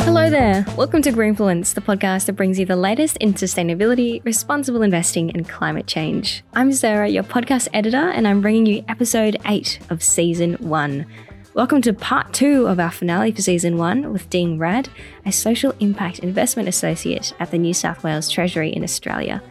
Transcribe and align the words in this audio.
Hello 0.00 0.30
there. 0.30 0.64
Welcome 0.78 1.02
to 1.02 1.12
Greenfluence, 1.12 1.74
the 1.74 1.82
podcast 1.82 2.24
that 2.24 2.32
brings 2.34 2.58
you 2.58 2.64
the 2.64 2.76
latest 2.76 3.18
in 3.18 3.34
sustainability, 3.34 4.24
responsible 4.24 4.80
investing, 4.80 5.30
and 5.32 5.46
climate 5.46 5.86
change. 5.86 6.42
I'm 6.54 6.72
Sarah, 6.72 7.08
your 7.08 7.22
podcast 7.22 7.68
editor, 7.74 8.08
and 8.08 8.26
I'm 8.26 8.40
bringing 8.40 8.64
you 8.64 8.82
episode 8.88 9.36
8 9.44 9.80
of 9.90 10.02
season 10.02 10.54
1. 10.54 11.04
Welcome 11.52 11.82
to 11.82 11.92
part 11.92 12.32
2 12.32 12.66
of 12.66 12.80
our 12.80 12.90
finale 12.90 13.30
for 13.30 13.42
season 13.42 13.76
1 13.76 14.10
with 14.10 14.30
Dean 14.30 14.58
Rad, 14.58 14.88
a 15.26 15.32
social 15.32 15.74
impact 15.80 16.20
investment 16.20 16.68
associate 16.68 17.34
at 17.38 17.50
the 17.50 17.58
New 17.58 17.74
South 17.74 18.02
Wales 18.02 18.30
Treasury 18.30 18.70
in 18.70 18.82
Australia. 18.82 19.42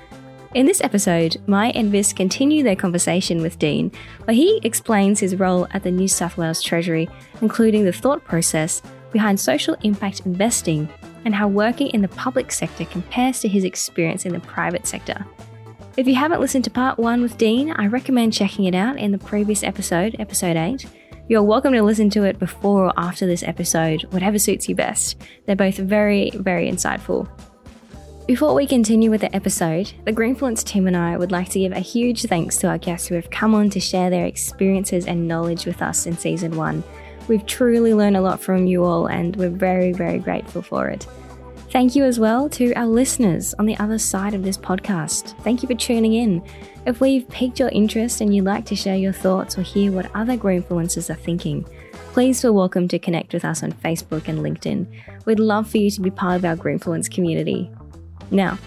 In 0.54 0.68
this 0.68 0.82
episode, 0.82 1.38
Mai 1.48 1.70
and 1.70 1.92
Vis 1.92 2.14
continue 2.14 2.62
their 2.62 2.76
conversation 2.76 3.42
with 3.42 3.58
Dean, 3.58 3.92
where 4.26 4.36
he 4.36 4.62
explains 4.64 5.20
his 5.20 5.38
role 5.38 5.68
at 5.72 5.82
the 5.82 5.90
New 5.90 6.08
South 6.08 6.38
Wales 6.38 6.62
Treasury, 6.62 7.10
including 7.42 7.84
the 7.84 7.92
thought 7.92 8.24
process 8.24 8.84
behind 9.12 9.40
social 9.40 9.76
impact 9.82 10.28
investing 10.28 10.88
and 11.26 11.34
how 11.34 11.48
working 11.48 11.88
in 11.88 12.04
the 12.04 12.08
public 12.10 12.52
sector 12.52 12.86
compares 12.86 13.40
to 13.40 13.48
his 13.48 13.64
experience 13.64 14.28
in 14.28 14.34
the 14.34 14.40
private 14.42 14.86
sector. 14.86 15.26
If 15.98 16.08
you 16.08 16.14
haven't 16.14 16.40
listened 16.42 16.66
to 16.66 16.70
part 16.70 17.00
one 17.00 17.24
with 17.24 17.40
Dean, 17.40 17.72
I 17.72 17.88
recommend 17.88 18.34
checking 18.34 18.66
it 18.66 18.76
out 18.76 19.00
in 19.00 19.12
the 19.12 19.18
previous 19.18 19.64
episode, 19.64 20.16
episode 20.20 20.56
8. 20.56 20.86
You're 21.30 21.42
welcome 21.42 21.74
to 21.74 21.82
listen 21.82 22.12
to 22.12 22.26
it 22.26 22.38
before 22.38 22.86
or 22.86 22.94
after 22.96 23.26
this 23.26 23.42
episode, 23.42 24.04
whatever 24.12 24.38
suits 24.38 24.70
you 24.70 24.76
best. 24.76 25.20
They're 25.48 25.56
both 25.56 25.78
very, 25.78 26.30
very 26.36 26.70
insightful. 26.70 27.28
Before 28.26 28.54
we 28.54 28.66
continue 28.66 29.12
with 29.12 29.20
the 29.20 29.36
episode, 29.36 29.92
the 30.06 30.14
Greenfluence 30.14 30.64
team 30.64 30.88
and 30.88 30.96
I 30.96 31.18
would 31.18 31.34
like 31.34 31.50
to 31.50 31.60
give 31.60 31.74
a 31.74 31.80
huge 31.80 32.22
thanks 32.24 32.56
to 32.60 32.68
our 32.68 32.78
guests 32.78 33.06
who 33.06 33.16
have 33.16 33.30
come 33.30 33.54
on 33.54 33.70
to 33.72 33.82
share 33.82 34.10
their 34.10 34.26
experiences 34.26 35.08
and 35.08 35.28
knowledge 35.28 35.66
with 35.66 35.82
us 35.82 36.06
in 36.06 36.18
season 36.18 36.56
one. 36.56 36.86
We've 37.28 37.46
truly 37.46 37.94
learned 37.94 38.16
a 38.16 38.22
lot 38.22 38.40
from 38.40 38.66
you 38.66 38.86
all, 38.86 39.08
and 39.08 39.36
we're 39.36 39.50
very, 39.50 39.92
very 39.92 40.20
grateful 40.20 40.62
for 40.62 40.88
it. 40.88 41.06
Thank 41.72 41.98
you 41.98 42.06
as 42.06 42.18
well 42.18 42.48
to 42.52 42.74
our 42.76 42.86
listeners 42.86 43.54
on 43.56 43.66
the 43.66 43.78
other 43.78 44.00
side 44.00 44.34
of 44.34 44.44
this 44.44 44.58
podcast. 44.58 45.38
Thank 45.44 45.62
you 45.62 45.68
for 45.68 45.76
tuning 45.76 46.14
in. 46.14 46.42
If 46.86 47.02
we've 47.02 47.28
piqued 47.28 47.60
your 47.60 47.70
interest 47.70 48.22
and 48.22 48.34
you'd 48.34 48.46
like 48.46 48.66
to 48.68 48.76
share 48.76 48.96
your 48.96 49.14
thoughts 49.14 49.58
or 49.58 49.64
hear 49.64 49.92
what 49.92 50.10
other 50.16 50.38
Greenfluencers 50.38 51.10
are 51.10 51.20
thinking, 51.20 51.66
please 52.14 52.42
feel 52.42 52.54
welcome 52.54 52.88
to 52.88 53.00
connect 53.00 53.34
with 53.34 53.44
us 53.44 53.64
on 53.64 53.74
Facebook 53.74 54.30
and 54.30 54.40
LinkedIn. 54.40 54.88
We'd 55.26 55.42
love 55.42 55.70
for 55.70 55.78
you 55.78 55.92
to 55.92 56.00
be 56.00 56.10
part 56.10 56.38
of 56.38 56.46
our 56.46 56.56
Greenfluence 56.56 57.12
community. 57.12 57.70
Now, 58.34 58.58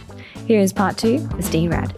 here 0.47 0.61
is 0.61 0.73
part 0.73 0.97
two 0.97 1.19
with 1.37 1.51
Dean 1.51 1.71
Rad. 1.71 1.93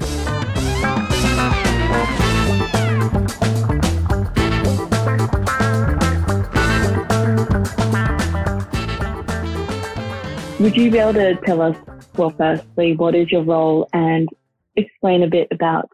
Would 10.58 10.76
you 10.76 10.90
be 10.90 10.96
able 10.98 11.12
to 11.12 11.36
tell 11.44 11.60
us, 11.60 11.76
well, 12.16 12.30
firstly, 12.30 12.96
what 12.96 13.14
is 13.14 13.30
your 13.30 13.42
role 13.42 13.86
and 13.92 14.30
explain 14.76 15.22
a 15.22 15.28
bit 15.28 15.48
about 15.50 15.90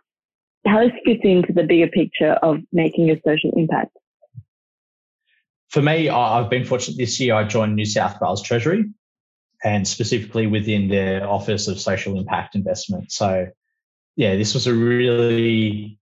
how 0.65 0.79
this 0.79 0.93
fits 1.05 1.23
into 1.25 1.53
the 1.53 1.65
bigger 1.65 1.89
picture 1.89 2.35
of 2.35 2.59
making 2.73 3.11
a 3.11 3.17
social 3.27 3.51
impact? 3.57 3.91
For 5.71 5.83
me, 5.83 6.09
I've 6.09 6.49
been 6.49 6.65
fortunate 6.65 6.99
this 6.99 7.19
year. 7.19 7.35
I 7.35 7.43
joined 7.43 7.75
New 7.75 7.85
South 7.85 8.21
Wales 8.21 8.43
Treasury 8.43 8.85
and 9.65 9.89
specifically 9.89 10.47
within 10.47 10.89
their 10.89 11.27
Office 11.29 11.69
of 11.69 11.81
Social 11.81 12.19
Impact 12.19 12.55
Investment. 12.55 13.11
So, 13.11 13.47
yeah, 14.15 14.37
this 14.37 14.53
was 14.53 14.67
a 14.67 14.75
really 14.75 15.99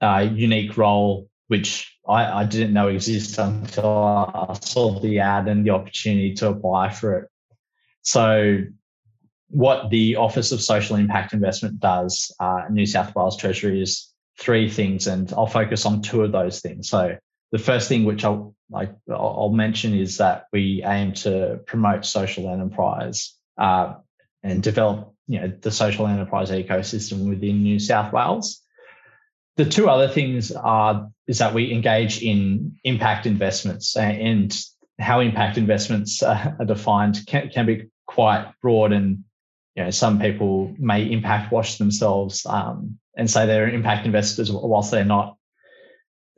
uh, 0.00 0.26
unique 0.32 0.78
role, 0.78 1.28
which 1.48 1.94
I, 2.08 2.40
I 2.40 2.44
didn't 2.44 2.72
know 2.72 2.88
existed 2.88 3.40
until 3.42 3.86
I 3.86 4.58
saw 4.62 4.98
the 4.98 5.20
ad 5.20 5.46
and 5.46 5.64
the 5.64 5.70
opportunity 5.70 6.34
to 6.36 6.48
apply 6.48 6.90
for 6.90 7.18
it. 7.18 7.28
So, 8.00 8.62
what 9.48 9.90
the 9.90 10.16
Office 10.16 10.50
of 10.50 10.60
Social 10.60 10.96
Impact 10.96 11.34
Investment 11.34 11.78
does, 11.78 12.34
uh, 12.40 12.62
New 12.70 12.86
South 12.86 13.14
Wales 13.14 13.36
Treasury, 13.36 13.82
is 13.82 14.10
three 14.38 14.70
things, 14.70 15.06
and 15.06 15.32
I'll 15.34 15.46
focus 15.46 15.84
on 15.84 16.02
two 16.02 16.22
of 16.22 16.32
those 16.32 16.60
things. 16.60 16.88
So, 16.88 17.16
the 17.52 17.58
first 17.58 17.88
thing 17.88 18.04
which 18.04 18.24
I'll 18.24 18.55
like 18.70 18.92
I'll 19.10 19.50
mention 19.50 19.94
is 19.94 20.18
that 20.18 20.46
we 20.52 20.82
aim 20.84 21.12
to 21.14 21.60
promote 21.66 22.04
social 22.04 22.48
enterprise 22.50 23.34
uh, 23.58 23.94
and 24.42 24.62
develop 24.62 25.14
you 25.28 25.40
know 25.40 25.52
the 25.60 25.70
social 25.70 26.06
enterprise 26.06 26.50
ecosystem 26.50 27.28
within 27.28 27.62
New 27.62 27.78
South 27.78 28.12
Wales. 28.12 28.62
The 29.56 29.64
two 29.64 29.88
other 29.88 30.08
things 30.08 30.52
are 30.52 31.08
is 31.26 31.38
that 31.38 31.54
we 31.54 31.72
engage 31.72 32.22
in 32.22 32.76
impact 32.84 33.26
investments 33.26 33.96
and 33.96 34.56
how 34.98 35.20
impact 35.20 35.58
investments 35.58 36.22
are 36.22 36.56
defined 36.66 37.20
can, 37.26 37.48
can 37.50 37.66
be 37.66 37.90
quite 38.06 38.52
broad 38.62 38.92
and 38.92 39.24
you 39.74 39.84
know 39.84 39.90
some 39.90 40.20
people 40.20 40.74
may 40.78 41.10
impact 41.10 41.52
wash 41.52 41.78
themselves 41.78 42.46
um, 42.46 42.98
and 43.16 43.30
say 43.30 43.46
they're 43.46 43.68
impact 43.68 44.06
investors 44.06 44.50
whilst 44.50 44.90
they're 44.90 45.04
not. 45.04 45.36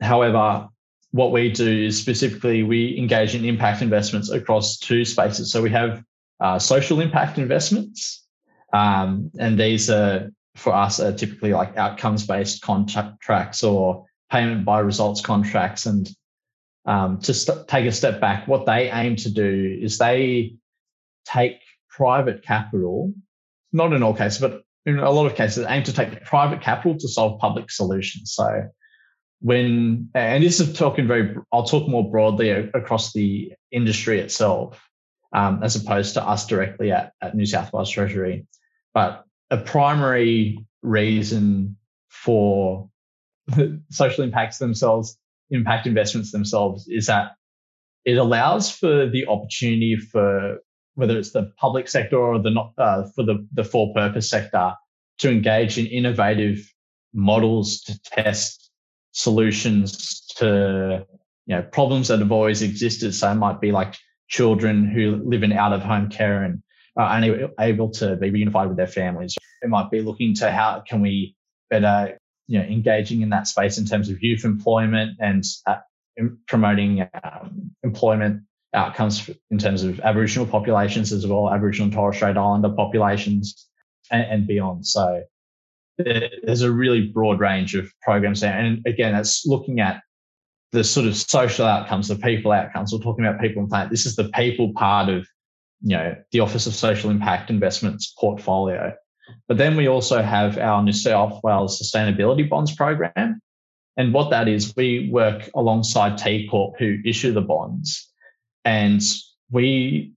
However, 0.01 0.69
what 1.11 1.31
we 1.31 1.51
do 1.51 1.67
is 1.67 1.99
specifically 1.99 2.63
we 2.63 2.97
engage 2.97 3.35
in 3.35 3.45
impact 3.45 3.81
investments 3.81 4.29
across 4.29 4.77
two 4.77 5.05
spaces. 5.05 5.51
So 5.51 5.61
we 5.61 5.71
have 5.71 6.03
uh, 6.39 6.59
social 6.59 7.01
impact 7.01 7.37
investments, 7.37 8.25
um, 8.73 9.31
and 9.39 9.59
these 9.59 9.89
are 9.89 10.29
for 10.55 10.73
us 10.73 10.99
are 10.99 11.13
typically 11.13 11.53
like 11.53 11.75
outcomes 11.77 12.25
based 12.27 12.61
contracts 12.61 13.63
or 13.63 14.05
payment 14.31 14.65
by 14.65 14.79
results 14.79 15.21
contracts. 15.21 15.85
And 15.85 16.09
um, 16.85 17.19
to 17.21 17.33
st- 17.33 17.67
take 17.67 17.85
a 17.85 17.91
step 17.91 18.19
back, 18.19 18.47
what 18.47 18.65
they 18.65 18.91
aim 18.91 19.15
to 19.17 19.31
do 19.31 19.79
is 19.81 19.97
they 19.97 20.55
take 21.25 21.59
private 21.89 22.43
capital, 22.43 23.13
not 23.71 23.93
in 23.93 24.03
all 24.03 24.13
cases, 24.13 24.39
but 24.39 24.61
in 24.85 24.99
a 24.99 25.09
lot 25.09 25.25
of 25.25 25.35
cases, 25.35 25.65
aim 25.67 25.83
to 25.83 25.93
take 25.93 26.23
private 26.23 26.61
capital 26.61 26.97
to 26.97 27.07
solve 27.07 27.39
public 27.39 27.71
solutions. 27.71 28.33
So 28.33 28.69
when 29.41 30.09
and 30.13 30.43
this 30.43 30.59
is 30.59 30.77
talking 30.77 31.07
very 31.07 31.35
i'll 31.53 31.63
talk 31.63 31.87
more 31.87 32.09
broadly 32.11 32.49
across 32.49 33.13
the 33.13 33.53
industry 33.71 34.19
itself 34.19 34.89
um, 35.33 35.61
as 35.63 35.75
opposed 35.75 36.15
to 36.15 36.23
us 36.23 36.47
directly 36.47 36.91
at, 36.91 37.13
at 37.21 37.35
new 37.35 37.45
south 37.45 37.71
wales 37.71 37.89
treasury. 37.89 38.47
But 38.93 39.23
a 39.51 39.57
primary 39.57 40.65
reason 40.81 41.77
for 42.09 42.89
social 43.89 44.23
impacts 44.23 44.57
themselves 44.57 45.17
impact 45.51 45.87
investments 45.87 46.31
themselves 46.31 46.87
is 46.87 47.07
that 47.07 47.31
it 48.05 48.17
allows 48.17 48.71
for 48.71 49.09
the 49.09 49.25
opportunity 49.27 49.95
for 49.95 50.59
whether 50.93 51.17
it's 51.17 51.31
the 51.31 51.51
public 51.57 51.87
sector 51.87 52.17
or 52.17 52.39
the 52.39 52.51
not 52.51 52.73
uh, 52.77 53.03
for 53.15 53.23
the, 53.23 53.47
the 53.53 53.63
for 53.63 53.93
purpose 53.93 54.29
sector 54.29 54.73
to 55.17 55.31
engage 55.31 55.77
in 55.77 55.87
innovative 55.87 56.71
models 57.13 57.81
to 57.81 57.99
test 58.03 58.68
solutions 59.11 60.25
to 60.37 61.05
you 61.45 61.55
know 61.55 61.61
problems 61.61 62.09
that 62.09 62.19
have 62.19 62.31
always 62.31 62.61
existed. 62.61 63.13
So 63.13 63.31
it 63.31 63.35
might 63.35 63.61
be 63.61 63.71
like 63.71 63.95
children 64.27 64.87
who 64.87 65.21
live 65.25 65.43
in 65.43 65.51
out 65.51 65.73
of 65.73 65.81
home 65.81 66.09
care 66.09 66.43
and 66.43 66.61
are 66.97 67.15
only 67.15 67.47
able 67.59 67.91
to 67.91 68.15
be 68.15 68.31
reunified 68.31 68.67
with 68.67 68.77
their 68.77 68.87
families. 68.87 69.35
It 69.61 69.69
might 69.69 69.89
be 69.89 70.01
looking 70.01 70.35
to 70.35 70.51
how 70.51 70.83
can 70.87 71.01
we 71.01 71.35
better 71.69 72.17
you 72.47 72.59
know 72.59 72.65
engaging 72.65 73.21
in 73.21 73.29
that 73.29 73.47
space 73.47 73.77
in 73.77 73.85
terms 73.85 74.09
of 74.09 74.21
youth 74.21 74.45
employment 74.45 75.17
and 75.19 75.43
uh, 75.65 75.77
promoting 76.47 77.07
um, 77.23 77.71
employment 77.83 78.43
outcomes 78.73 79.29
in 79.49 79.57
terms 79.57 79.83
of 79.83 79.99
Aboriginal 80.01 80.45
populations 80.45 81.11
as 81.11 81.25
well, 81.25 81.51
Aboriginal 81.51 81.85
and 81.85 81.93
Torres 81.93 82.15
Strait 82.15 82.37
Islander 82.37 82.69
populations 82.69 83.67
and 84.11 84.47
beyond. 84.47 84.85
So 84.85 85.23
there's 85.99 86.61
a 86.61 86.71
really 86.71 87.07
broad 87.07 87.39
range 87.39 87.75
of 87.75 87.91
programs 88.01 88.41
there. 88.41 88.57
And 88.57 88.85
again, 88.85 89.13
that's 89.13 89.45
looking 89.45 89.79
at 89.79 90.01
the 90.71 90.83
sort 90.83 91.07
of 91.07 91.15
social 91.15 91.65
outcomes, 91.65 92.07
the 92.07 92.15
people 92.15 92.51
outcomes. 92.51 92.93
We're 92.93 92.99
talking 92.99 93.25
about 93.25 93.41
people 93.41 93.61
and 93.61 93.69
planet. 93.69 93.89
This 93.89 94.05
is 94.05 94.15
the 94.15 94.29
people 94.29 94.71
part 94.73 95.09
of, 95.09 95.27
you 95.81 95.97
know, 95.97 96.15
the 96.31 96.39
Office 96.39 96.67
of 96.67 96.75
Social 96.75 97.09
Impact 97.09 97.49
Investments 97.49 98.13
portfolio. 98.17 98.93
But 99.47 99.57
then 99.57 99.75
we 99.75 99.87
also 99.87 100.21
have 100.21 100.57
our 100.57 100.81
New 100.83 100.93
South 100.93 101.39
Wales 101.43 101.81
Sustainability 101.81 102.47
Bonds 102.47 102.73
program. 102.75 103.41
And 103.97 104.13
what 104.13 104.29
that 104.29 104.47
is, 104.47 104.73
we 104.75 105.09
work 105.11 105.49
alongside 105.55 106.13
TCorp 106.13 106.73
who 106.77 106.97
issue 107.05 107.33
the 107.33 107.41
bonds. 107.41 108.09
And 108.63 109.01
we 109.51 110.13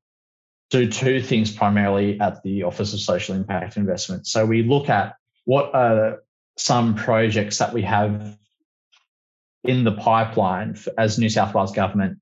do 0.70 0.88
two 0.88 1.20
things 1.20 1.50
primarily 1.50 2.20
at 2.20 2.42
the 2.42 2.62
Office 2.62 2.94
of 2.94 3.00
Social 3.00 3.34
Impact 3.34 3.76
Investment. 3.76 4.26
So 4.26 4.46
we 4.46 4.62
look 4.62 4.88
at 4.88 5.14
what 5.44 5.74
are 5.74 6.22
some 6.56 6.94
projects 6.94 7.58
that 7.58 7.72
we 7.72 7.82
have 7.82 8.36
in 9.64 9.84
the 9.84 9.92
pipeline 9.92 10.76
as 10.98 11.18
New 11.18 11.28
South 11.28 11.54
Wales 11.54 11.72
government 11.72 12.18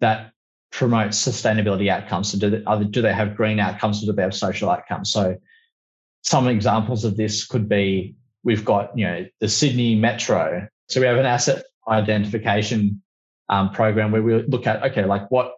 that 0.00 0.32
promote 0.70 1.10
sustainability 1.10 1.88
outcomes? 1.88 2.30
So 2.32 2.38
do 2.38 2.50
they, 2.50 2.62
they, 2.78 2.84
do 2.84 3.02
they 3.02 3.12
have 3.12 3.36
green 3.36 3.58
outcomes 3.58 4.02
or 4.02 4.06
do 4.06 4.12
they 4.12 4.22
have 4.22 4.34
social 4.34 4.70
outcomes? 4.70 5.10
So 5.10 5.36
some 6.22 6.48
examples 6.48 7.04
of 7.04 7.16
this 7.16 7.46
could 7.46 7.68
be 7.68 8.14
we've 8.42 8.64
got 8.64 8.96
you 8.96 9.06
know 9.06 9.26
the 9.40 9.48
Sydney 9.48 9.94
Metro. 9.94 10.68
So 10.88 11.00
we 11.00 11.06
have 11.06 11.18
an 11.18 11.26
asset 11.26 11.64
identification 11.88 13.02
um, 13.48 13.70
program 13.70 14.12
where 14.12 14.22
we 14.22 14.42
look 14.42 14.66
at 14.66 14.82
okay, 14.90 15.04
like 15.04 15.30
what 15.30 15.54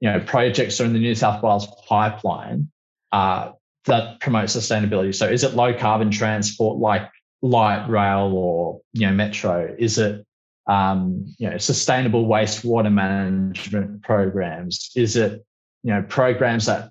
you 0.00 0.10
know 0.10 0.20
projects 0.20 0.80
are 0.80 0.84
in 0.84 0.92
the 0.92 0.98
New 0.98 1.14
South 1.14 1.42
Wales 1.42 1.66
pipeline 1.88 2.70
uh, 3.12 3.52
that 3.84 4.20
promote 4.20 4.46
sustainability. 4.46 5.14
So 5.14 5.26
is 5.26 5.44
it 5.44 5.54
low 5.54 5.74
carbon 5.74 6.10
transport 6.10 6.78
like 6.78 7.10
light 7.42 7.88
rail 7.88 8.32
or 8.34 8.80
you 8.92 9.06
know 9.06 9.12
metro? 9.12 9.74
Is 9.78 9.98
it 9.98 10.26
um, 10.66 11.34
you 11.38 11.50
know 11.50 11.58
sustainable 11.58 12.26
wastewater 12.26 12.92
management 12.92 14.02
programs? 14.02 14.90
Is 14.96 15.16
it 15.16 15.44
you 15.82 15.94
know 15.94 16.02
programs 16.02 16.66
that 16.66 16.90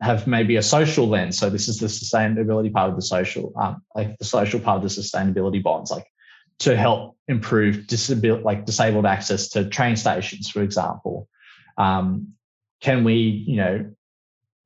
have 0.00 0.26
maybe 0.26 0.56
a 0.56 0.62
social 0.62 1.06
lens? 1.08 1.38
So 1.38 1.50
this 1.50 1.68
is 1.68 1.78
the 1.78 1.86
sustainability 1.86 2.72
part 2.72 2.90
of 2.90 2.96
the 2.96 3.02
social, 3.02 3.52
um, 3.56 3.82
like 3.94 4.18
the 4.18 4.24
social 4.24 4.60
part 4.60 4.82
of 4.82 4.82
the 4.82 5.00
sustainability 5.00 5.62
bonds, 5.62 5.90
like 5.90 6.06
to 6.60 6.76
help 6.76 7.16
improve 7.28 7.86
disability, 7.86 8.42
like 8.42 8.66
disabled 8.66 9.06
access 9.06 9.48
to 9.50 9.68
train 9.68 9.96
stations, 9.96 10.50
for 10.50 10.62
example. 10.62 11.28
Um, 11.78 12.34
can 12.80 13.04
we, 13.04 13.14
you 13.46 13.56
know, 13.56 13.94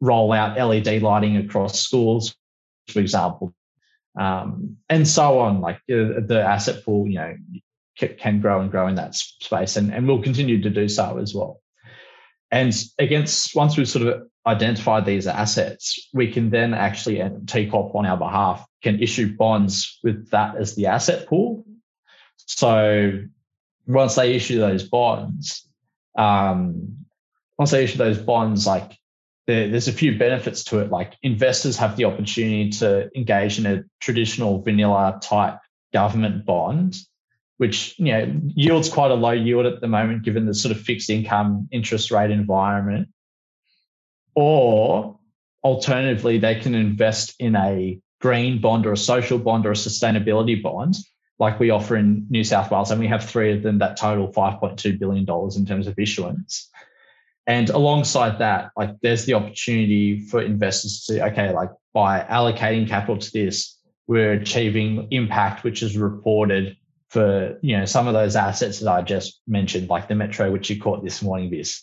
roll 0.01 0.33
out 0.33 0.59
LED 0.59 1.03
lighting 1.03 1.37
across 1.37 1.81
schools, 1.81 2.35
for 2.89 3.01
example, 3.01 3.55
um, 4.19 4.77
and 4.89 5.07
so 5.07 5.41
on. 5.41 5.61
Like 5.61 5.77
uh, 5.91 6.21
the 6.27 6.43
asset 6.47 6.85
pool, 6.85 7.07
you 7.07 7.15
know, 7.15 7.37
can 8.19 8.41
grow 8.41 8.61
and 8.61 8.71
grow 8.71 8.89
in 8.89 8.97
that 8.97 9.15
space, 9.15 9.77
and, 9.77 9.93
and 9.93 10.07
we'll 10.07 10.23
continue 10.23 10.63
to 10.63 10.71
do 10.71 10.89
so 10.89 11.19
as 11.19 11.35
well. 11.35 11.61
And 12.51 12.73
against 12.99 13.55
once 13.57 13.77
we've 13.77 13.89
sort 13.89 14.07
of 14.07 14.29
identified 14.47 15.05
these 15.05 15.27
assets, 15.27 16.09
we 16.15 16.31
can 16.31 16.51
then 16.51 16.75
actually, 16.75 17.21
and 17.21 17.47
TCorp 17.47 17.95
on 17.95 18.07
our 18.07 18.17
behalf, 18.17 18.65
can 18.83 19.03
issue 19.03 19.37
bonds 19.37 19.99
with 20.05 20.31
that 20.31 20.57
as 20.57 20.75
the 20.77 20.87
asset 20.87 21.27
pool. 21.27 21.67
So 22.37 23.25
once 23.87 24.15
they 24.15 24.35
issue 24.35 24.59
those 24.59 24.85
bonds, 24.85 25.69
um, 26.17 27.07
once 27.59 27.73
they 27.73 27.85
issue 27.85 27.99
those 27.99 28.19
bonds, 28.19 28.67
like 28.67 28.97
there, 29.47 29.69
there's 29.69 29.89
a 29.89 29.93
few 29.93 30.19
benefits 30.19 30.65
to 30.65 30.81
it. 30.81 30.91
Like 30.91 31.15
investors 31.23 31.77
have 31.79 31.97
the 31.97 32.05
opportunity 32.05 32.71
to 32.71 33.09
engage 33.17 33.59
in 33.59 33.67
a 33.67 33.85
traditional 34.01 34.61
vanilla 34.63 35.19
type 35.23 35.59
government 35.93 36.45
bond, 36.45 36.97
which 37.59 37.99
you 37.99 38.13
know 38.13 38.41
yields 38.47 38.89
quite 38.89 39.11
a 39.11 39.15
low 39.15 39.33
yield 39.33 39.67
at 39.67 39.81
the 39.81 39.89
moment, 39.89 40.25
given 40.25 40.47
the 40.47 40.55
sort 40.55 40.75
of 40.75 40.81
fixed 40.81 41.11
income 41.11 41.69
interest 41.71 42.11
rate 42.11 42.31
environment. 42.31 43.09
Or 44.35 45.19
alternatively, 45.65 46.39
they 46.39 46.57
can 46.57 46.75
invest 46.75 47.35
in 47.39 47.57
a 47.57 48.01
green 48.21 48.61
bond 48.61 48.87
or 48.87 48.93
a 48.93 48.97
social 48.97 49.39
bond 49.39 49.67
or 49.67 49.71
a 49.71 49.75
sustainability 49.75 50.63
bond, 50.63 50.97
like 51.39 51.61
we 51.61 51.71
offer 51.71 51.97
in 51.97 52.27
New 52.31 52.45
South 52.45 52.71
Wales, 52.71 52.91
and 52.91 53.01
we 53.01 53.07
have 53.07 53.25
three 53.29 53.53
of 53.53 53.63
them 53.63 53.79
that 53.79 53.97
total 53.97 54.33
$5.2 54.33 54.99
billion 54.99 55.27
in 55.57 55.67
terms 55.67 55.87
of 55.87 55.99
issuance. 55.99 56.71
And 57.47 57.71
alongside 57.71 58.39
that, 58.41 58.71
like 58.77 58.91
there's 59.03 59.25
the 59.25 59.35
opportunity 59.35 60.21
for 60.21 60.43
investors 60.43 61.05
to 61.07 61.15
say, 61.15 61.23
okay, 61.23 61.53
like 61.53 61.71
by 61.93 62.21
allocating 62.21 62.89
capital 62.89 63.19
to 63.19 63.33
this, 63.33 63.79
we're 64.09 64.33
achieving 64.33 65.09
impact, 65.11 65.63
which 65.65 65.83
is 65.83 65.97
reported 65.97 66.77
for, 67.11 67.59
you 67.63 67.79
know, 67.79 67.85
some 67.85 68.09
of 68.09 68.15
those 68.15 68.35
assets 68.37 68.81
that 68.81 68.91
I 68.91 69.03
just 69.03 69.41
mentioned, 69.47 69.89
like 69.89 70.09
the 70.09 70.15
Metro, 70.15 70.51
which 70.51 70.71
you 70.71 70.81
caught 70.81 71.05
this 71.05 71.23
morning, 71.23 71.51
this. 71.51 71.83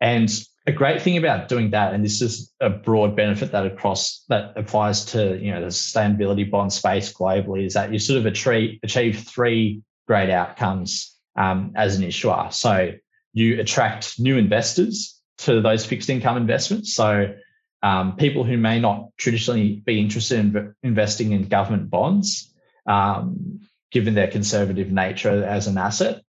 And 0.00 0.30
a 0.66 0.72
great 0.72 1.02
thing 1.02 1.18
about 1.18 1.48
doing 1.48 1.70
that, 1.70 1.92
and 1.92 2.02
this 2.02 2.22
is 2.22 2.52
a 2.60 2.70
broad 2.70 3.16
benefit 3.16 3.52
that 3.52 3.66
across 3.66 4.24
that 4.28 4.52
applies 4.56 5.04
to, 5.06 5.38
you 5.38 5.52
know, 5.52 5.60
the 5.60 5.66
sustainability 5.66 6.50
bond 6.50 6.72
space 6.72 7.12
globally, 7.12 7.66
is 7.66 7.74
that 7.74 7.92
you 7.92 7.98
sort 7.98 8.18
of 8.18 8.26
achieve, 8.26 8.78
achieve 8.82 9.20
three 9.28 9.82
great 10.06 10.30
outcomes 10.30 11.14
um, 11.36 11.72
as 11.76 11.96
an 11.96 12.02
issuer. 12.02 12.48
So 12.50 12.92
you 13.32 13.60
attract 13.60 14.18
new 14.18 14.36
investors 14.36 15.20
to 15.38 15.60
those 15.60 15.86
fixed 15.86 16.10
income 16.10 16.36
investments. 16.36 16.94
So 16.94 17.34
um, 17.82 18.16
people 18.16 18.44
who 18.44 18.56
may 18.56 18.78
not 18.78 19.08
traditionally 19.16 19.82
be 19.84 20.00
interested 20.00 20.38
in 20.40 20.74
investing 20.82 21.32
in 21.32 21.48
government 21.48 21.90
bonds, 21.90 22.52
um, 22.86 23.60
given 23.90 24.14
their 24.14 24.28
conservative 24.28 24.90
nature 24.90 25.44
as 25.44 25.66
an 25.66 25.78
asset, 25.78 26.22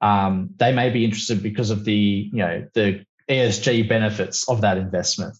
um, 0.00 0.50
they 0.56 0.72
may 0.72 0.90
be 0.90 1.04
interested 1.04 1.42
because 1.42 1.70
of 1.70 1.84
the 1.84 2.30
you 2.32 2.38
know 2.38 2.66
the 2.74 3.04
ESG 3.28 3.88
benefits 3.88 4.48
of 4.48 4.60
that 4.60 4.76
investment. 4.76 5.36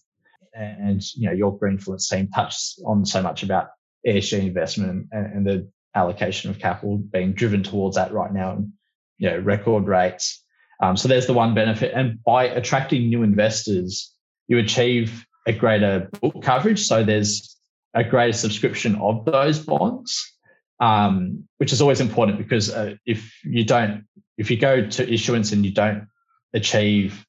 And 0.53 1.01
you 1.15 1.27
know 1.27 1.33
your 1.33 1.57
Greenfluence 1.57 2.09
team 2.09 2.29
touched 2.29 2.79
on 2.85 3.05
so 3.05 3.21
much 3.21 3.43
about 3.43 3.69
ESG 4.07 4.39
investment 4.39 5.07
and, 5.11 5.25
and 5.25 5.47
the 5.47 5.69
allocation 5.93 6.49
of 6.49 6.59
capital 6.59 6.97
being 6.97 7.33
driven 7.33 7.63
towards 7.63 7.95
that 7.95 8.13
right 8.13 8.33
now, 8.33 8.51
and 8.53 8.73
you 9.17 9.29
know 9.29 9.37
record 9.37 9.85
rates. 9.85 10.44
Um, 10.81 10.97
so 10.97 11.07
there's 11.07 11.27
the 11.27 11.33
one 11.33 11.53
benefit. 11.53 11.93
And 11.95 12.23
by 12.23 12.45
attracting 12.45 13.07
new 13.07 13.23
investors, 13.23 14.13
you 14.47 14.57
achieve 14.57 15.25
a 15.47 15.53
greater 15.53 16.09
book 16.21 16.41
coverage. 16.41 16.85
So 16.85 17.03
there's 17.03 17.55
a 17.93 18.03
greater 18.03 18.33
subscription 18.33 18.95
of 18.95 19.25
those 19.25 19.59
bonds, 19.59 20.33
um, 20.79 21.47
which 21.57 21.71
is 21.71 21.81
always 21.81 22.01
important 22.01 22.37
because 22.37 22.69
uh, 22.69 22.95
if 23.05 23.33
you 23.43 23.63
don't, 23.63 24.05
if 24.37 24.51
you 24.51 24.57
go 24.57 24.85
to 24.85 25.13
issuance 25.13 25.51
and 25.51 25.65
you 25.65 25.71
don't 25.71 26.07
achieve, 26.53 27.25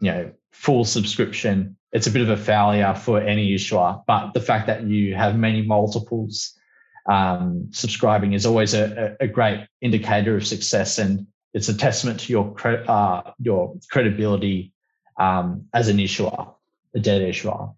you 0.00 0.10
know, 0.10 0.32
full 0.52 0.84
subscription, 0.84 1.76
it's 1.92 2.06
a 2.06 2.10
bit 2.10 2.22
of 2.22 2.28
a 2.28 2.36
failure 2.36 2.94
for 2.94 3.20
any 3.20 3.54
issuer. 3.54 3.98
But 4.06 4.32
the 4.34 4.40
fact 4.40 4.66
that 4.66 4.84
you 4.84 5.14
have 5.14 5.36
many 5.36 5.62
multiples 5.62 6.54
um, 7.08 7.68
subscribing 7.72 8.34
is 8.34 8.46
always 8.46 8.74
a, 8.74 9.16
a, 9.20 9.26
great 9.26 9.66
indicator 9.80 10.36
of 10.36 10.46
success. 10.46 10.98
And 10.98 11.26
it's 11.52 11.68
a 11.68 11.76
testament 11.76 12.20
to 12.20 12.32
your 12.32 12.52
cre- 12.54 12.84
uh, 12.88 13.32
your 13.38 13.76
credibility 13.90 14.72
um, 15.18 15.66
as 15.74 15.88
an 15.88 16.00
issuer, 16.00 16.48
a 16.94 17.00
debt 17.00 17.22
issuer. 17.22 17.70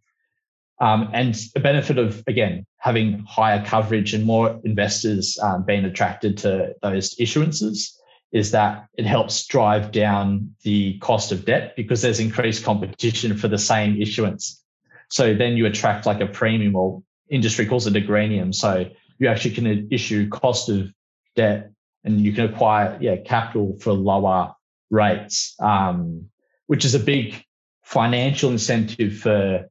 Um, 0.81 1.11
and 1.13 1.35
the 1.55 1.61
benefit 1.61 1.99
of 1.99 2.23
again 2.27 2.67
having 2.79 3.25
higher 3.29 3.65
coverage 3.65 4.15
and 4.15 4.25
more 4.25 4.61
investors 4.65 5.39
um, 5.41 5.65
being 5.65 5.85
attracted 5.85 6.39
to 6.39 6.75
those 6.83 7.15
issuances 7.17 7.97
is 8.33 8.51
that 8.53 8.87
it 8.95 9.07
helps 9.07 9.47
drive 9.47 9.93
down 9.93 10.55
the 10.65 10.99
cost 10.99 11.33
of 11.33 11.45
debt 11.45 11.77
because 11.77 12.01
there's 12.01 12.19
increased 12.19 12.65
competition 12.65 13.37
for 13.37 13.47
the 13.47 13.59
same 13.59 14.01
issuance. 14.01 14.63
So 15.11 15.35
then 15.35 15.57
you 15.57 15.67
attract 15.67 16.07
like 16.07 16.21
a 16.21 16.27
premium, 16.27 16.75
or 16.75 17.03
industry 17.29 17.67
calls 17.67 17.87
it 17.87 17.95
a 17.95 18.01
greenium. 18.01 18.53
So 18.53 18.89
you 19.19 19.29
actually 19.29 19.55
can 19.55 19.89
issue 19.93 20.29
cost 20.31 20.71
of 20.71 20.91
debt 21.37 21.71
and 22.05 22.21
you 22.21 22.33
can 22.33 22.45
acquire 22.47 22.97
yeah 23.01 23.17
capital 23.17 23.77
for 23.81 23.93
lower 23.93 24.55
rates, 24.91 25.55
um, 25.61 26.29
which 26.67 26.85
is 26.85 26.95
a 26.95 27.01
big 27.01 27.45
financial 27.83 28.51
incentive 28.51 29.19
for 29.19 29.69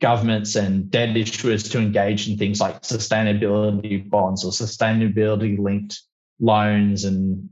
governments 0.00 0.56
and 0.56 0.90
debt 0.90 1.10
issuers 1.10 1.70
to 1.70 1.78
engage 1.78 2.28
in 2.28 2.36
things 2.36 2.60
like 2.60 2.82
sustainability 2.82 4.08
bonds 4.08 4.44
or 4.44 4.50
sustainability 4.50 5.58
linked 5.58 6.00
loans 6.38 7.04
and 7.04 7.48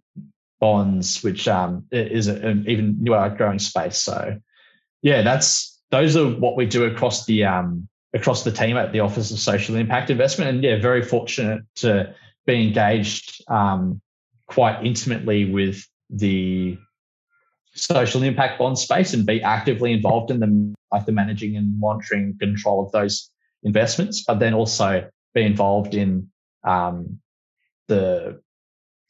bonds, 0.60 1.22
which 1.22 1.48
um, 1.48 1.84
is 1.90 2.26
an 2.26 2.64
even 2.68 2.96
newer 3.00 3.28
growing 3.30 3.58
space. 3.58 3.98
So, 3.98 4.38
yeah, 5.02 5.22
that's 5.22 5.80
those 5.90 6.16
are 6.16 6.28
what 6.28 6.56
we 6.56 6.66
do 6.66 6.84
across 6.84 7.26
the 7.26 7.44
um, 7.44 7.88
across 8.14 8.44
the 8.44 8.52
team 8.52 8.76
at 8.76 8.92
the 8.92 9.00
Office 9.00 9.30
of 9.30 9.38
Social 9.38 9.76
Impact 9.76 10.10
Investment, 10.10 10.50
and 10.50 10.62
yeah, 10.62 10.80
very 10.80 11.02
fortunate 11.02 11.62
to 11.76 12.14
be 12.46 12.66
engaged 12.66 13.42
um, 13.48 14.00
quite 14.46 14.84
intimately 14.84 15.50
with 15.50 15.86
the 16.10 16.76
social 17.74 18.22
impact 18.22 18.58
bond 18.58 18.78
space 18.78 19.14
and 19.14 19.26
be 19.26 19.42
actively 19.42 19.92
involved 19.92 20.30
in 20.30 20.40
the 20.40 20.74
like 20.92 21.06
the 21.06 21.12
managing 21.12 21.56
and 21.56 21.78
monitoring 21.80 22.36
control 22.38 22.84
of 22.86 22.92
those 22.92 23.30
investments, 23.64 24.22
but 24.24 24.38
then 24.38 24.54
also 24.54 25.08
be 25.34 25.42
involved 25.42 25.94
in 25.94 26.30
um, 26.62 27.18
the 27.88 28.40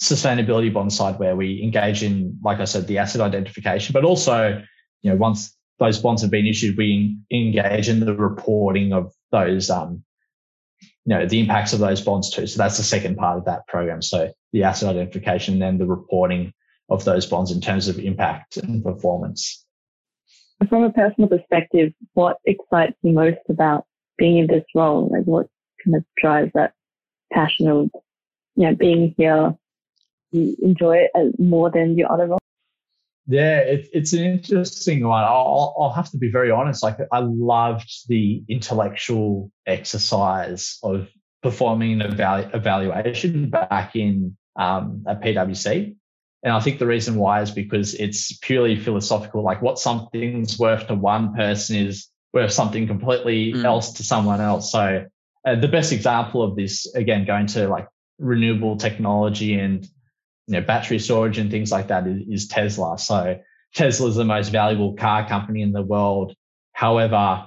sustainability 0.03 0.73
bond 0.73 0.93
side 0.93 1.19
where 1.19 1.37
we 1.37 1.62
engage 1.62 2.03
in, 2.03 2.38
like 2.43 2.61
I 2.61 2.64
said, 2.64 2.87
the 2.87 2.99
asset 2.99 3.21
identification, 3.21 3.93
but 3.93 4.05
also, 4.05 4.62
you 5.03 5.11
know, 5.11 5.17
once 5.17 5.55
those 5.79 5.99
bonds 5.99 6.23
have 6.23 6.31
been 6.31 6.47
issued, 6.47 6.76
we 6.79 7.19
engage 7.31 7.88
in 7.88 8.00
the 8.00 8.14
reporting 8.14 8.93
of 8.93 9.12
those 9.31 9.69
um, 9.69 10.03
you 11.05 11.15
know 11.15 11.27
the 11.27 11.41
impacts 11.41 11.73
of 11.73 11.81
those 11.81 12.01
bonds 12.01 12.31
too. 12.31 12.47
So 12.47 12.59
that's 12.59 12.77
the 12.77 12.83
second 12.83 13.17
part 13.17 13.39
of 13.39 13.45
that 13.45 13.67
program. 13.67 14.03
So 14.03 14.33
the 14.53 14.65
asset 14.65 14.89
identification 14.91 15.55
and 15.55 15.63
then 15.63 15.79
the 15.79 15.87
reporting 15.87 16.53
of 16.89 17.05
those 17.05 17.27
bonds 17.27 17.51
in 17.51 17.61
terms 17.61 17.89
of 17.89 17.99
impact 17.99 18.57
and 18.57 18.83
performance. 18.83 19.65
From 20.69 20.85
a 20.85 20.93
personal 20.93 21.29
perspective, 21.29 21.93
what 22.15 22.39
excites 22.45 22.97
you 23.03 23.13
most 23.13 23.39
about 23.49 23.87
being 24.17 24.39
in 24.39 24.47
this 24.47 24.65
role? 24.75 25.11
Like 25.11 25.25
what 25.25 25.49
kind 25.85 25.97
of 25.97 26.05
drives 26.17 26.53
that 26.55 26.73
passion 27.33 27.69
of 27.69 27.91
you 28.57 28.69
know 28.69 28.75
being 28.75 29.15
here? 29.19 29.55
You 30.33 30.57
enjoy 30.63 30.97
it 30.97 31.11
uh, 31.15 31.31
more 31.39 31.71
than 31.71 31.97
your 31.97 32.11
other 32.11 32.27
roles? 32.27 32.44
Yeah, 33.26 33.59
it, 33.59 33.88
it's 33.93 34.12
an 34.12 34.23
interesting 34.23 35.07
one. 35.07 35.25
I'll, 35.25 35.75
I'll 35.78 35.93
have 35.93 36.11
to 36.11 36.19
be 36.19 36.31
very 36.31 36.50
honest. 36.50 36.83
Like, 36.83 36.99
I 37.11 37.21
loved 37.21 38.09
the 38.09 38.43
intellectual 38.49 39.50
exercise 39.66 40.78
of 40.83 41.09
performing 41.43 42.00
an 42.00 42.11
evalu- 42.12 42.54
evaluation 42.54 43.50
back 43.50 43.97
in 43.97 44.37
um, 44.57 45.04
at 45.09 45.23
PwC. 45.23 45.97
And 46.43 46.52
I 46.52 46.61
think 46.61 46.78
the 46.78 46.87
reason 46.87 47.16
why 47.16 47.40
is 47.40 47.50
because 47.50 47.95
it's 47.95 48.37
purely 48.38 48.76
philosophical. 48.76 49.43
Like 49.43 49.62
what 49.62 49.78
something's 49.78 50.59
worth 50.59 50.87
to 50.88 50.95
one 50.95 51.35
person 51.35 51.76
is 51.76 52.09
worth 52.35 52.52
something 52.52 52.87
completely 52.87 53.54
mm. 53.54 53.64
else 53.64 53.95
to 53.95 54.02
someone 54.02 54.43
else. 54.43 54.71
So 54.71 55.07
uh, 55.47 55.54
the 55.54 55.69
best 55.69 55.93
example 55.93 56.43
of 56.43 56.57
this, 56.57 56.93
again, 56.95 57.25
going 57.25 57.47
to 57.49 57.69
like 57.69 57.88
renewable 58.19 58.76
technology 58.76 59.54
and 59.54 59.87
you 60.47 60.55
know 60.55 60.61
battery 60.61 60.99
storage 60.99 61.39
and 61.39 61.51
things 61.51 61.73
like 61.73 61.89
that 61.89 62.07
is, 62.07 62.23
is 62.29 62.49
Tesla. 62.49 62.99
So 62.99 63.41
Tesla 63.75 64.09
is 64.09 64.17
the 64.17 64.25
most 64.25 64.51
valuable 64.51 64.95
car 64.95 65.27
company 65.27 65.63
in 65.63 65.73
the 65.73 65.83
world. 65.83 66.35
However, 66.73 67.47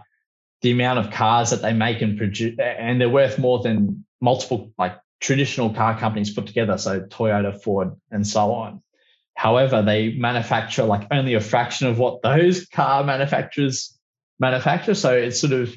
the 0.62 0.72
amount 0.72 1.00
of 1.00 1.12
cars 1.12 1.52
that 1.52 1.62
they 1.62 1.74
make 1.74 2.02
and 2.02 2.18
produce, 2.18 2.58
and 2.60 3.00
they're 3.00 3.10
worth 3.10 3.38
more 3.38 3.62
than 3.62 4.06
multiple 4.22 4.72
like 4.78 4.98
traditional 5.20 5.74
car 5.74 5.98
companies 5.98 6.34
put 6.34 6.48
together. 6.48 6.78
So 6.78 7.02
Toyota, 7.02 7.62
Ford, 7.62 7.96
and 8.12 8.26
so 8.26 8.54
on. 8.54 8.82
However, 9.36 9.84
they 9.84 10.14
manufacture 10.14 10.84
like 10.84 11.08
only 11.12 11.36
a 11.36 11.40
fraction 11.40 11.88
of 11.88 12.00
what 12.00 12.22
those 12.24 12.66
car 12.74 13.04
manufacturers 13.04 13.98
manufacture. 14.40 14.96
So 14.96 15.14
it's 15.14 15.40
sort 15.40 15.54
of 15.54 15.76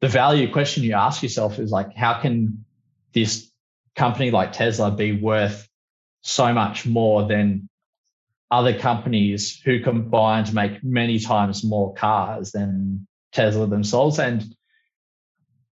the 0.00 0.08
value 0.08 0.52
question 0.52 0.84
you 0.84 0.94
ask 0.94 1.22
yourself 1.22 1.58
is 1.58 1.70
like, 1.70 1.94
how 1.96 2.20
can 2.20 2.64
this 3.12 3.50
company 3.96 4.30
like 4.30 4.52
Tesla 4.52 4.90
be 4.90 5.12
worth 5.12 5.68
so 6.24 6.52
much 6.52 6.86
more 6.86 7.28
than 7.28 7.68
other 8.50 8.76
companies 8.78 9.60
who 9.64 9.80
combined 9.80 10.52
make 10.54 10.82
many 10.82 11.18
times 11.18 11.62
more 11.62 11.94
cars 11.94 12.50
than 12.52 13.06
Tesla 13.32 13.66
themselves? 13.66 14.18
And 14.18 14.44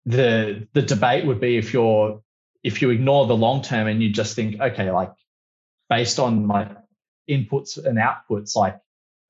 the 0.05 0.69
the 0.73 0.83
debate 0.83 1.27
would 1.27 1.41
be 1.41 1.57
if 1.57 1.73
you're 1.73 2.23
if 2.63 2.83
you 2.83 2.91
ignore 2.91 3.27
the 3.27 3.37
long 3.37 3.63
term 3.63 3.89
and 3.89 4.03
you 4.03 4.11
just 4.11 4.37
think, 4.37 4.61
okay, 4.61 4.91
like 4.91 5.13
based 5.89 6.19
on 6.19 6.47
my 6.47 6.71
inputs 7.29 7.83
and 7.85 7.99
outputs, 7.99 8.55
like 8.55 8.79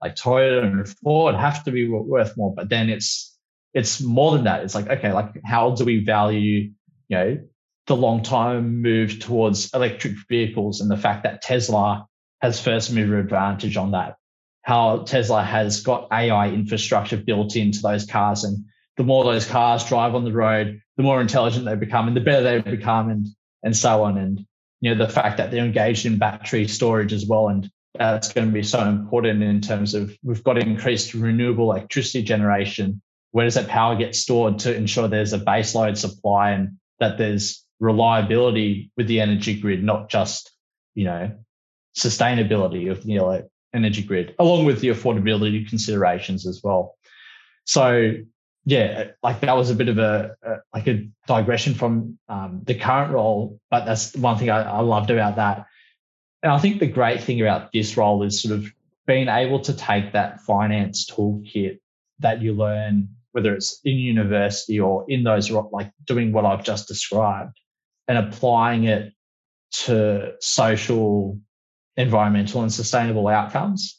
like 0.03 0.17
Toyota 0.17 0.65
and 0.65 0.89
Ford 0.89 1.37
have 1.37 1.65
to 1.65 1.71
be 1.71 1.89
worth 1.89 2.37
more. 2.37 2.55
But 2.55 2.69
then 2.69 2.91
it's 2.91 3.39
it's 3.75 4.01
more 4.01 4.33
than 4.33 4.45
that. 4.45 4.65
It's 4.65 4.75
like 4.75 4.89
okay, 4.89 5.13
like 5.13 5.41
how 5.45 5.75
do 5.75 5.85
we 5.85 6.05
value 6.05 6.73
you 7.09 7.17
know 7.17 7.39
the 7.87 7.97
long 7.97 8.23
time 8.23 8.81
move 8.81 9.19
towards 9.19 9.73
electric 9.75 10.15
vehicles 10.29 10.81
and 10.81 10.91
the 10.91 10.97
fact 10.97 11.25
that 11.25 11.43
Tesla 11.43 12.07
has 12.41 12.61
first 12.61 12.93
mover 12.93 13.19
advantage 13.19 13.77
on 13.77 13.93
that. 13.93 14.17
How 14.63 14.99
Tesla 14.99 15.43
has 15.43 15.83
got 15.83 16.09
AI 16.13 16.49
infrastructure 16.49 17.17
built 17.17 17.57
into 17.57 17.81
those 17.83 18.07
cars 18.07 18.45
and 18.45 18.65
the 18.97 19.05
more 19.05 19.25
those 19.25 19.47
cars 19.47 19.85
drive 19.85 20.15
on 20.15 20.25
the 20.25 20.33
road, 20.33 20.81
the 20.97 21.03
more 21.03 21.21
intelligent 21.21 21.65
they 21.65 21.75
become 21.75 22.07
and 22.07 22.17
the 22.17 22.21
better 22.21 22.43
they 22.43 22.71
become 22.71 23.11
and 23.11 23.27
and 23.65 23.77
so 23.77 24.05
on. 24.05 24.19
And 24.19 24.47
you 24.81 24.95
know, 24.95 25.07
the 25.07 25.13
fact 25.13 25.39
that 25.39 25.51
they're 25.51 25.65
engaged 25.65 26.07
in 26.07 26.19
battery 26.19 26.69
storage 26.69 27.13
as 27.13 27.27
well 27.27 27.49
and 27.49 27.71
that's 27.95 28.33
going 28.33 28.47
to 28.47 28.53
be 28.53 28.63
so 28.63 28.81
important 28.89 29.43
in 29.43 29.61
terms 29.61 29.95
of 29.95 30.17
we've 30.23 30.43
got 30.43 30.59
increased 30.59 31.15
renewable 31.15 31.71
electricity 31.71 32.23
generation. 32.23 33.03
Where 33.33 33.45
does 33.45 33.55
that 33.55 33.69
power 33.69 33.97
get 33.97 34.15
stored 34.15 34.61
to 34.61 34.75
ensure 34.75 35.09
there's 35.09 35.33
a 35.33 35.39
baseload 35.39 35.97
supply 35.97 36.53
and 36.53 36.79
that 37.01 37.19
there's 37.19 37.65
reliability 37.83 38.91
with 38.97 39.09
the 39.09 39.21
energy 39.21 39.61
grid, 39.61 39.83
not 39.83 40.09
just, 40.09 40.51
you 40.95 41.05
know, 41.05 41.33
sustainability 41.97 42.91
of 42.91 43.03
the 43.03 43.49
energy 43.75 44.03
grid, 44.03 44.35
along 44.39 44.65
with 44.65 44.81
the 44.81 44.89
affordability 44.89 45.69
considerations 45.69 46.47
as 46.47 46.61
well. 46.63 46.97
So 47.65 48.15
yeah, 48.65 49.09
like 49.23 49.41
that 49.41 49.57
was 49.57 49.71
a 49.71 49.75
bit 49.75 49.89
of 49.89 49.99
a, 49.99 50.37
a 50.43 50.57
like 50.73 50.87
a 50.87 51.09
digression 51.27 51.75
from 51.75 52.19
um, 52.29 52.63
the 52.65 52.75
current 52.75 53.13
role, 53.13 53.61
but 53.71 53.85
that's 53.85 54.17
one 54.17 54.39
thing 54.39 54.51
I, 54.51 54.63
I 54.63 54.81
loved 54.81 55.11
about 55.11 55.37
that 55.37 55.67
and 56.43 56.53
I 56.53 56.59
think 56.59 56.81
the 56.81 56.87
great 56.87 57.23
thing 57.23 57.41
about 57.41 57.73
this 57.73 57.97
role 57.97 58.23
is 58.25 58.43
sort 58.43 58.55
of 58.59 58.67
being 59.07 59.29
able 59.29 59.61
to 59.61 59.73
take 59.73 60.13
that 60.13 60.41
finance 60.41 61.09
toolkit 61.09 61.79
that 62.19 62.43
you 62.43 62.53
learn, 62.53 63.09
whether 63.33 63.55
it's 63.55 63.81
in 63.85 63.97
university 63.97 64.81
or 64.81 65.05
in 65.09 65.23
those, 65.23 65.51
like 65.51 65.93
doing 66.05 66.33
what 66.33 66.45
I've 66.45 66.65
just 66.65 66.89
described, 66.89 67.59
and 68.13 68.27
applying 68.27 68.85
it 68.85 69.13
to 69.73 70.35
social, 70.41 71.39
environmental, 71.97 72.61
and 72.61 72.71
sustainable 72.71 73.27
outcomes. 73.27 73.99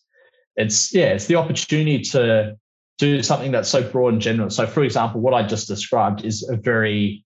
It's, 0.56 0.94
yeah, 0.94 1.14
it's 1.14 1.26
the 1.26 1.36
opportunity 1.36 2.02
to 2.12 2.56
do 3.00 3.24
something 3.24 3.52
that's 3.52 3.70
so 3.70 3.82
broad 3.82 4.14
and 4.14 4.22
general. 4.22 4.52
So, 4.52 4.68
for 4.68 4.84
example, 4.84 5.20
what 5.20 5.34
I 5.34 5.48
just 5.48 5.68
described 5.68 6.24
is 6.24 6.48
a 6.48 6.56
very 6.56 7.26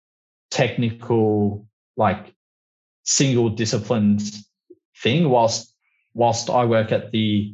technical, 0.49 1.67
like 1.97 2.33
single 3.03 3.49
disciplined 3.49 4.21
thing. 5.03 5.29
Whilst 5.29 5.73
whilst 6.13 6.49
I 6.49 6.63
work 6.63 6.93
at 6.93 7.11
the 7.11 7.53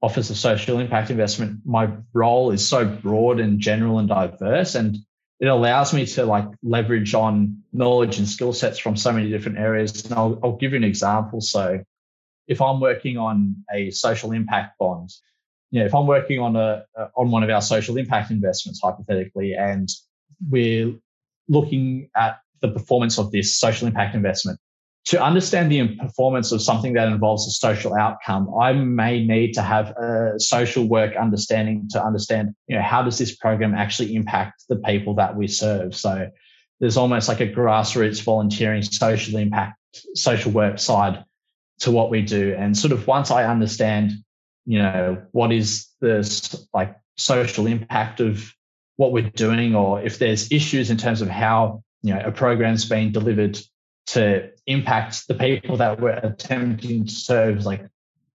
Office 0.00 0.30
of 0.30 0.38
Social 0.38 0.78
Impact 0.78 1.10
Investment, 1.10 1.60
my 1.66 1.90
role 2.14 2.52
is 2.52 2.66
so 2.66 2.86
broad 2.86 3.38
and 3.38 3.60
general 3.60 3.98
and 3.98 4.08
diverse, 4.08 4.74
and 4.74 4.96
it 5.42 5.48
allows 5.48 5.92
me 5.92 6.06
to 6.06 6.24
like 6.24 6.46
leverage 6.62 7.14
on 7.14 7.64
knowledge 7.72 8.18
and 8.18 8.28
skill 8.28 8.52
sets 8.52 8.78
from 8.78 8.96
so 8.96 9.12
many 9.12 9.28
different 9.28 9.58
areas. 9.58 10.04
And 10.04 10.14
I'll, 10.14 10.38
I'll 10.42 10.56
give 10.56 10.70
you 10.70 10.76
an 10.76 10.84
example. 10.84 11.40
So, 11.40 11.82
if 12.46 12.62
I'm 12.62 12.80
working 12.80 13.18
on 13.18 13.64
a 13.74 13.90
social 13.90 14.30
impact 14.30 14.78
bond, 14.78 15.10
you 15.72 15.80
know, 15.80 15.86
if 15.86 15.94
I'm 15.96 16.06
working 16.06 16.38
on 16.38 16.54
a 16.54 16.84
on 17.16 17.32
one 17.32 17.42
of 17.42 17.50
our 17.50 17.60
social 17.60 17.96
impact 17.96 18.30
investments, 18.30 18.80
hypothetically, 18.82 19.54
and 19.54 19.88
we're 20.48 20.94
looking 21.48 22.08
at 22.14 22.38
the 22.60 22.68
performance 22.68 23.18
of 23.18 23.32
this 23.32 23.58
social 23.58 23.88
impact 23.88 24.14
investment, 24.14 24.60
to 25.04 25.20
understand 25.22 25.70
the 25.70 25.96
performance 25.96 26.52
of 26.52 26.62
something 26.62 26.92
that 26.92 27.08
involves 27.08 27.46
a 27.48 27.50
social 27.50 27.94
outcome, 27.94 28.54
I 28.60 28.72
may 28.72 29.24
need 29.24 29.54
to 29.54 29.62
have 29.62 29.90
a 29.90 30.34
social 30.38 30.86
work 30.86 31.16
understanding 31.16 31.88
to 31.90 32.02
understand, 32.02 32.54
you 32.68 32.76
know, 32.76 32.82
how 32.82 33.02
does 33.02 33.18
this 33.18 33.34
program 33.34 33.74
actually 33.74 34.14
impact 34.14 34.64
the 34.68 34.76
people 34.76 35.14
that 35.16 35.36
we 35.36 35.48
serve? 35.48 35.96
So 35.96 36.30
there's 36.78 36.96
almost 36.96 37.28
like 37.28 37.40
a 37.40 37.48
grassroots 37.48 38.22
volunteering 38.22 38.82
social 38.82 39.38
impact, 39.38 39.78
social 40.14 40.52
work 40.52 40.78
side 40.78 41.24
to 41.80 41.90
what 41.90 42.10
we 42.10 42.22
do. 42.22 42.54
And 42.56 42.76
sort 42.76 42.92
of 42.92 43.08
once 43.08 43.32
I 43.32 43.44
understand, 43.44 44.12
you 44.66 44.78
know, 44.78 45.20
what 45.32 45.52
is 45.52 45.88
the 46.00 46.66
like 46.72 46.96
social 47.16 47.66
impact 47.66 48.20
of 48.20 48.52
what 48.96 49.10
we're 49.10 49.30
doing, 49.30 49.74
or 49.74 50.00
if 50.00 50.18
there's 50.20 50.52
issues 50.52 50.90
in 50.90 50.96
terms 50.96 51.22
of 51.22 51.28
how, 51.28 51.82
you 52.02 52.14
know, 52.14 52.20
a 52.24 52.30
program's 52.30 52.88
being 52.88 53.10
delivered 53.10 53.58
to 54.06 54.50
impact 54.66 55.28
the 55.28 55.34
people 55.34 55.76
that 55.78 56.00
we're 56.00 56.10
attempting 56.10 57.06
to 57.06 57.12
serve 57.12 57.64
like 57.64 57.86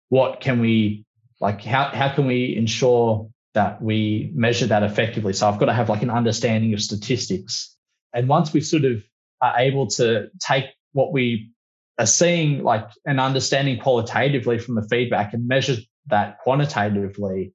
what 0.08 0.40
can 0.40 0.61
we 0.61 1.04
like 1.40 1.62
how, 1.62 1.88
how 1.88 2.08
can 2.08 2.26
we 2.26 2.56
ensure 2.56 3.28
that 3.54 3.82
we 3.82 4.30
measure 4.35 4.66
that 4.66 4.82
effectively? 4.82 5.32
So 5.32 5.49
i've 5.49 5.58
got 5.58 5.66
to 5.66 5.73
have 5.73 5.88
like 5.88 6.02
an 6.02 6.11
understanding 6.11 6.75
of 6.75 6.80
statistics. 6.80 7.75
And 8.12 8.28
once 8.28 8.52
we 8.52 8.61
sort 8.61 8.85
of 8.85 9.02
are 9.42 9.58
able 9.58 9.88
to 9.88 10.28
take 10.40 10.66
what 10.92 11.12
we 11.12 11.50
are 11.99 12.06
seeing 12.06 12.62
like 12.62 12.88
and 13.04 13.20
understanding 13.20 13.78
qualitatively 13.78 14.58
from 14.58 14.75
the 14.75 14.87
feedback 14.88 15.35
and 15.35 15.49
measure 15.49 15.76
that 16.06 16.38
quantitatively 16.38 17.52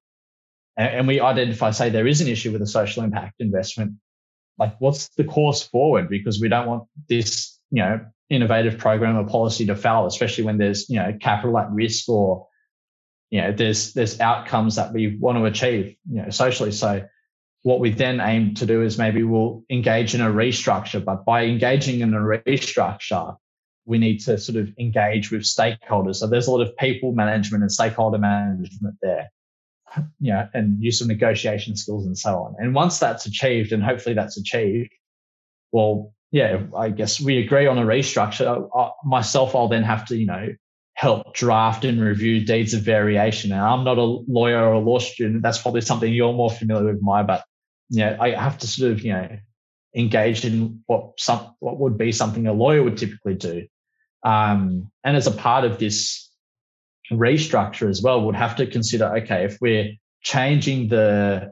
and, 0.78 0.90
and 0.90 1.08
we 1.08 1.20
identify 1.20 1.72
say 1.72 1.90
there 1.90 2.08
is 2.08 2.22
an 2.22 2.28
issue 2.28 2.52
with 2.52 2.62
a 2.62 2.68
social 2.68 3.04
impact 3.04 3.36
investment 3.40 3.94
like 4.62 4.76
what's 4.80 5.10
the 5.18 5.24
course 5.24 5.64
forward? 5.64 6.08
Because 6.08 6.40
we 6.40 6.48
don't 6.48 6.68
want 6.68 6.84
this 7.10 7.58
you 7.72 7.82
know, 7.82 8.06
innovative 8.30 8.78
program 8.78 9.18
or 9.18 9.26
policy 9.28 9.66
to 9.66 9.76
fail, 9.76 10.06
especially 10.06 10.44
when 10.44 10.58
there's, 10.58 10.90
you 10.90 10.98
know, 10.98 11.18
capital 11.20 11.58
at 11.58 11.72
risk 11.72 12.08
or, 12.10 12.48
you 13.30 13.42
know, 13.42 13.52
there's 13.52 13.94
there's 13.94 14.20
outcomes 14.20 14.76
that 14.76 14.94
we 14.94 15.18
want 15.18 15.38
to 15.38 15.46
achieve, 15.46 15.96
you 16.10 16.22
know, 16.22 16.30
socially. 16.30 16.72
So 16.72 17.06
what 17.64 17.80
we 17.80 17.92
then 17.92 18.20
aim 18.20 18.56
to 18.56 18.66
do 18.66 18.82
is 18.82 18.98
maybe 18.98 19.24
we'll 19.24 19.64
engage 19.70 20.16
in 20.16 20.22
a 20.22 20.30
restructure, 20.30 21.04
but 21.04 21.26
by 21.26 21.46
engaging 21.46 22.02
in 22.02 22.14
a 22.14 22.18
restructure, 22.18 23.36
we 23.86 23.98
need 23.98 24.20
to 24.20 24.38
sort 24.38 24.58
of 24.58 24.70
engage 24.80 25.32
with 25.32 25.42
stakeholders. 25.42 26.18
So 26.18 26.28
there's 26.28 26.48
a 26.48 26.52
lot 26.52 26.62
of 26.62 26.76
people 26.78 27.14
management 27.14 27.64
and 27.64 27.72
stakeholder 27.72 28.18
management 28.18 28.96
there, 29.02 29.30
you 30.20 30.34
know, 30.34 30.48
and 30.54 30.82
use 30.82 31.02
of 31.02 31.08
negotiation 31.08 31.76
skills 31.76 32.06
and 32.06 32.18
so 32.18 32.36
on. 32.38 32.56
And 32.60 32.74
once 32.74 33.00
that's 33.00 33.26
achieved, 33.26 33.72
and 33.72 33.84
hopefully 33.84 34.16
that's 34.16 34.38
achieved, 34.38 34.92
well, 35.72 36.14
yeah, 36.32 36.64
I 36.76 36.90
guess 36.90 37.20
we 37.20 37.38
agree 37.38 37.68
on 37.68 37.78
a 37.78 37.84
restructure. 37.84 38.70
I, 38.76 38.90
myself, 39.04 39.56
I'll 39.56 39.68
then 39.68 39.84
have 39.84 40.06
to, 40.06 40.18
you 40.18 40.26
know, 40.26 40.50
help 40.94 41.34
draft 41.34 41.84
and 41.84 42.00
review 42.00 42.46
deeds 42.46 42.74
of 42.74 42.84
variation. 42.84 43.52
And 43.52 43.62
I'm 43.62 43.84
not 43.84 43.98
a 43.98 44.04
lawyer 44.04 44.64
or 44.64 44.74
a 44.74 44.80
law 44.80 45.00
student. 45.00 45.42
That's 45.42 45.62
probably 45.62 45.82
something 45.82 46.12
you're 46.12 46.34
more 46.34 46.52
familiar 46.52 46.94
with, 46.94 47.02
Mai. 47.02 47.24
But 47.24 47.44
know, 47.90 48.18
I 48.20 48.32
have 48.32 48.58
to 48.60 48.68
sort 48.68 48.92
of, 48.94 49.02
you 49.02 49.14
know, 49.14 49.38
engage 49.96 50.46
in 50.46 50.82
what 50.86 51.12
some 51.18 51.54
what 51.60 51.80
would 51.80 51.98
be 51.98 52.12
something 52.14 52.48
a 52.48 52.54
lawyer 52.54 52.82
would 52.82 52.98
typically 52.98 53.36
do. 53.36 53.68
Um, 54.24 54.92
and 55.04 55.18
as 55.18 55.28
a 55.28 55.32
part 55.32 55.66
of 55.66 55.80
this 55.80 56.30
restructure 57.12 57.90
as 57.90 58.02
well, 58.02 58.22
would 58.22 58.36
have 58.36 58.56
to 58.58 58.68
consider, 58.68 59.18
okay, 59.18 59.44
if 59.46 59.58
we're 59.60 59.94
changing 60.22 60.88
the 60.88 61.52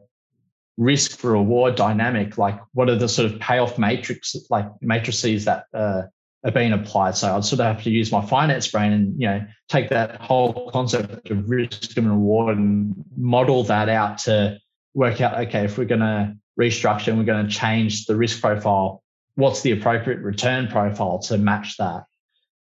risk 0.80 1.20
for 1.20 1.32
reward 1.32 1.76
dynamic, 1.76 2.38
like 2.38 2.60
what 2.74 2.90
are 2.90 2.96
the 2.96 3.10
sort 3.10 3.32
of 3.32 3.40
payoff 3.40 3.78
matrix, 3.78 4.34
like 4.50 4.66
matrices 4.82 5.46
that 5.46 5.66
uh, 5.74 6.04
are 6.46 6.52
being 6.52 6.72
applied. 6.72 7.18
So 7.18 7.36
I'd 7.36 7.44
sort 7.44 7.60
of 7.60 7.66
have 7.66 7.84
to 7.84 7.90
use 7.90 8.14
my 8.14 8.26
finance 8.26 8.70
brain 8.70 8.94
and 8.94 9.22
you 9.22 9.28
know 9.28 9.46
take 9.68 9.90
that 9.90 10.22
whole 10.22 10.72
concept 10.72 11.30
of 11.30 11.50
risk 11.50 11.98
and 11.98 12.10
reward 12.10 12.58
and 12.58 12.96
model 13.18 13.64
that 13.64 13.90
out 13.90 14.20
to 14.20 14.58
work 14.94 15.22
out 15.22 15.38
okay 15.48 15.66
if 15.66 15.78
we're 15.78 15.86
going 15.86 16.00
to 16.00 16.36
restructure 16.60 17.10
and 17.10 17.18
we're 17.18 17.26
going 17.26 17.46
to 17.46 17.54
change 17.54 18.06
the 18.06 18.16
risk 18.16 18.40
profile, 18.40 19.04
what's 19.36 19.62
the 19.62 19.72
appropriate 19.72 20.22
return 20.22 20.68
profile 20.68 21.20
to 21.20 21.38
match 21.38 21.76
that? 21.78 22.06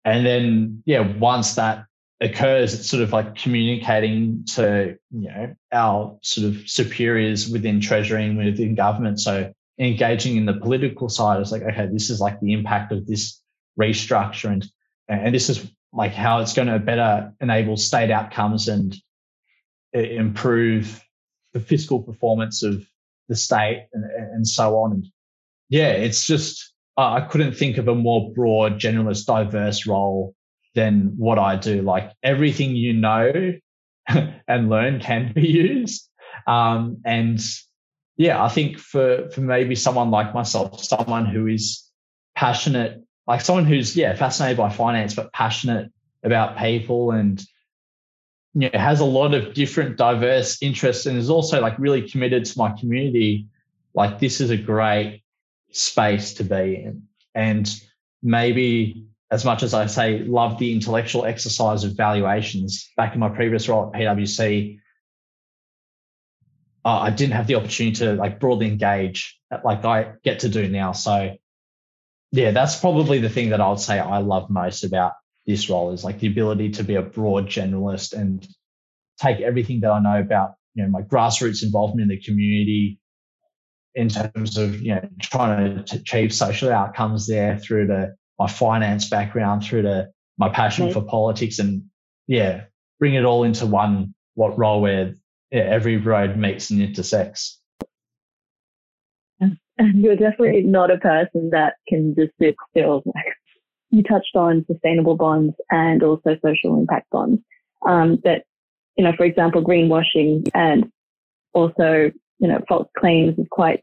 And 0.03 0.25
then 0.25 0.83
yeah, 0.85 1.17
once 1.17 1.55
that 1.55 1.85
occurs, 2.23 2.73
it's 2.73 2.89
sort 2.89 3.03
of 3.03 3.11
like 3.11 3.35
communicating 3.35 4.45
to 4.55 4.97
you 5.11 5.29
know 5.29 5.55
our 5.71 6.17
sort 6.21 6.47
of 6.47 6.69
superiors 6.69 7.49
within 7.49 7.81
treasury 7.81 8.25
and 8.25 8.37
within 8.37 8.75
government. 8.75 9.19
So 9.19 9.53
engaging 9.79 10.37
in 10.37 10.45
the 10.45 10.53
political 10.53 11.09
side 11.09 11.41
is 11.41 11.51
like 11.51 11.63
okay, 11.63 11.87
this 11.91 12.09
is 12.09 12.19
like 12.19 12.39
the 12.39 12.53
impact 12.53 12.91
of 12.91 13.05
this 13.05 13.41
restructure 13.79 14.51
and 14.51 14.65
and 15.07 15.35
this 15.35 15.49
is 15.49 15.69
like 15.91 16.13
how 16.13 16.39
it's 16.39 16.53
going 16.53 16.67
to 16.67 16.79
better 16.79 17.33
enable 17.41 17.77
state 17.77 18.09
outcomes 18.09 18.67
and 18.67 18.95
uh, 19.95 19.99
improve 19.99 21.03
the 21.53 21.59
fiscal 21.59 22.01
performance 22.01 22.63
of 22.63 22.83
the 23.29 23.35
state 23.35 23.87
and, 23.93 24.05
and 24.05 24.47
so 24.47 24.77
on. 24.77 24.93
And 24.93 25.07
yeah, 25.69 25.91
it's 25.91 26.25
just 26.25 26.73
I 26.97 27.21
couldn't 27.21 27.53
think 27.53 27.77
of 27.77 27.87
a 27.87 27.95
more 27.95 28.31
broad, 28.33 28.79
generalist, 28.79 29.25
diverse 29.25 29.85
role 29.85 30.35
than 30.75 31.13
what 31.17 31.39
I 31.39 31.55
do. 31.55 31.81
Like 31.81 32.11
everything 32.23 32.75
you 32.75 32.93
know 32.93 33.53
and 34.07 34.69
learn 34.69 34.99
can 34.99 35.33
be 35.33 35.47
used. 35.47 36.09
Um, 36.47 37.01
and 37.05 37.39
yeah, 38.17 38.43
I 38.43 38.49
think 38.49 38.77
for 38.77 39.29
for 39.29 39.41
maybe 39.41 39.75
someone 39.75 40.11
like 40.11 40.33
myself, 40.33 40.83
someone 40.83 41.25
who 41.25 41.47
is 41.47 41.89
passionate 42.35 43.03
like 43.27 43.41
someone 43.41 43.65
who's 43.65 43.95
yeah 43.95 44.15
fascinated 44.15 44.57
by 44.57 44.69
finance 44.69 45.13
but 45.13 45.31
passionate 45.33 45.91
about 46.23 46.57
people 46.57 47.11
and 47.11 47.43
you 48.53 48.69
know, 48.69 48.79
has 48.79 48.99
a 48.99 49.05
lot 49.05 49.33
of 49.33 49.53
different 49.53 49.97
diverse 49.97 50.61
interests 50.61 51.05
and 51.05 51.17
is 51.17 51.29
also 51.29 51.61
like 51.61 51.77
really 51.79 52.07
committed 52.07 52.45
to 52.45 52.57
my 52.57 52.71
community 52.71 53.47
like 53.93 54.19
this 54.19 54.41
is 54.41 54.49
a 54.49 54.57
great 54.57 55.21
space 55.71 56.33
to 56.33 56.43
be 56.43 56.83
in 56.83 57.03
and 57.35 57.81
maybe 58.21 59.05
as 59.33 59.43
much 59.43 59.63
as 59.63 59.73
i 59.73 59.85
say 59.87 60.19
love 60.19 60.59
the 60.59 60.73
intellectual 60.73 61.25
exercise 61.25 61.83
of 61.83 61.97
valuations. 61.97 62.91
Back 62.95 63.13
in 63.13 63.19
my 63.19 63.29
previous 63.29 63.67
role 63.67 63.91
at 63.93 63.99
pwc 63.99 64.79
uh, 66.85 66.99
i 67.07 67.09
didn't 67.09 67.33
have 67.33 67.47
the 67.47 67.55
opportunity 67.55 67.95
to 67.97 68.13
like 68.13 68.39
broadly 68.39 68.67
engage 68.67 69.39
like 69.63 69.83
i 69.85 70.13
get 70.23 70.39
to 70.39 70.49
do 70.49 70.67
now. 70.69 70.91
So 70.91 71.35
yeah, 72.33 72.49
that's 72.49 72.79
probably 72.79 73.19
the 73.19 73.29
thing 73.29 73.49
that 73.49 73.61
I 73.61 73.69
would 73.69 73.79
say 73.79 73.99
I 73.99 74.17
love 74.17 74.49
most 74.49 74.83
about 74.83 75.13
this 75.45 75.69
role 75.69 75.91
is 75.91 76.03
like 76.03 76.19
the 76.19 76.27
ability 76.27 76.71
to 76.71 76.83
be 76.83 76.95
a 76.95 77.01
broad 77.03 77.45
generalist 77.47 78.13
and 78.13 78.45
take 79.19 79.39
everything 79.39 79.81
that 79.81 79.91
I 79.91 79.99
know 79.99 80.19
about, 80.19 80.55
you 80.73 80.81
know, 80.81 80.89
my 80.89 81.03
grassroots 81.03 81.61
involvement 81.61 82.01
in 82.01 82.07
the 82.07 82.23
community 82.23 82.99
in 83.93 84.09
terms 84.09 84.57
of, 84.57 84.81
you 84.81 84.95
know, 84.95 85.07
trying 85.21 85.85
to 85.85 85.97
achieve 85.97 86.33
social 86.33 86.71
outcomes 86.71 87.27
there 87.27 87.59
through 87.59 87.85
to 87.87 88.13
my 88.39 88.47
finance 88.47 89.09
background, 89.09 89.63
through 89.63 89.83
to 89.83 90.09
my 90.37 90.49
passion 90.49 90.91
for 90.91 91.01
politics 91.01 91.59
and 91.59 91.83
yeah, 92.27 92.63
bring 92.99 93.13
it 93.13 93.25
all 93.25 93.43
into 93.43 93.65
one 93.65 94.13
what 94.35 94.57
role 94.57 94.81
where 94.81 95.13
yeah, 95.51 95.61
every 95.61 95.97
road 95.97 96.37
meets 96.37 96.71
and 96.71 96.81
intersects. 96.81 97.59
And 99.39 99.57
you're 100.03 100.15
definitely 100.15 100.63
not 100.63 100.91
a 100.91 100.97
person 100.97 101.49
that 101.51 101.75
can 101.87 102.15
just 102.15 102.31
sit 102.41 102.55
still. 102.71 103.03
Like 103.05 103.25
you 103.91 104.03
touched 104.03 104.35
on 104.35 104.65
sustainable 104.71 105.15
bonds 105.15 105.53
and 105.69 106.01
also 106.03 106.37
social 106.43 106.77
impact 106.79 107.09
bonds. 107.11 107.41
Um, 107.87 108.19
but 108.23 108.43
you 108.97 109.03
know, 109.03 109.13
for 109.15 109.25
example, 109.25 109.63
greenwashing 109.63 110.49
and 110.53 110.91
also 111.53 112.11
you 112.39 112.47
know 112.47 112.59
false 112.67 112.87
claims 112.97 113.37
is 113.37 113.47
quite 113.51 113.81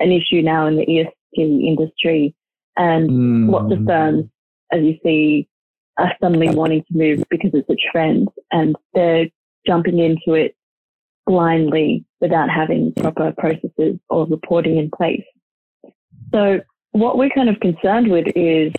an 0.00 0.10
issue 0.10 0.42
now 0.42 0.66
in 0.66 0.76
the 0.76 0.86
ESG 0.86 1.66
industry, 1.66 2.34
and 2.76 3.10
mm. 3.10 3.50
lots 3.50 3.72
of 3.72 3.84
firms, 3.86 4.24
as 4.72 4.82
you 4.82 4.98
see, 5.02 5.48
are 5.98 6.12
suddenly 6.20 6.50
wanting 6.50 6.82
to 6.82 6.98
move 6.98 7.24
because 7.30 7.50
it's 7.54 7.70
a 7.70 7.76
trend, 7.90 8.28
and 8.50 8.74
they're 8.94 9.26
jumping 9.66 9.98
into 9.98 10.34
it 10.34 10.56
blindly 11.26 12.04
without 12.20 12.50
having 12.50 12.92
proper 12.94 13.32
processes 13.38 13.98
or 14.10 14.26
reporting 14.26 14.76
in 14.76 14.90
place. 14.90 15.24
So 16.32 16.60
what 16.92 17.16
we're 17.16 17.30
kind 17.30 17.48
of 17.48 17.60
concerned 17.60 18.10
with 18.10 18.26
is, 18.34 18.72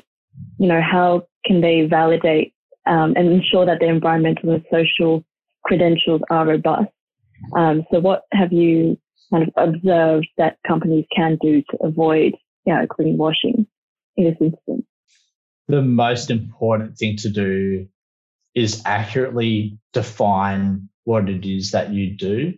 you 0.58 0.68
know, 0.68 0.82
how 0.82 1.28
can 1.46 1.62
they 1.62 1.86
validate 1.86 2.54
um, 2.86 3.14
and 3.16 3.30
ensure 3.30 3.66
that 3.66 3.80
their 3.80 3.94
environmental 3.94 4.52
and 4.52 4.64
social 4.72 5.24
credentials 5.64 6.22
are 6.30 6.46
robust? 6.46 6.90
Um, 7.56 7.86
so 7.92 8.00
what 8.00 8.24
have 8.32 8.54
you 8.54 8.98
kind 9.32 9.44
of 9.44 9.54
observed 9.58 10.28
that 10.38 10.58
companies 10.68 11.06
can 11.16 11.38
do 11.42 11.62
to 11.72 11.78
avoid, 11.84 12.34
you 12.66 12.74
know, 12.74 12.86
greenwashing 12.88 13.66
The 15.68 15.82
most 15.82 16.30
important 16.30 16.98
thing 16.98 17.18
to 17.18 17.30
do 17.30 17.88
is 18.54 18.82
accurately 18.86 19.78
define 19.94 20.90
what 21.04 21.30
it 21.30 21.46
is 21.46 21.72
that 21.72 21.92
you 21.92 22.12
do. 22.16 22.54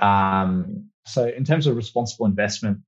Um, 0.00 0.88
so, 1.06 1.26
in 1.26 1.44
terms 1.44 1.66
of 1.66 1.76
responsible 1.76 2.26
investment, 2.26 2.78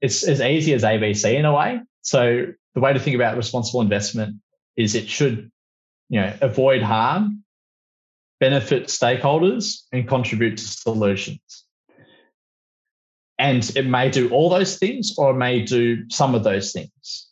it's 0.00 0.26
as 0.26 0.40
easy 0.40 0.72
as 0.74 0.82
ABC 0.82 1.34
in 1.34 1.44
a 1.44 1.54
way. 1.54 1.80
So, 2.02 2.46
the 2.74 2.80
way 2.80 2.92
to 2.92 2.98
think 2.98 3.16
about 3.16 3.36
responsible 3.36 3.80
investment 3.82 4.36
is 4.76 4.94
it 4.94 5.08
should, 5.08 5.50
you 6.08 6.20
know, 6.20 6.34
avoid 6.40 6.82
harm, 6.82 7.44
benefit 8.40 8.86
stakeholders, 8.86 9.82
and 9.92 10.08
contribute 10.08 10.56
to 10.56 10.64
solutions. 10.64 11.64
And 13.38 13.68
it 13.76 13.86
may 13.86 14.08
do 14.08 14.30
all 14.30 14.48
those 14.48 14.78
things 14.78 15.14
or 15.18 15.32
it 15.32 15.36
may 15.36 15.62
do 15.62 16.08
some 16.08 16.34
of 16.34 16.44
those 16.44 16.72
things. 16.72 17.28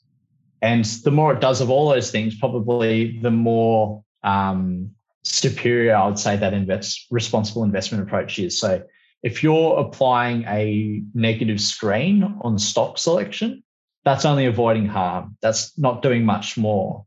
And 0.62 0.85
the 0.85 1.11
more 1.11 1.33
it 1.33 1.40
does 1.40 1.61
of 1.61 1.70
all 1.70 1.88
those 1.88 2.11
things, 2.11 2.37
probably 2.37 3.18
the 3.20 3.31
more 3.31 4.05
um, 4.23 4.90
superior, 5.23 5.94
I 5.94 6.07
would 6.07 6.18
say, 6.18 6.37
that 6.37 6.53
invest, 6.53 7.07
responsible 7.11 7.64
investment 7.64 8.03
approach 8.03 8.38
is. 8.38 8.59
So 8.59 8.83
if 9.23 9.42
you're 9.42 9.79
applying 9.79 10.44
a 10.44 11.03
negative 11.14 11.61
screen 11.61 12.38
on 12.42 12.59
stock 12.59 12.99
selection, 12.99 13.62
that's 14.05 14.25
only 14.25 14.46
avoiding 14.46 14.87
harm. 14.87 15.37
That's 15.42 15.77
not 15.79 16.03
doing 16.03 16.25
much 16.25 16.57
more. 16.57 17.05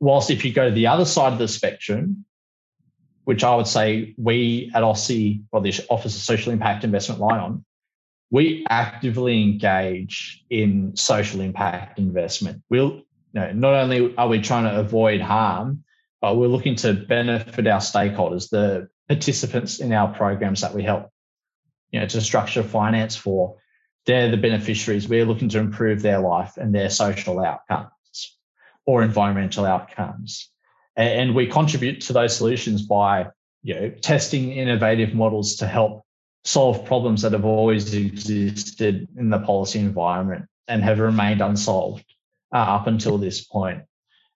Whilst 0.00 0.30
if 0.30 0.44
you 0.44 0.52
go 0.52 0.68
to 0.68 0.74
the 0.74 0.88
other 0.88 1.04
side 1.04 1.32
of 1.32 1.38
the 1.38 1.46
spectrum, 1.46 2.24
which 3.24 3.44
I 3.44 3.54
would 3.54 3.68
say 3.68 4.14
we 4.18 4.70
at 4.74 4.82
OSII 4.82 5.42
or 5.52 5.60
the 5.60 5.72
Office 5.88 6.16
of 6.16 6.22
Social 6.22 6.52
Impact 6.52 6.82
Investment 6.82 7.20
lie 7.20 7.38
on, 7.38 7.64
we 8.32 8.64
actively 8.70 9.42
engage 9.42 10.42
in 10.48 10.96
social 10.96 11.42
impact 11.42 11.98
investment. 11.98 12.62
We'll 12.70 13.02
you 13.34 13.40
know, 13.40 13.52
not 13.52 13.74
only 13.74 14.16
are 14.16 14.26
we 14.26 14.40
trying 14.40 14.64
to 14.64 14.80
avoid 14.80 15.20
harm, 15.20 15.84
but 16.20 16.36
we're 16.36 16.48
looking 16.48 16.74
to 16.76 16.94
benefit 16.94 17.66
our 17.66 17.80
stakeholders, 17.80 18.48
the 18.48 18.88
participants 19.08 19.80
in 19.80 19.92
our 19.92 20.14
programs 20.14 20.62
that 20.62 20.74
we 20.74 20.82
help, 20.82 21.10
you 21.90 22.00
know, 22.00 22.06
to 22.06 22.20
structure 22.20 22.62
finance 22.62 23.16
for. 23.16 23.58
They're 24.06 24.30
the 24.30 24.36
beneficiaries. 24.38 25.06
We're 25.06 25.26
looking 25.26 25.50
to 25.50 25.58
improve 25.58 26.00
their 26.00 26.18
life 26.18 26.56
and 26.56 26.74
their 26.74 26.90
social 26.90 27.38
outcomes 27.38 27.90
or 28.86 29.02
environmental 29.02 29.64
outcomes. 29.66 30.48
And 30.96 31.34
we 31.34 31.46
contribute 31.46 32.00
to 32.02 32.14
those 32.14 32.36
solutions 32.36 32.82
by, 32.82 33.28
you 33.62 33.74
know, 33.74 33.90
testing 33.90 34.52
innovative 34.52 35.14
models 35.14 35.56
to 35.56 35.66
help 35.66 36.01
solve 36.44 36.84
problems 36.84 37.22
that 37.22 37.32
have 37.32 37.44
always 37.44 37.94
existed 37.94 39.08
in 39.16 39.30
the 39.30 39.38
policy 39.38 39.78
environment 39.78 40.46
and 40.68 40.82
have 40.82 40.98
remained 40.98 41.40
unsolved 41.40 42.04
uh, 42.52 42.58
up 42.58 42.86
until 42.86 43.18
this 43.18 43.44
point. 43.44 43.82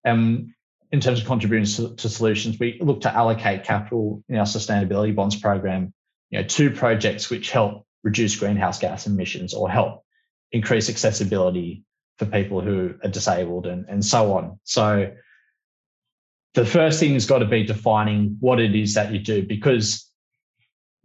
And 0.05 0.53
in 0.93 1.01
terms 1.01 1.21
of 1.21 1.27
contributing 1.27 1.67
to, 1.67 1.97
to, 1.97 2.09
solutions, 2.09 2.59
we 2.59 2.79
look 2.81 3.01
to 3.01 3.13
allocate 3.13 3.65
capital 3.65 4.23
in 4.29 4.37
our 4.37 4.45
sustainability 4.45 5.15
bonds 5.15 5.37
program, 5.37 5.93
you 6.31 6.41
know, 6.41 6.47
to 6.47 6.71
projects 6.71 7.29
which 7.29 7.51
help 7.51 7.87
reduce 8.05 8.37
greenhouse 8.37 8.79
gas 8.79 9.07
emissions 9.07 9.53
or 9.53 9.69
help 9.69 10.05
increase 10.53 10.89
accessibility 10.89 11.85
for 12.19 12.27
people 12.27 12.61
who 12.61 12.95
are 13.03 13.11
disabled 13.11 13.67
and, 13.67 13.87
and 13.89 14.05
so 14.05 14.35
on. 14.35 14.59
So 14.63 15.13
the 16.55 16.65
first 16.65 17.01
thing 17.01 17.15
has 17.15 17.27
got 17.27 17.41
to 17.41 17.47
be 17.47 17.65
defining 17.65 18.37
what 18.41 18.61
it 18.61 18.75
is 18.75 18.95
that 18.95 19.13
you 19.13 19.19
do 19.19 19.45
because 19.45 20.11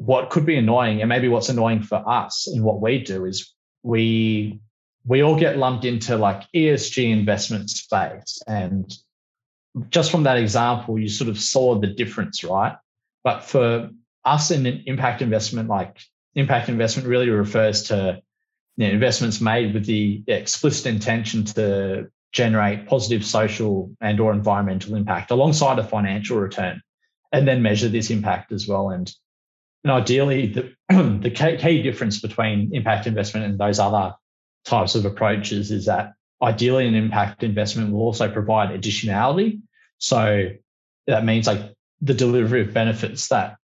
what 0.06 0.32
could 0.32 0.46
be 0.46 0.58
annoying 0.58 1.02
and 1.02 1.10
maybe 1.10 1.28
what's 1.28 1.50
annoying 1.50 1.84
for 1.84 2.04
us 2.10 2.48
in 2.52 2.64
what 2.64 2.82
we 2.82 3.00
do 3.04 3.26
is 3.26 3.54
we 3.84 4.60
we 5.06 5.22
all 5.22 5.38
get 5.40 5.58
lumped 5.58 5.86
into 5.86 6.18
like 6.18 6.44
ESG 6.56 7.12
investment 7.12 7.70
space 7.70 8.42
and 8.48 8.92
just 9.90 10.12
from 10.12 10.24
that 10.24 10.38
example, 10.38 11.00
you 11.00 11.08
sort 11.08 11.30
of 11.30 11.40
saw 11.40 11.80
the 11.80 11.88
difference, 11.88 12.44
right? 12.44 12.76
But 13.24 13.44
for 13.44 13.90
us 14.26 14.52
in 14.52 14.66
an 14.66 14.84
impact 14.86 15.22
investment, 15.22 15.70
like 15.70 15.98
impact 16.36 16.70
investment 16.70 17.08
really 17.08 17.30
refers 17.30 17.84
to 17.84 18.22
you 18.78 18.88
know, 18.88 18.94
investments 18.94 19.40
made 19.42 19.74
with 19.74 19.86
the 19.86 20.24
explicit 20.28 20.88
intention 20.88 21.46
to 21.46 22.10
generate 22.32 22.88
positive 22.88 23.26
social 23.26 23.92
and 24.02 24.20
or 24.20 24.32
environmental 24.32 24.96
impact 24.96 25.32
alongside 25.32 25.80
a 25.80 25.84
financial 25.84 26.38
return 26.38 26.82
and 27.32 27.48
then 27.48 27.62
measure 27.62 27.90
this 27.90 28.10
impact 28.10 28.52
as 28.52 28.68
well 28.68 28.90
and, 28.90 29.14
and 29.84 29.92
ideally 29.92 30.48
the, 30.48 30.74
the 31.22 31.32
key 31.32 31.82
difference 31.82 32.20
between 32.22 32.74
impact 32.74 33.08
investment 33.08 33.46
and 33.46 33.60
those 33.60 33.80
other 33.80 34.14
types 34.66 34.96
of 34.96 35.06
approaches 35.06 35.72
is 35.72 35.86
that 35.86 36.14
ideally 36.42 36.88
an 36.88 36.96
impact 36.96 37.44
investment 37.44 37.92
will 37.92 38.02
also 38.02 38.32
provide 38.32 38.70
additionality. 38.70 39.62
So 39.98 40.50
that 41.08 41.26
means 41.26 41.48
like 41.48 41.74
the 42.02 42.14
delivery 42.14 42.62
of 42.62 42.74
benefits 42.74 43.28
that 43.30 43.58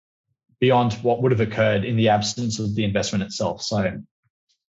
beyond 0.61 0.95
what 0.95 1.23
would 1.23 1.33
have 1.33 1.41
occurred 1.41 1.85
in 1.85 1.97
the 1.97 2.09
absence 2.09 2.59
of 2.59 2.75
the 2.75 2.85
investment 2.85 3.25
itself. 3.25 3.63
So 3.63 4.01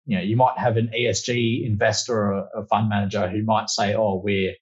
you 0.05 0.17
know, 0.17 0.23
you 0.23 0.35
might 0.35 0.57
have 0.57 0.77
an 0.77 0.91
ESG 0.97 1.65
investor 1.65 2.33
or 2.33 2.49
a 2.55 2.65
fund 2.65 2.89
manager 2.89 3.29
who 3.29 3.43
might 3.43 3.69
say, 3.69 3.95
"Oh, 3.95 4.21
we're, 4.23 4.55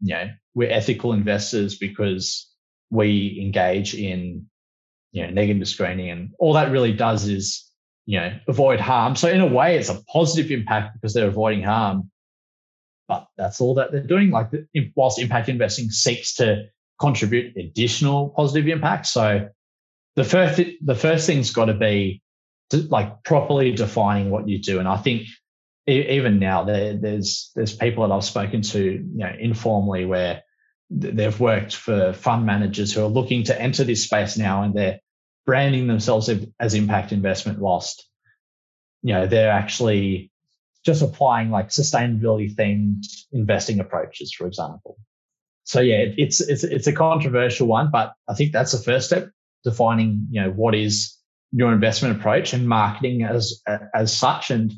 you 0.00 0.14
know, 0.14 0.30
we're 0.54 0.70
ethical 0.70 1.12
investors 1.12 1.76
because 1.76 2.50
we 2.90 3.38
engage 3.42 3.94
in, 3.94 4.46
you 5.12 5.22
know, 5.22 5.30
negative 5.30 5.68
screening," 5.68 6.10
and 6.10 6.30
all 6.38 6.54
that 6.54 6.70
really 6.70 6.92
does 6.92 7.28
is, 7.28 7.70
you 8.06 8.18
know, 8.20 8.38
avoid 8.48 8.80
harm. 8.80 9.16
So 9.16 9.28
in 9.28 9.40
a 9.40 9.46
way, 9.46 9.76
it's 9.76 9.88
a 9.88 10.02
positive 10.12 10.50
impact 10.50 10.94
because 10.94 11.14
they're 11.14 11.28
avoiding 11.28 11.62
harm, 11.62 12.10
but 13.08 13.26
that's 13.36 13.60
all 13.60 13.74
that 13.74 13.92
they're 13.92 14.02
doing. 14.06 14.30
Like, 14.30 14.50
whilst 14.94 15.18
impact 15.18 15.48
investing 15.48 15.90
seeks 15.90 16.34
to 16.36 16.64
contribute 17.00 17.56
additional 17.56 18.30
positive 18.30 18.68
impact, 18.68 19.06
so 19.06 19.48
the 20.16 20.24
first 20.24 20.60
the 20.84 20.94
first 20.94 21.26
thing's 21.26 21.52
got 21.52 21.66
to 21.66 21.74
be 21.74 22.22
like 22.72 23.22
properly 23.24 23.72
defining 23.72 24.30
what 24.30 24.48
you 24.48 24.58
do. 24.60 24.78
And 24.78 24.88
I 24.88 24.96
think 24.96 25.26
even 25.86 26.38
now 26.38 26.64
there, 26.64 26.96
there's 26.96 27.50
there's 27.54 27.74
people 27.74 28.06
that 28.06 28.14
I've 28.14 28.24
spoken 28.24 28.62
to, 28.62 28.82
you 28.82 29.08
know, 29.14 29.32
informally 29.38 30.04
where 30.04 30.42
they've 30.90 31.38
worked 31.38 31.74
for 31.74 32.12
fund 32.12 32.46
managers 32.46 32.92
who 32.92 33.02
are 33.02 33.08
looking 33.08 33.44
to 33.44 33.60
enter 33.60 33.84
this 33.84 34.04
space 34.04 34.36
now, 34.36 34.62
and 34.62 34.74
they're 34.74 35.00
branding 35.46 35.86
themselves 35.86 36.30
as 36.60 36.74
impact 36.74 37.12
investment 37.12 37.58
whilst 37.58 38.06
you 39.02 39.14
know 39.14 39.26
they're 39.26 39.50
actually 39.50 40.30
just 40.84 41.02
applying 41.02 41.50
like 41.50 41.68
sustainability 41.68 42.54
themed 42.54 43.04
investing 43.32 43.80
approaches, 43.80 44.32
for 44.32 44.46
example. 44.46 44.96
So 45.64 45.80
yeah, 45.80 46.04
it's 46.16 46.40
it's 46.40 46.64
it's 46.64 46.86
a 46.86 46.92
controversial 46.92 47.66
one, 47.66 47.90
but 47.90 48.14
I 48.26 48.34
think 48.34 48.52
that's 48.52 48.72
the 48.72 48.78
first 48.78 49.06
step, 49.06 49.28
defining 49.64 50.28
you 50.30 50.42
know 50.42 50.50
what 50.50 50.74
is 50.74 51.14
your 51.52 51.72
investment 51.72 52.18
approach 52.18 52.52
and 52.52 52.66
marketing 52.66 53.22
as 53.22 53.62
as 53.94 54.16
such. 54.16 54.50
And 54.50 54.72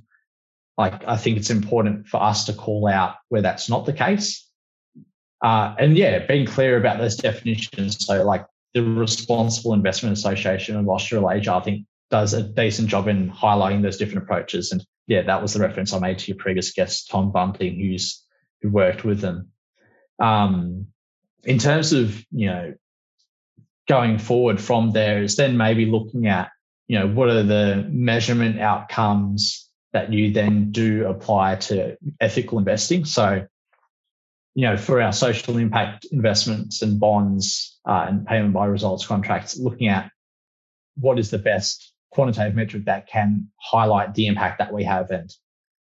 like 0.76 1.06
I 1.06 1.16
think 1.16 1.36
it's 1.36 1.50
important 1.50 2.08
for 2.08 2.20
us 2.20 2.46
to 2.46 2.52
call 2.52 2.88
out 2.88 3.16
where 3.28 3.42
that's 3.42 3.68
not 3.68 3.86
the 3.86 3.92
case. 3.92 4.49
Uh, 5.42 5.74
and 5.78 5.96
yeah, 5.96 6.26
being 6.26 6.46
clear 6.46 6.76
about 6.76 6.98
those 6.98 7.16
definitions. 7.16 8.04
So 8.04 8.24
like 8.24 8.44
the 8.74 8.82
Responsible 8.82 9.74
Investment 9.74 10.16
Association 10.16 10.76
of 10.76 10.88
Australasia, 10.88 11.54
I 11.54 11.60
think 11.60 11.86
does 12.10 12.34
a 12.34 12.42
decent 12.42 12.88
job 12.88 13.08
in 13.08 13.30
highlighting 13.30 13.82
those 13.82 13.96
different 13.96 14.24
approaches. 14.24 14.72
And 14.72 14.84
yeah, 15.06 15.22
that 15.22 15.40
was 15.40 15.54
the 15.54 15.60
reference 15.60 15.92
I 15.92 15.98
made 15.98 16.18
to 16.18 16.28
your 16.28 16.36
previous 16.36 16.72
guest, 16.72 17.08
Tom 17.10 17.32
Bunting, 17.32 17.78
who's 17.80 18.24
who 18.60 18.68
worked 18.68 19.04
with 19.04 19.20
them. 19.20 19.48
Um, 20.18 20.88
in 21.44 21.58
terms 21.58 21.94
of 21.94 22.22
you 22.30 22.46
know 22.46 22.74
going 23.88 24.18
forward 24.18 24.60
from 24.60 24.90
there 24.90 25.22
is 25.22 25.36
then 25.36 25.56
maybe 25.56 25.86
looking 25.86 26.26
at 26.26 26.50
you 26.90 26.98
know, 26.98 27.06
what 27.06 27.28
are 27.28 27.44
the 27.44 27.86
measurement 27.88 28.58
outcomes 28.58 29.70
that 29.92 30.12
you 30.12 30.32
then 30.32 30.72
do 30.72 31.06
apply 31.06 31.54
to 31.54 31.96
ethical 32.20 32.58
investing? 32.58 33.04
So, 33.04 33.46
you 34.54 34.66
know, 34.66 34.76
for 34.76 35.00
our 35.00 35.12
social 35.12 35.56
impact 35.58 36.06
investments 36.10 36.82
and 36.82 36.98
bonds 36.98 37.78
uh, 37.86 38.06
and 38.08 38.26
payment 38.26 38.52
by 38.52 38.66
results 38.66 39.06
contracts, 39.06 39.58
looking 39.58 39.88
at 39.88 40.10
what 40.96 41.18
is 41.18 41.30
the 41.30 41.38
best 41.38 41.92
quantitative 42.10 42.54
metric 42.54 42.84
that 42.86 43.06
can 43.06 43.48
highlight 43.60 44.14
the 44.14 44.26
impact 44.26 44.58
that 44.58 44.72
we 44.72 44.84
have. 44.84 45.10
And 45.10 45.30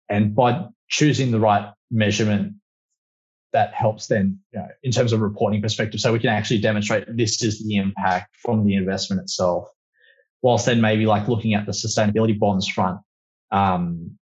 and 0.09 0.35
by 0.35 0.67
choosing 0.88 1.31
the 1.31 1.40
right 1.40 1.73
measurement 1.90 2.55
that 3.53 3.73
helps 3.73 4.09
then 4.09 4.40
you 4.53 4.59
know, 4.59 4.69
in 4.83 4.90
terms 4.93 5.12
of 5.12 5.21
reporting 5.21 5.62
perspective 5.62 6.01
so 6.01 6.12
we 6.12 6.19
can 6.19 6.31
actually 6.31 6.61
demonstrate 6.61 7.05
this 7.17 7.43
is 7.43 7.64
the 7.64 7.77
impact 7.77 8.35
from 8.43 8.67
the 8.67 8.75
investment 8.75 9.23
itself. 9.23 9.69
Whilst 10.43 10.67
then 10.67 10.81
maybe 10.81 11.07
like 11.07 11.29
looking 11.29 11.55
at 11.55 11.64
the 11.64 11.73
sustainability 11.73 12.38
bonds 12.38 12.69
front, 12.69 13.01
um, 13.51 14.19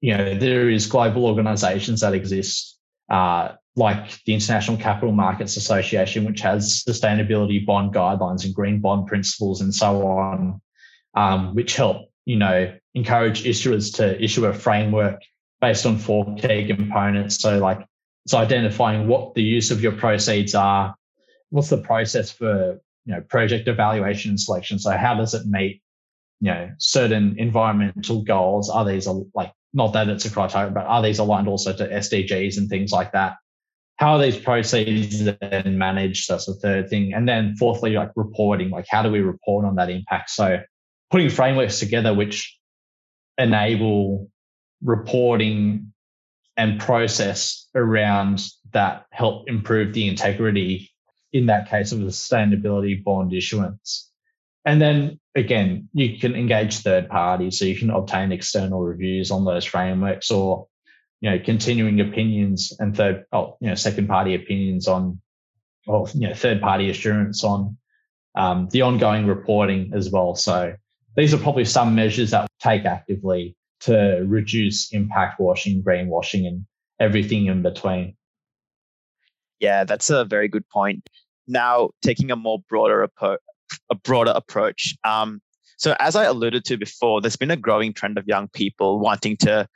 you 0.00 0.16
know, 0.16 0.34
there 0.34 0.70
is 0.70 0.86
global 0.86 1.26
organizations 1.26 2.00
that 2.00 2.14
exist, 2.14 2.78
uh, 3.10 3.52
like 3.78 4.22
the 4.24 4.34
International 4.34 4.76
Capital 4.76 5.12
Markets 5.12 5.56
Association, 5.56 6.24
which 6.24 6.40
has 6.40 6.84
sustainability 6.86 7.64
bond 7.64 7.94
guidelines 7.94 8.44
and 8.44 8.54
green 8.54 8.80
bond 8.80 9.06
principles 9.06 9.60
and 9.60 9.74
so 9.74 10.06
on, 10.06 10.60
um, 11.14 11.54
which 11.54 11.76
help, 11.76 12.10
you 12.26 12.36
know, 12.36 12.74
encourage 12.94 13.44
issuers 13.44 13.94
to 13.96 14.22
issue 14.22 14.44
a 14.46 14.52
framework 14.52 15.22
based 15.60 15.86
on 15.86 15.98
four 15.98 16.34
key 16.36 16.66
components. 16.66 17.40
So 17.40 17.58
like 17.58 17.86
it's 18.24 18.34
identifying 18.34 19.08
what 19.08 19.34
the 19.34 19.42
use 19.42 19.70
of 19.70 19.80
your 19.80 19.92
proceeds 19.92 20.54
are, 20.54 20.94
what's 21.50 21.70
the 21.70 21.78
process 21.78 22.30
for 22.30 22.80
you 23.06 23.14
know 23.14 23.20
project 23.22 23.68
evaluation 23.68 24.30
and 24.30 24.40
selection. 24.40 24.78
So 24.78 24.90
how 24.90 25.14
does 25.14 25.34
it 25.34 25.46
meet 25.46 25.82
you 26.40 26.52
know 26.52 26.70
certain 26.78 27.36
environmental 27.38 28.22
goals? 28.22 28.68
Are 28.68 28.84
these 28.84 29.08
like 29.34 29.52
not 29.72 29.92
that 29.94 30.08
it's 30.08 30.24
a 30.24 30.30
criteria, 30.30 30.70
but 30.70 30.86
are 30.86 31.02
these 31.02 31.18
aligned 31.18 31.48
also 31.48 31.72
to 31.72 31.88
SDGs 31.88 32.58
and 32.58 32.68
things 32.68 32.92
like 32.92 33.12
that? 33.12 33.36
How 33.98 34.12
are 34.12 34.22
these 34.22 34.38
proceeds 34.38 35.24
then 35.24 35.76
managed? 35.76 36.28
That's 36.28 36.46
the 36.46 36.54
third 36.54 36.88
thing. 36.88 37.12
And 37.14 37.28
then 37.28 37.56
fourthly, 37.56 37.92
like 37.92 38.12
reporting, 38.14 38.70
like 38.70 38.86
how 38.88 39.02
do 39.02 39.10
we 39.10 39.20
report 39.20 39.64
on 39.64 39.74
that 39.76 39.90
impact? 39.90 40.30
So 40.30 40.60
putting 41.10 41.30
frameworks 41.30 41.80
together 41.80 42.14
which 42.14 42.56
enable 43.38 44.30
reporting 44.82 45.92
and 46.56 46.80
process 46.80 47.68
around 47.74 48.44
that 48.72 49.06
help 49.10 49.48
improve 49.48 49.94
the 49.94 50.06
integrity 50.08 50.92
in 51.32 51.46
that 51.46 51.68
case 51.68 51.90
of 51.90 52.00
a 52.00 52.04
sustainability 52.04 53.02
bond 53.02 53.32
issuance. 53.32 54.10
And 54.64 54.80
then 54.80 55.18
again, 55.34 55.88
you 55.92 56.18
can 56.18 56.36
engage 56.36 56.78
third 56.78 57.08
parties, 57.08 57.58
so 57.58 57.64
you 57.64 57.76
can 57.76 57.90
obtain 57.90 58.30
external 58.30 58.80
reviews 58.80 59.30
on 59.30 59.44
those 59.44 59.64
frameworks 59.64 60.30
or 60.30 60.67
you 61.20 61.30
know 61.30 61.38
continuing 61.44 62.00
opinions 62.00 62.72
and 62.78 62.96
third 62.96 63.24
oh 63.32 63.56
you 63.60 63.68
know 63.68 63.74
second 63.74 64.06
party 64.06 64.34
opinions 64.34 64.86
on 64.86 65.20
or 65.86 66.08
you 66.14 66.28
know 66.28 66.34
third 66.34 66.60
party 66.60 66.90
assurance 66.90 67.42
on 67.42 67.76
um, 68.34 68.68
the 68.70 68.82
ongoing 68.82 69.26
reporting 69.26 69.90
as 69.94 70.10
well. 70.10 70.34
So 70.36 70.74
these 71.16 71.34
are 71.34 71.38
probably 71.38 71.64
some 71.64 71.94
measures 71.94 72.30
that 72.30 72.42
we 72.42 72.48
take 72.60 72.84
actively 72.84 73.56
to 73.80 74.24
reduce 74.26 74.92
impact 74.92 75.40
washing, 75.40 75.82
greenwashing, 75.82 76.46
and 76.46 76.66
everything 77.00 77.46
in 77.46 77.62
between. 77.62 78.16
Yeah, 79.58 79.84
that's 79.84 80.10
a 80.10 80.24
very 80.24 80.46
good 80.46 80.68
point. 80.68 81.08
Now, 81.48 81.90
taking 82.02 82.30
a 82.30 82.36
more 82.36 82.60
broader 82.68 83.08
a 83.22 83.94
broader 84.04 84.32
approach. 84.34 84.96
Um, 85.02 85.40
so, 85.76 85.96
as 85.98 86.14
I 86.14 86.24
alluded 86.24 86.64
to 86.66 86.76
before, 86.76 87.20
there's 87.20 87.36
been 87.36 87.50
a 87.50 87.56
growing 87.56 87.92
trend 87.92 88.18
of 88.18 88.26
young 88.26 88.48
people 88.48 89.00
wanting 89.00 89.36
to 89.38 89.68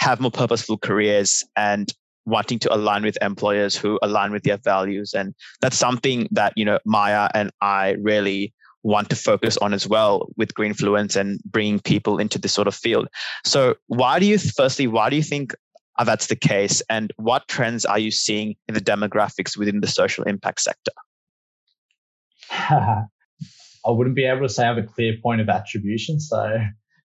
have 0.00 0.20
more 0.20 0.30
purposeful 0.30 0.78
careers 0.78 1.44
and 1.56 1.92
wanting 2.26 2.58
to 2.58 2.74
align 2.74 3.02
with 3.02 3.16
employers 3.22 3.74
who 3.74 3.98
align 4.02 4.32
with 4.32 4.42
their 4.42 4.58
values, 4.58 5.14
and 5.14 5.34
that's 5.60 5.76
something 5.76 6.28
that 6.32 6.52
you 6.56 6.64
know 6.64 6.78
Maya 6.84 7.28
and 7.34 7.50
I 7.60 7.96
really 8.02 8.54
want 8.82 9.10
to 9.10 9.16
focus 9.16 9.56
on 9.58 9.74
as 9.74 9.86
well 9.86 10.28
with 10.36 10.54
Greenfluence 10.54 11.16
and 11.16 11.40
bringing 11.44 11.80
people 11.80 12.18
into 12.18 12.38
this 12.38 12.52
sort 12.52 12.68
of 12.68 12.74
field. 12.74 13.08
So, 13.44 13.74
why 13.86 14.18
do 14.18 14.26
you, 14.26 14.38
firstly, 14.38 14.86
why 14.86 15.10
do 15.10 15.16
you 15.16 15.22
think 15.22 15.54
uh, 15.98 16.04
that's 16.04 16.26
the 16.26 16.36
case? 16.36 16.82
And 16.88 17.12
what 17.16 17.48
trends 17.48 17.84
are 17.84 17.98
you 17.98 18.10
seeing 18.10 18.54
in 18.68 18.74
the 18.74 18.80
demographics 18.80 19.56
within 19.56 19.80
the 19.80 19.86
social 19.86 20.24
impact 20.24 20.60
sector? 20.60 20.92
I 22.50 23.90
wouldn't 23.90 24.16
be 24.16 24.24
able 24.24 24.42
to 24.42 24.48
say 24.48 24.64
I 24.64 24.68
have 24.68 24.78
a 24.78 24.82
clear 24.82 25.14
point 25.22 25.40
of 25.40 25.48
attribution. 25.48 26.20
So, 26.20 26.58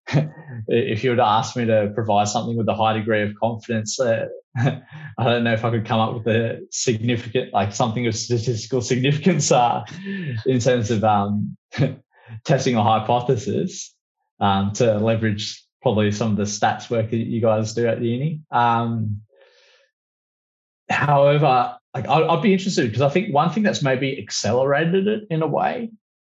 if 0.68 1.04
you 1.04 1.10
were 1.10 1.16
to 1.16 1.24
ask 1.24 1.56
me 1.56 1.64
to 1.66 1.90
provide 1.94 2.28
something 2.28 2.56
with 2.56 2.68
a 2.68 2.74
high 2.74 2.94
degree 2.94 3.22
of 3.22 3.34
confidence, 3.40 3.98
uh, 3.98 4.26
I 4.56 4.82
don't 5.18 5.44
know 5.44 5.52
if 5.52 5.64
I 5.64 5.70
could 5.70 5.86
come 5.86 6.00
up 6.00 6.14
with 6.14 6.26
a 6.26 6.66
significant, 6.70 7.52
like 7.52 7.74
something 7.74 8.06
of 8.06 8.14
statistical 8.14 8.80
significance 8.80 9.50
uh, 9.50 9.84
in 10.46 10.60
terms 10.60 10.90
of 10.90 11.04
um, 11.04 11.56
testing 12.44 12.76
a 12.76 12.82
hypothesis 12.82 13.94
um, 14.40 14.72
to 14.74 14.98
leverage 14.98 15.64
probably 15.82 16.12
some 16.12 16.32
of 16.32 16.36
the 16.36 16.44
stats 16.44 16.90
work 16.90 17.10
that 17.10 17.16
you 17.16 17.40
guys 17.40 17.74
do 17.74 17.86
at 17.86 18.00
the 18.00 18.06
uni. 18.06 18.40
Um, 18.50 19.20
however, 20.88 21.76
like 21.94 22.08
I'd, 22.08 22.22
I'd 22.24 22.42
be 22.42 22.52
interested 22.52 22.86
because 22.86 23.02
I 23.02 23.08
think 23.08 23.32
one 23.32 23.50
thing 23.50 23.62
that's 23.62 23.82
maybe 23.82 24.18
accelerated 24.20 25.06
it 25.06 25.24
in 25.30 25.42
a 25.42 25.46
way 25.46 25.90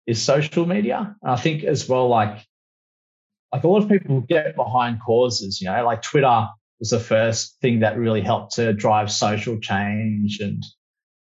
is 0.07 0.21
social 0.21 0.65
media. 0.65 1.15
And 1.21 1.31
I 1.31 1.35
think 1.35 1.63
as 1.63 1.87
well, 1.87 2.07
like 2.07 2.45
like 3.51 3.63
a 3.63 3.67
lot 3.67 3.83
of 3.83 3.89
people 3.89 4.21
get 4.21 4.55
behind 4.55 5.01
causes, 5.01 5.59
you 5.61 5.67
know, 5.67 5.83
like 5.83 6.01
Twitter 6.01 6.47
was 6.79 6.91
the 6.91 6.99
first 6.99 7.57
thing 7.61 7.79
that 7.79 7.97
really 7.97 8.21
helped 8.21 8.55
to 8.55 8.73
drive 8.73 9.11
social 9.11 9.59
change 9.59 10.39
and 10.39 10.63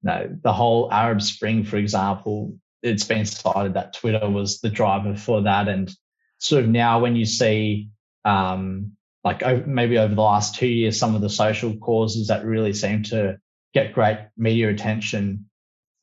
you 0.03 0.09
know, 0.09 0.37
the 0.43 0.53
whole 0.53 0.91
Arab 0.91 1.21
Spring, 1.21 1.63
for 1.63 1.77
example, 1.77 2.57
it's 2.81 3.03
been 3.03 3.25
cited 3.25 3.75
that 3.75 3.93
Twitter 3.93 4.29
was 4.29 4.59
the 4.59 4.69
driver 4.69 5.15
for 5.15 5.43
that. 5.43 5.67
And 5.67 5.91
sort 6.39 6.63
of 6.63 6.69
now 6.69 6.99
when 6.99 7.15
you 7.15 7.25
see 7.25 7.89
um, 8.25 8.93
like 9.23 9.67
maybe 9.67 9.97
over 9.97 10.13
the 10.15 10.21
last 10.21 10.55
two 10.55 10.67
years, 10.67 10.97
some 10.97 11.15
of 11.15 11.21
the 11.21 11.29
social 11.29 11.75
causes 11.77 12.27
that 12.27 12.45
really 12.45 12.73
seem 12.73 13.03
to 13.03 13.37
get 13.73 13.93
great 13.93 14.17
media 14.37 14.69
attention, 14.69 15.45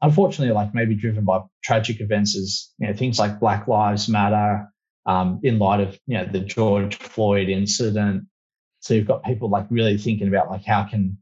unfortunately, 0.00 0.54
like 0.54 0.74
maybe 0.74 0.94
driven 0.94 1.24
by 1.24 1.40
tragic 1.62 2.00
events 2.00 2.35
is, 2.35 2.72
you 2.78 2.87
know, 2.87 2.94
things 2.94 3.18
like 3.18 3.40
Black 3.40 3.66
Lives 3.66 4.09
Matter, 4.09 4.68
um, 5.09 5.40
in 5.42 5.59
light 5.59 5.81
of, 5.81 5.99
you 6.07 6.18
know, 6.18 6.27
the 6.31 6.40
George 6.40 6.97
Floyd 6.97 7.49
incident. 7.49 8.25
So 8.81 8.94
you've 8.94 9.09
got 9.09 9.25
people 9.25 9.49
like 9.49 9.66
really 9.71 9.97
thinking 9.97 10.29
about 10.29 10.51
like 10.51 10.64
how 10.64 10.85
can, 10.85 11.16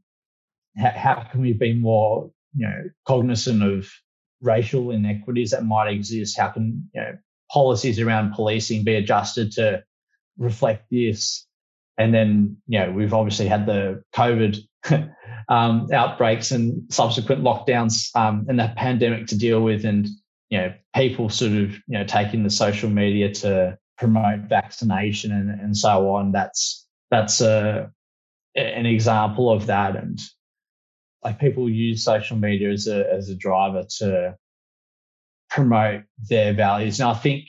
how, 0.77 0.91
how 0.91 1.27
can 1.31 1.41
we 1.41 1.53
be 1.53 1.73
more, 1.73 2.29
you 2.55 2.67
know, 2.67 2.83
cognizant 3.07 3.63
of 3.63 3.89
racial 4.41 4.91
inequities 4.91 5.51
that 5.51 5.65
might 5.65 5.87
exist? 5.87 6.37
How 6.37 6.49
can, 6.49 6.89
you 6.93 7.01
know, 7.01 7.17
policies 7.49 7.99
around 7.99 8.33
policing 8.33 8.83
be 8.83 8.95
adjusted 8.95 9.53
to 9.53 9.83
reflect 10.37 10.85
this? 10.91 11.47
And 11.97 12.13
then, 12.13 12.57
you 12.67 12.79
know, 12.79 12.91
we've 12.91 13.13
obviously 13.13 13.47
had 13.47 13.65
the 13.65 14.03
COVID 14.13 14.57
um, 15.49 15.87
outbreaks 15.93 16.51
and 16.51 16.83
subsequent 16.93 17.41
lockdowns 17.41 18.13
um, 18.15 18.45
and 18.49 18.59
the 18.59 18.71
pandemic 18.75 19.27
to 19.27 19.37
deal 19.37 19.61
with, 19.61 19.85
and 19.85 20.07
you 20.49 20.57
know, 20.57 20.73
people 20.95 21.29
sort 21.29 21.51
of 21.51 21.73
you 21.73 21.81
know 21.97 22.03
taking 22.05 22.43
the 22.43 22.49
social 22.49 22.89
media 22.89 23.33
to 23.33 23.77
promote 23.97 24.41
vaccination 24.41 25.31
and, 25.31 25.49
and 25.49 25.75
so 25.75 26.11
on. 26.11 26.31
That's 26.31 26.87
that's 27.11 27.41
a 27.41 27.91
an 28.55 28.85
example 28.85 29.51
of 29.51 29.67
that, 29.67 29.95
and 29.95 30.19
like 31.23 31.39
people 31.39 31.69
use 31.69 32.03
social 32.03 32.37
media 32.37 32.71
as 32.71 32.87
a 32.87 33.11
as 33.11 33.29
a 33.29 33.35
driver 33.35 33.83
to 33.99 34.35
promote 35.49 36.03
their 36.29 36.53
values. 36.53 36.99
And 36.99 37.09
I 37.09 37.13
think 37.13 37.45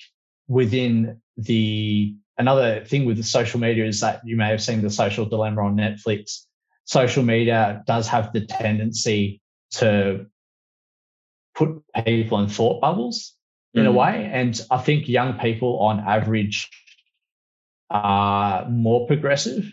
within 0.49 1.21
the 1.37 2.17
another 2.37 2.85
thing 2.85 3.05
with 3.05 3.17
the 3.17 3.23
social 3.23 3.61
media 3.61 3.87
is 3.87 4.01
that 4.01 4.23
you 4.25 4.37
may 4.37 4.49
have 4.49 4.63
seen 4.63 4.83
the 4.83 4.91
social 4.91 5.27
dilemma 5.27 5.63
on 5.63 5.77
Netflix. 5.77 6.45
Social 6.85 7.23
media 7.23 7.83
does 7.87 8.09
have 8.09 8.33
the 8.33 8.47
tendency 8.47 9.43
to 9.73 10.27
put 11.59 11.83
people 12.05 12.39
in 12.39 12.49
thought 12.49 12.81
bubbles 12.81 13.35
in 13.75 13.85
mm. 13.85 13.89
a 13.89 13.93
way. 13.93 14.31
And 14.33 14.59
I 14.71 14.79
think 14.79 15.09
young 15.09 15.39
people 15.39 15.81
on 15.81 16.01
average 16.01 16.71
are 17.91 18.69
more 18.69 19.07
progressive. 19.07 19.71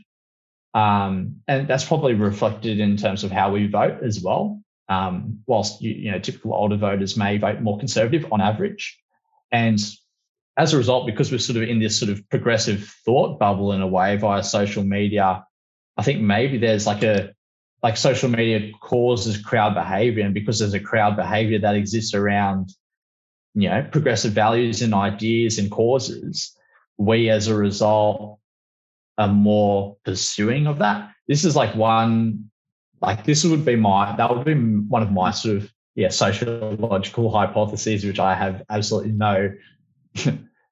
Um, 0.73 1.37
and 1.47 1.67
that's 1.67 1.85
probably 1.85 2.15
reflected 2.15 2.79
in 2.79 2.97
terms 2.97 3.23
of 3.23 3.31
how 3.31 3.51
we 3.51 3.67
vote 3.67 4.03
as 4.03 4.21
well. 4.21 4.61
Um, 4.87 5.39
whilst 5.47 5.81
you, 5.81 5.91
you 5.91 6.11
know 6.11 6.19
typical 6.19 6.53
older 6.53 6.77
voters 6.77 7.17
may 7.17 7.37
vote 7.37 7.61
more 7.61 7.79
conservative 7.79 8.31
on 8.31 8.39
average, 8.39 8.99
and 9.51 9.79
as 10.57 10.73
a 10.73 10.77
result, 10.77 11.07
because 11.07 11.31
we're 11.31 11.39
sort 11.39 11.57
of 11.57 11.63
in 11.63 11.79
this 11.79 11.99
sort 11.99 12.11
of 12.11 12.29
progressive 12.29 12.93
thought 13.03 13.39
bubble 13.39 13.71
in 13.71 13.81
a 13.81 13.87
way 13.87 14.15
via 14.17 14.43
social 14.43 14.83
media, 14.83 15.43
I 15.97 16.03
think 16.03 16.21
maybe 16.21 16.59
there's 16.59 16.85
like 16.85 17.03
a 17.03 17.33
like 17.85 17.97
social 17.97 18.29
media 18.29 18.71
causes 18.81 19.37
crowd 19.37 19.75
behavior, 19.75 20.25
and 20.25 20.33
because 20.33 20.57
there's 20.57 20.73
a 20.73 20.79
crowd 20.79 21.15
behavior 21.15 21.59
that 21.59 21.75
exists 21.75 22.15
around 22.15 22.71
you 23.53 23.69
know 23.69 23.87
progressive 23.91 24.33
values 24.33 24.81
and 24.81 24.91
ideas 24.91 25.59
and 25.59 25.69
causes, 25.69 26.57
we 26.97 27.29
as 27.29 27.47
a 27.47 27.55
result 27.55 28.39
are 29.19 29.27
more 29.27 29.97
pursuing 30.03 30.65
of 30.65 30.79
that. 30.79 31.11
This 31.27 31.45
is 31.45 31.55
like 31.55 31.75
one 31.75 32.49
like 33.03 33.23
this 33.23 33.43
would 33.43 33.63
be 33.63 33.75
my 33.75 34.15
that 34.15 34.35
would 34.35 34.45
be 34.45 34.55
one 34.55 35.03
of 35.03 35.11
my 35.11 35.29
sort 35.29 35.57
of 35.57 35.71
yeah 35.93 36.09
sociological 36.09 37.29
hypotheses, 37.29 38.03
which 38.03 38.17
I 38.17 38.33
have 38.33 38.63
absolutely 38.67 39.11
no 39.11 39.53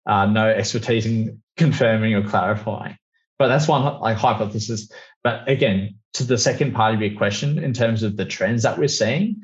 uh, 0.07 0.25
no 0.25 0.47
expertise 0.49 1.05
in 1.05 1.43
confirming 1.57 2.15
or 2.15 2.27
clarifying. 2.27 2.97
But 3.37 3.49
that's 3.49 3.67
one 3.67 3.99
like 4.01 4.17
hypothesis. 4.17 4.91
But 5.23 5.47
again, 5.47 5.95
to 6.13 6.23
the 6.23 6.37
second 6.37 6.73
part 6.73 6.93
of 6.93 7.01
your 7.01 7.17
question, 7.17 7.59
in 7.59 7.73
terms 7.73 8.03
of 8.03 8.17
the 8.17 8.25
trends 8.25 8.63
that 8.63 8.77
we're 8.77 8.87
seeing, 8.87 9.41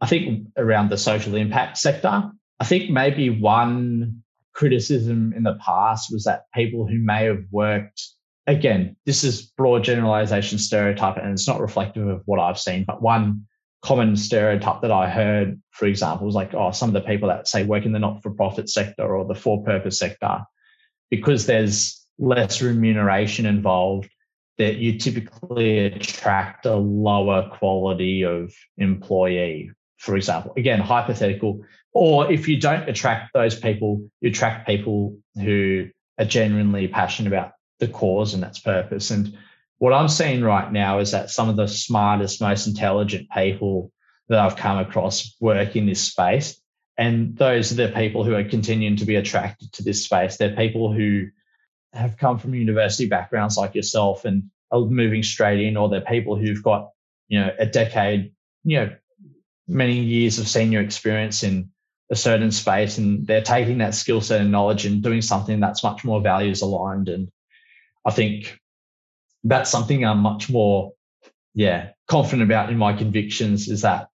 I 0.00 0.06
think 0.06 0.48
around 0.56 0.90
the 0.90 0.98
social 0.98 1.34
impact 1.34 1.78
sector, 1.78 2.30
I 2.58 2.64
think 2.64 2.90
maybe 2.90 3.30
one 3.30 4.22
criticism 4.52 5.32
in 5.36 5.42
the 5.42 5.58
past 5.64 6.12
was 6.12 6.24
that 6.24 6.44
people 6.54 6.86
who 6.86 6.98
may 6.98 7.24
have 7.24 7.44
worked 7.50 8.02
again, 8.46 8.96
this 9.06 9.24
is 9.24 9.42
broad 9.42 9.84
generalization 9.84 10.58
stereotype, 10.58 11.16
and 11.16 11.32
it's 11.32 11.48
not 11.48 11.60
reflective 11.60 12.08
of 12.08 12.22
what 12.26 12.40
I've 12.40 12.58
seen. 12.58 12.84
But 12.84 13.02
one 13.02 13.46
common 13.82 14.16
stereotype 14.16 14.82
that 14.82 14.90
I 14.90 15.08
heard, 15.08 15.60
for 15.70 15.86
example, 15.86 16.26
was 16.26 16.34
like, 16.34 16.54
oh, 16.54 16.70
some 16.70 16.90
of 16.90 16.94
the 16.94 17.08
people 17.08 17.28
that 17.28 17.48
say 17.48 17.64
work 17.64 17.86
in 17.86 17.92
the 17.92 17.98
not 17.98 18.22
for 18.22 18.30
profit 18.30 18.68
sector 18.68 19.14
or 19.14 19.24
the 19.24 19.34
for 19.34 19.62
purpose 19.64 19.98
sector, 19.98 20.40
because 21.10 21.46
there's 21.46 22.04
less 22.18 22.60
remuneration 22.60 23.46
involved, 23.46 24.10
that 24.60 24.76
you 24.76 24.98
typically 24.98 25.78
attract 25.78 26.66
a 26.66 26.76
lower 26.76 27.48
quality 27.48 28.26
of 28.26 28.52
employee, 28.76 29.70
for 29.96 30.16
example. 30.16 30.52
Again, 30.54 30.80
hypothetical. 30.80 31.64
Or 31.94 32.30
if 32.30 32.46
you 32.46 32.60
don't 32.60 32.86
attract 32.86 33.32
those 33.32 33.58
people, 33.58 34.10
you 34.20 34.28
attract 34.28 34.66
people 34.66 35.16
who 35.34 35.88
are 36.18 36.26
genuinely 36.26 36.88
passionate 36.88 37.28
about 37.28 37.52
the 37.78 37.88
cause 37.88 38.34
and 38.34 38.44
its 38.44 38.58
purpose. 38.58 39.10
And 39.10 39.34
what 39.78 39.94
I'm 39.94 40.08
seeing 40.08 40.42
right 40.42 40.70
now 40.70 40.98
is 40.98 41.12
that 41.12 41.30
some 41.30 41.48
of 41.48 41.56
the 41.56 41.66
smartest, 41.66 42.42
most 42.42 42.66
intelligent 42.66 43.30
people 43.30 43.90
that 44.28 44.40
I've 44.40 44.56
come 44.56 44.76
across 44.76 45.34
work 45.40 45.74
in 45.74 45.86
this 45.86 46.02
space. 46.02 46.60
And 46.98 47.34
those 47.34 47.72
are 47.72 47.76
the 47.76 47.88
people 47.88 48.24
who 48.24 48.34
are 48.34 48.44
continuing 48.44 48.96
to 48.96 49.06
be 49.06 49.16
attracted 49.16 49.72
to 49.72 49.82
this 49.82 50.04
space. 50.04 50.36
They're 50.36 50.54
people 50.54 50.92
who 50.92 51.28
have 51.92 52.16
come 52.16 52.38
from 52.38 52.54
university 52.54 53.06
backgrounds 53.06 53.56
like 53.56 53.74
yourself 53.74 54.24
and 54.24 54.50
are 54.70 54.80
moving 54.80 55.22
straight 55.22 55.60
in, 55.60 55.76
or 55.76 55.88
they're 55.88 56.00
people 56.00 56.36
who've 56.36 56.62
got, 56.62 56.90
you 57.28 57.40
know, 57.40 57.50
a 57.58 57.66
decade, 57.66 58.32
you 58.64 58.78
know, 58.78 58.90
many 59.66 60.00
years 60.00 60.38
of 60.38 60.48
senior 60.48 60.80
experience 60.80 61.42
in 61.42 61.70
a 62.10 62.16
certain 62.16 62.50
space 62.50 62.98
and 62.98 63.26
they're 63.26 63.42
taking 63.42 63.78
that 63.78 63.94
skill 63.94 64.20
set 64.20 64.40
and 64.40 64.50
knowledge 64.50 64.84
and 64.84 65.02
doing 65.02 65.22
something 65.22 65.60
that's 65.60 65.84
much 65.84 66.04
more 66.04 66.20
values 66.20 66.60
aligned. 66.62 67.08
And 67.08 67.30
I 68.04 68.10
think 68.10 68.58
that's 69.44 69.70
something 69.70 70.04
I'm 70.04 70.18
much 70.18 70.50
more, 70.50 70.92
yeah, 71.54 71.90
confident 72.08 72.42
about 72.42 72.70
in 72.70 72.78
my 72.78 72.92
convictions 72.92 73.68
is 73.68 73.82
that 73.82 74.08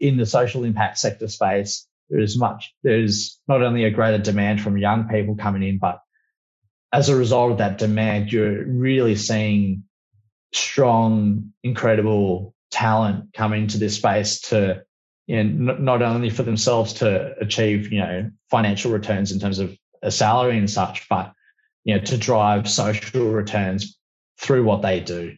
in 0.00 0.16
the 0.16 0.26
social 0.26 0.64
impact 0.64 0.98
sector 0.98 1.28
space, 1.28 1.86
there 2.10 2.20
is 2.20 2.36
much, 2.36 2.74
there's 2.82 3.40
not 3.48 3.62
only 3.62 3.84
a 3.84 3.90
greater 3.90 4.18
demand 4.18 4.60
from 4.60 4.76
young 4.76 5.08
people 5.08 5.36
coming 5.36 5.62
in, 5.62 5.78
but 5.78 6.00
as 6.96 7.10
a 7.10 7.14
result 7.16 7.52
of 7.52 7.58
that 7.58 7.76
demand, 7.76 8.32
you're 8.32 8.64
really 8.64 9.16
seeing 9.16 9.84
strong, 10.54 11.52
incredible 11.62 12.54
talent 12.70 13.34
come 13.34 13.52
into 13.52 13.76
this 13.76 13.96
space 13.96 14.40
to, 14.40 14.82
you 15.26 15.44
know, 15.44 15.74
not 15.74 16.00
only 16.00 16.30
for 16.30 16.42
themselves 16.42 16.94
to 16.94 17.34
achieve, 17.38 17.92
you 17.92 18.00
know, 18.00 18.30
financial 18.50 18.92
returns 18.92 19.30
in 19.30 19.38
terms 19.38 19.58
of 19.58 19.76
a 20.02 20.10
salary 20.10 20.56
and 20.56 20.70
such, 20.70 21.06
but 21.10 21.34
you 21.84 21.94
know, 21.94 22.00
to 22.00 22.16
drive 22.16 22.66
social 22.66 23.30
returns 23.30 23.98
through 24.40 24.64
what 24.64 24.80
they 24.80 24.98
do. 25.00 25.36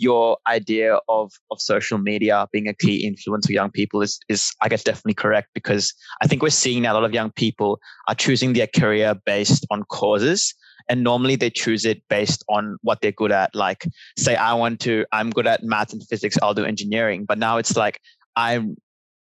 Your 0.00 0.38
idea 0.48 0.98
of 1.08 1.30
of 1.50 1.60
social 1.60 1.98
media 1.98 2.46
being 2.52 2.68
a 2.68 2.74
key 2.74 3.06
influence 3.06 3.46
for 3.46 3.52
young 3.52 3.70
people 3.70 4.00
is 4.00 4.18
is 4.28 4.52
I 4.62 4.68
guess 4.68 4.82
definitely 4.82 5.14
correct 5.14 5.48
because 5.54 5.92
I 6.22 6.26
think 6.26 6.42
we're 6.42 6.50
seeing 6.64 6.82
now 6.82 6.92
a 6.92 6.96
lot 6.96 7.04
of 7.04 7.12
young 7.12 7.30
people 7.32 7.78
are 8.08 8.14
choosing 8.14 8.54
their 8.54 8.66
career 8.66 9.14
based 9.26 9.66
on 9.70 9.84
causes 9.90 10.54
and 10.88 11.04
normally 11.04 11.36
they 11.36 11.50
choose 11.50 11.84
it 11.84 12.02
based 12.08 12.42
on 12.48 12.78
what 12.82 13.00
they're 13.02 13.12
good 13.12 13.32
at. 13.32 13.54
Like 13.54 13.86
say 14.18 14.36
i 14.36 14.54
want 14.54 14.80
to 14.80 15.04
i'm 15.12 15.30
good 15.30 15.46
at 15.46 15.62
math 15.62 15.92
and 15.92 16.02
physics 16.08 16.38
i'll 16.42 16.54
do 16.54 16.64
engineering. 16.64 17.26
But 17.26 17.38
now 17.38 17.58
it's 17.58 17.76
like 17.76 18.00
i'm 18.36 18.76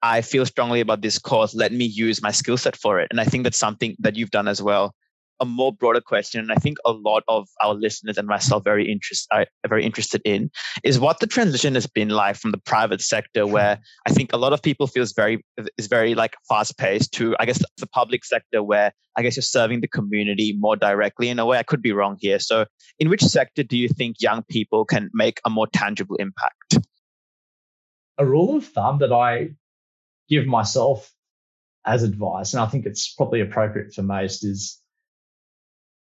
i 0.01 0.21
feel 0.21 0.45
strongly 0.45 0.81
about 0.81 1.01
this 1.01 1.19
course 1.19 1.53
let 1.53 1.71
me 1.71 1.85
use 1.85 2.21
my 2.21 2.31
skill 2.31 2.57
set 2.57 2.75
for 2.75 2.99
it. 2.99 3.07
And 3.11 3.21
i 3.21 3.25
think 3.25 3.43
that's 3.43 3.59
something 3.59 3.95
that 3.99 4.15
you've 4.15 4.31
done 4.31 4.47
as 4.47 4.61
well 4.61 4.95
a 5.43 5.45
more 5.45 5.73
broader 5.73 5.99
question, 5.99 6.39
and 6.39 6.51
I 6.51 6.55
think 6.55 6.77
a 6.85 6.91
lot 6.91 7.23
of 7.27 7.49
our 7.61 7.73
listeners 7.73 8.17
and 8.17 8.27
myself 8.27 8.63
very 8.63 8.89
interest 8.89 9.27
are 9.31 9.45
very 9.67 9.85
interested 9.85 10.21
in, 10.23 10.49
is 10.83 10.99
what 10.99 11.19
the 11.19 11.27
transition 11.27 11.75
has 11.75 11.85
been 11.85 12.09
like 12.09 12.37
from 12.37 12.51
the 12.51 12.57
private 12.57 13.01
sector, 13.01 13.43
hmm. 13.43 13.51
where 13.51 13.79
I 14.07 14.11
think 14.11 14.31
a 14.31 14.37
lot 14.37 14.53
of 14.53 14.61
people 14.61 14.87
feels 14.87 15.11
very 15.11 15.43
is 15.77 15.87
very 15.87 16.15
like 16.15 16.35
fast 16.47 16.77
paced, 16.77 17.11
to 17.15 17.35
I 17.39 17.45
guess 17.45 17.61
the 17.77 17.87
public 17.87 18.23
sector, 18.23 18.63
where 18.63 18.93
I 19.17 19.21
guess 19.21 19.35
you're 19.35 19.43
serving 19.43 19.81
the 19.81 19.87
community 19.87 20.55
more 20.57 20.77
directly. 20.77 21.27
In 21.29 21.39
a 21.39 21.45
way, 21.45 21.57
I 21.59 21.63
could 21.63 21.81
be 21.81 21.91
wrong 21.91 22.17
here. 22.19 22.39
So, 22.39 22.65
in 22.97 23.09
which 23.09 23.21
sector 23.21 23.63
do 23.63 23.77
you 23.77 23.89
think 23.89 24.17
young 24.19 24.43
people 24.49 24.85
can 24.85 25.09
make 25.13 25.41
a 25.45 25.49
more 25.49 25.67
tangible 25.67 26.15
impact? 26.15 26.79
A 28.17 28.25
rule 28.25 28.57
of 28.57 28.65
thumb 28.65 28.99
that 28.99 29.11
I 29.11 29.49
give 30.29 30.45
myself 30.45 31.11
as 31.85 32.03
advice, 32.03 32.53
and 32.53 32.61
I 32.61 32.67
think 32.67 32.85
it's 32.85 33.13
probably 33.13 33.41
appropriate 33.41 33.93
for 33.93 34.03
most, 34.03 34.45
is 34.45 34.79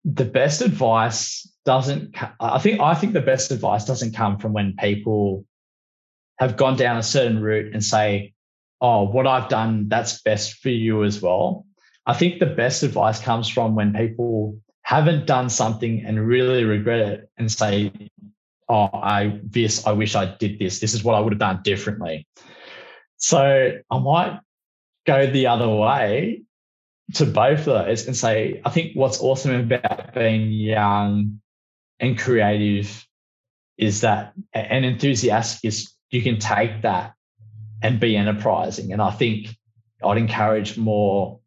the 0.04 0.24
best 0.24 0.62
advice 0.62 1.46
doesn't 1.64 2.16
i 2.40 2.58
think 2.58 2.80
i 2.80 2.94
think 2.94 3.12
the 3.12 3.20
best 3.20 3.50
advice 3.50 3.84
doesn't 3.84 4.14
come 4.14 4.38
from 4.38 4.52
when 4.52 4.74
people 4.78 5.44
have 6.38 6.56
gone 6.56 6.76
down 6.76 6.96
a 6.96 7.02
certain 7.02 7.40
route 7.42 7.74
and 7.74 7.84
say 7.84 8.32
oh 8.80 9.04
what 9.04 9.26
i've 9.26 9.48
done 9.48 9.88
that's 9.88 10.22
best 10.22 10.54
for 10.54 10.70
you 10.70 11.04
as 11.04 11.20
well. 11.20 11.66
I 12.06 12.14
think 12.14 12.40
the 12.40 12.46
best 12.46 12.82
advice 12.82 13.20
comes 13.20 13.48
from 13.48 13.74
when 13.74 13.92
people 13.92 14.58
haven't 14.82 15.26
done 15.26 15.50
something 15.50 16.04
and 16.04 16.26
really 16.26 16.64
regret 16.64 17.00
it 17.00 17.30
and 17.36 17.52
say 17.52 17.92
oh 18.68 18.88
i 18.92 19.38
this 19.44 19.86
i 19.86 19.92
wish 19.92 20.14
i 20.16 20.24
did 20.36 20.58
this. 20.58 20.80
This 20.80 20.94
is 20.94 21.04
what 21.04 21.14
i 21.14 21.20
would 21.20 21.34
have 21.34 21.38
done 21.38 21.60
differently. 21.62 22.26
So 23.18 23.78
i 23.90 23.98
might 23.98 24.40
go 25.06 25.26
the 25.26 25.46
other 25.48 25.68
way 25.68 26.42
to 27.14 27.26
both 27.26 27.60
of 27.60 27.86
those 27.86 28.06
and 28.06 28.16
say, 28.16 28.60
I 28.64 28.70
think 28.70 28.94
what's 28.94 29.20
awesome 29.20 29.54
about 29.54 30.14
being 30.14 30.50
young 30.50 31.40
and 31.98 32.18
creative 32.18 33.06
is 33.76 34.02
that 34.02 34.32
and 34.52 34.84
enthusiastic 34.84 35.68
is 35.68 35.92
you 36.10 36.22
can 36.22 36.38
take 36.38 36.82
that 36.82 37.14
and 37.82 37.98
be 37.98 38.16
enterprising. 38.16 38.92
And 38.92 39.00
I 39.00 39.10
think 39.10 39.48
I'd 40.02 40.18
encourage 40.18 40.76
more 40.76 41.40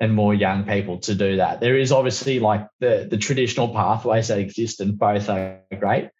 and 0.00 0.14
more 0.14 0.32
young 0.32 0.64
people 0.64 0.98
to 1.00 1.14
do 1.14 1.36
that. 1.36 1.60
There 1.60 1.76
is 1.76 1.92
obviously 1.92 2.40
like 2.40 2.66
the 2.80 3.06
the 3.10 3.18
traditional 3.18 3.68
pathways 3.68 4.28
that 4.28 4.38
exist 4.38 4.80
and 4.80 4.98
both 4.98 5.28
are 5.28 5.60
great. 5.78 6.10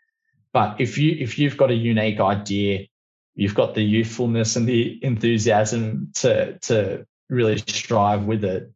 But 0.53 0.81
if 0.81 0.99
you 0.99 1.17
if 1.19 1.39
you've 1.39 1.57
got 1.57 1.71
a 1.71 1.75
unique 1.75 2.21
idea, 2.21 2.87
you've 3.35 3.55
got 3.55 3.75
the 3.75 3.83
youthfulness 3.83 4.57
and 4.57 4.67
the 4.67 5.03
enthusiasm 5.03 6.13
to 6.17 6.59
to 6.61 7.07
really 7.31 7.59
strive 7.59 8.25
with 8.25 8.45
it. 8.45 8.71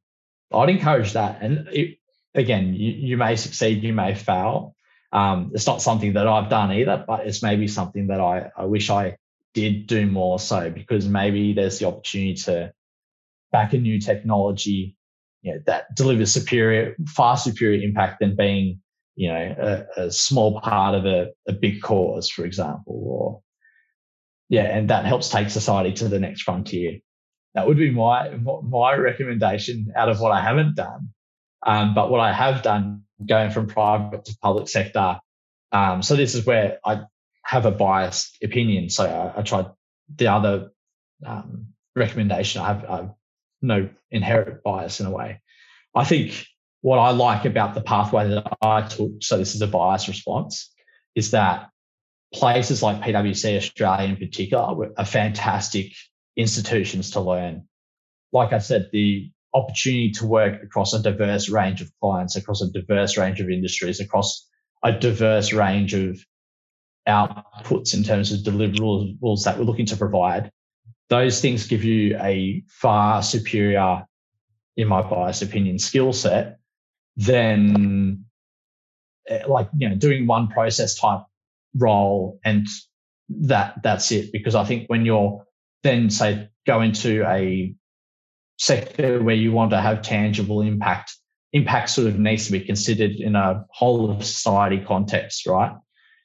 I'd 0.52 0.70
encourage 0.70 1.12
that. 1.12 1.42
And 1.42 1.68
it, 1.68 1.98
again, 2.34 2.74
you, 2.74 2.92
you 2.92 3.16
may 3.16 3.36
succeed, 3.36 3.82
you 3.82 3.92
may 3.92 4.14
fail. 4.14 4.74
Um, 5.12 5.52
it's 5.54 5.66
not 5.66 5.82
something 5.82 6.14
that 6.14 6.26
I've 6.26 6.50
done 6.50 6.72
either, 6.72 7.04
but 7.06 7.26
it's 7.26 7.42
maybe 7.42 7.68
something 7.68 8.08
that 8.08 8.20
I, 8.20 8.50
I 8.56 8.64
wish 8.64 8.90
I 8.90 9.16
did 9.52 9.86
do 9.86 10.06
more 10.06 10.38
so 10.38 10.70
because 10.70 11.06
maybe 11.06 11.52
there's 11.52 11.78
the 11.78 11.86
opportunity 11.86 12.34
to 12.34 12.72
back 13.52 13.72
a 13.72 13.78
new 13.78 14.00
technology 14.00 14.96
you 15.42 15.54
know, 15.54 15.60
that 15.66 15.94
delivers 15.94 16.32
superior, 16.32 16.96
far 17.06 17.36
superior 17.36 17.80
impact 17.82 18.18
than 18.20 18.34
being, 18.34 18.80
you 19.14 19.28
know, 19.28 19.86
a, 19.96 20.04
a 20.04 20.10
small 20.10 20.60
part 20.60 20.94
of 20.94 21.04
a, 21.06 21.28
a 21.46 21.52
big 21.52 21.82
cause, 21.82 22.28
for 22.28 22.44
example, 22.44 23.02
or 23.06 23.40
yeah, 24.48 24.64
and 24.64 24.90
that 24.90 25.04
helps 25.04 25.28
take 25.28 25.50
society 25.50 25.92
to 25.92 26.08
the 26.08 26.18
next 26.18 26.42
frontier 26.42 26.98
that 27.54 27.66
would 27.66 27.76
be 27.76 27.90
my 27.90 28.30
my 28.36 28.94
recommendation 28.94 29.92
out 29.96 30.08
of 30.08 30.20
what 30.20 30.32
I 30.32 30.40
haven't 30.40 30.74
done. 30.74 31.10
Um, 31.64 31.94
but 31.94 32.10
what 32.10 32.20
I 32.20 32.32
have 32.32 32.62
done, 32.62 33.04
going 33.26 33.50
from 33.50 33.68
private 33.68 34.24
to 34.26 34.36
public 34.42 34.68
sector. 34.68 35.18
Um, 35.72 36.02
so 36.02 36.14
this 36.14 36.34
is 36.34 36.44
where 36.44 36.78
I 36.84 37.02
have 37.42 37.66
a 37.66 37.70
biased 37.70 38.36
opinion. 38.42 38.90
So 38.90 39.04
I, 39.04 39.40
I 39.40 39.42
tried 39.42 39.66
the 40.14 40.28
other 40.28 40.70
um, 41.24 41.68
recommendation. 41.96 42.60
I 42.60 42.66
have, 42.66 42.84
I 42.84 42.96
have 42.96 43.14
no 43.62 43.88
inherent 44.10 44.62
bias 44.62 45.00
in 45.00 45.06
a 45.06 45.10
way. 45.10 45.40
I 45.94 46.04
think 46.04 46.46
what 46.80 46.98
I 46.98 47.10
like 47.10 47.44
about 47.44 47.74
the 47.74 47.80
pathway 47.80 48.28
that 48.28 48.58
I 48.60 48.82
took, 48.82 49.12
so 49.22 49.38
this 49.38 49.54
is 49.54 49.62
a 49.62 49.66
bias 49.66 50.06
response, 50.06 50.70
is 51.14 51.30
that 51.30 51.70
places 52.32 52.82
like 52.82 53.00
PwC 53.00 53.56
Australia 53.56 54.08
in 54.08 54.16
particular 54.16 54.92
are 54.96 55.04
fantastic 55.04 55.92
institutions 56.36 57.10
to 57.12 57.20
learn. 57.20 57.68
Like 58.32 58.52
I 58.52 58.58
said, 58.58 58.88
the 58.92 59.30
opportunity 59.52 60.10
to 60.10 60.26
work 60.26 60.62
across 60.62 60.92
a 60.92 61.02
diverse 61.02 61.48
range 61.48 61.80
of 61.80 61.90
clients, 62.00 62.36
across 62.36 62.60
a 62.60 62.70
diverse 62.70 63.16
range 63.16 63.40
of 63.40 63.48
industries, 63.48 64.00
across 64.00 64.48
a 64.82 64.92
diverse 64.92 65.52
range 65.52 65.94
of 65.94 66.18
outputs 67.08 67.94
in 67.94 68.02
terms 68.02 68.32
of 68.32 68.40
deliverables 68.40 69.44
that 69.44 69.58
we're 69.58 69.64
looking 69.64 69.86
to 69.86 69.96
provide. 69.96 70.50
Those 71.08 71.40
things 71.40 71.66
give 71.66 71.84
you 71.84 72.18
a 72.18 72.64
far 72.68 73.22
superior, 73.22 74.04
in 74.76 74.88
my 74.88 75.02
biased 75.02 75.42
opinion, 75.42 75.78
skill 75.78 76.12
set 76.12 76.58
than 77.16 78.24
eh, 79.28 79.44
like 79.46 79.68
you 79.76 79.88
know 79.88 79.94
doing 79.94 80.26
one 80.26 80.48
process 80.48 80.98
type 80.98 81.20
role 81.76 82.40
and 82.44 82.66
that 83.28 83.82
that's 83.82 84.10
it. 84.10 84.32
Because 84.32 84.54
I 84.54 84.64
think 84.64 84.88
when 84.88 85.04
you're 85.04 85.44
then 85.84 86.10
say 86.10 86.48
go 86.66 86.80
into 86.80 87.24
a 87.28 87.72
sector 88.58 89.22
where 89.22 89.34
you 89.34 89.52
want 89.52 89.70
to 89.70 89.80
have 89.80 90.02
tangible 90.02 90.62
impact, 90.62 91.14
impact 91.52 91.90
sort 91.90 92.08
of 92.08 92.18
needs 92.18 92.46
to 92.46 92.52
be 92.52 92.60
considered 92.60 93.12
in 93.12 93.36
a 93.36 93.64
whole 93.70 94.10
of 94.10 94.24
society 94.24 94.82
context, 94.84 95.46
right? 95.46 95.76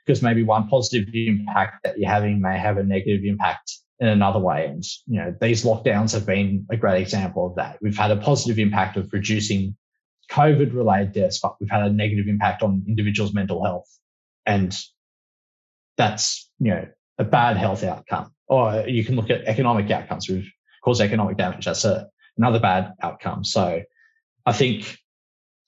Because 0.05 0.23
maybe 0.23 0.43
one 0.43 0.67
positive 0.67 1.07
impact 1.13 1.83
that 1.83 1.99
you're 1.99 2.09
having 2.09 2.41
may 2.41 2.57
have 2.57 2.77
a 2.77 2.83
negative 2.83 3.21
impact 3.25 3.73
in 3.99 4.07
another 4.07 4.39
way. 4.39 4.65
And, 4.65 4.83
you 5.07 5.19
know, 5.19 5.35
these 5.41 5.63
lockdowns 5.63 6.13
have 6.13 6.25
been 6.25 6.65
a 6.71 6.77
great 6.77 7.01
example 7.01 7.45
of 7.45 7.55
that. 7.55 7.77
We've 7.81 7.97
had 7.97 8.11
a 8.11 8.17
positive 8.17 8.57
impact 8.57 8.95
of 8.95 9.11
reducing 9.11 9.75
COVID 10.31 10.73
related 10.73 11.11
deaths, 11.11 11.39
but 11.41 11.55
we've 11.59 11.69
had 11.69 11.83
a 11.83 11.91
negative 11.91 12.27
impact 12.27 12.63
on 12.63 12.85
individuals' 12.87 13.33
mental 13.33 13.63
health. 13.63 13.89
And 14.45 14.75
that's, 15.97 16.49
you 16.59 16.71
know, 16.71 16.87
a 17.17 17.25
bad 17.25 17.57
health 17.57 17.83
outcome 17.83 18.31
or 18.49 18.85
you 18.87 19.05
can 19.05 19.15
look 19.15 19.29
at 19.29 19.45
economic 19.45 19.89
outcomes. 19.91 20.27
We've 20.27 20.51
caused 20.83 21.01
economic 21.01 21.37
damage. 21.37 21.65
That's 21.65 21.85
a, 21.85 22.09
another 22.37 22.59
bad 22.59 22.93
outcome. 23.01 23.43
So 23.43 23.83
I 24.45 24.53
think 24.53 24.97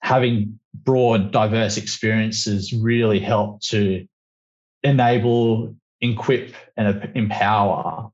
having 0.01 0.59
broad, 0.73 1.31
diverse 1.31 1.77
experiences 1.77 2.73
really 2.73 3.19
help 3.19 3.61
to 3.61 4.07
enable, 4.83 5.75
equip, 6.01 6.55
and 6.75 7.11
empower 7.15 8.11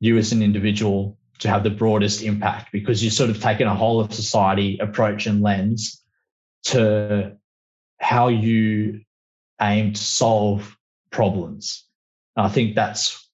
you 0.00 0.16
as 0.16 0.32
an 0.32 0.42
individual 0.42 1.18
to 1.40 1.48
have 1.48 1.62
the 1.62 1.70
broadest 1.70 2.22
impact 2.22 2.70
because 2.72 3.02
you've 3.02 3.12
sort 3.12 3.30
of 3.30 3.40
taken 3.40 3.66
a 3.66 3.74
whole 3.74 4.00
of 4.00 4.12
society 4.12 4.78
approach 4.80 5.26
and 5.26 5.42
lens 5.42 6.02
to 6.64 7.36
how 7.98 8.28
you 8.28 9.00
aim 9.60 9.92
to 9.92 10.00
solve 10.00 10.76
problems. 11.10 11.84
And 12.36 12.46
I 12.46 12.48
think 12.48 12.74
that's 12.74 13.27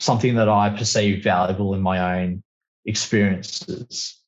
something 0.00 0.34
that 0.36 0.48
I 0.48 0.70
perceive 0.70 1.22
valuable 1.22 1.74
in 1.74 1.82
my 1.82 2.20
own 2.20 2.42
experiences. 2.84 4.18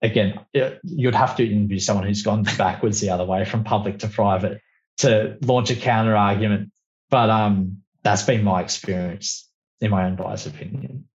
Again, 0.00 0.40
it, 0.54 0.80
you'd 0.84 1.14
have 1.14 1.36
to 1.36 1.44
interview 1.44 1.78
someone 1.78 2.06
who's 2.06 2.22
gone 2.22 2.44
backwards 2.58 3.00
the 3.00 3.10
other 3.10 3.24
way 3.24 3.44
from 3.44 3.64
public 3.64 3.98
to 3.98 4.08
private 4.08 4.60
to 4.98 5.36
launch 5.42 5.70
a 5.70 5.76
counter 5.76 6.16
argument. 6.16 6.70
But 7.10 7.30
um, 7.30 7.82
that's 8.02 8.22
been 8.22 8.44
my 8.44 8.62
experience 8.62 9.48
in 9.80 9.90
my 9.90 10.06
own 10.06 10.16
biased 10.16 10.46
opinion. 10.46 11.06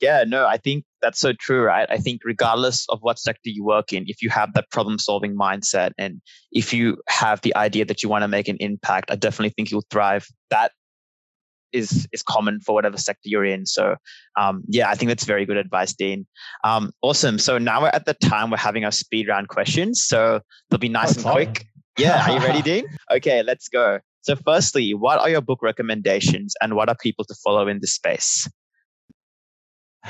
Yeah, 0.00 0.24
no, 0.26 0.46
I 0.46 0.58
think 0.58 0.84
that's 1.02 1.18
so 1.18 1.32
true, 1.32 1.62
right? 1.62 1.88
I 1.90 1.96
think 1.96 2.20
regardless 2.24 2.86
of 2.88 3.00
what 3.00 3.18
sector 3.18 3.50
you 3.50 3.64
work 3.64 3.92
in, 3.92 4.04
if 4.06 4.22
you 4.22 4.30
have 4.30 4.52
that 4.54 4.70
problem 4.70 4.98
solving 4.98 5.36
mindset 5.36 5.90
and 5.98 6.20
if 6.52 6.72
you 6.72 6.98
have 7.08 7.40
the 7.40 7.56
idea 7.56 7.84
that 7.84 8.02
you 8.02 8.08
want 8.08 8.22
to 8.22 8.28
make 8.28 8.46
an 8.46 8.58
impact, 8.60 9.10
I 9.10 9.16
definitely 9.16 9.50
think 9.50 9.72
you'll 9.72 9.86
thrive. 9.90 10.26
That 10.50 10.70
is 11.72 12.06
is 12.12 12.22
common 12.22 12.60
for 12.60 12.74
whatever 12.74 12.96
sector 12.96 13.28
you're 13.28 13.44
in. 13.44 13.66
So 13.66 13.96
um, 14.36 14.62
yeah, 14.68 14.88
I 14.90 14.94
think 14.94 15.08
that's 15.08 15.24
very 15.24 15.46
good 15.46 15.56
advice, 15.56 15.92
Dean. 15.94 16.26
Um, 16.64 16.92
awesome. 17.02 17.38
So 17.38 17.58
now 17.58 17.82
we're 17.82 17.88
at 17.88 18.04
the 18.04 18.14
time 18.14 18.50
we're 18.50 18.56
having 18.56 18.84
our 18.84 18.92
speed 18.92 19.28
round 19.28 19.48
questions. 19.48 20.04
So 20.06 20.40
they'll 20.70 20.78
be 20.78 20.88
nice 20.88 21.16
and 21.16 21.24
quick. 21.24 21.66
Yeah, 21.98 22.28
are 22.28 22.34
you 22.34 22.46
ready, 22.46 22.62
Dean? 22.70 22.86
Okay, 23.10 23.42
let's 23.42 23.68
go. 23.68 24.00
So 24.22 24.36
firstly, 24.36 24.94
what 24.94 25.20
are 25.20 25.30
your 25.30 25.40
book 25.40 25.62
recommendations 25.62 26.54
and 26.60 26.74
what 26.74 26.88
are 26.88 26.96
people 27.00 27.24
to 27.24 27.34
follow 27.42 27.66
in 27.68 27.80
this 27.80 27.94
space? 27.94 28.48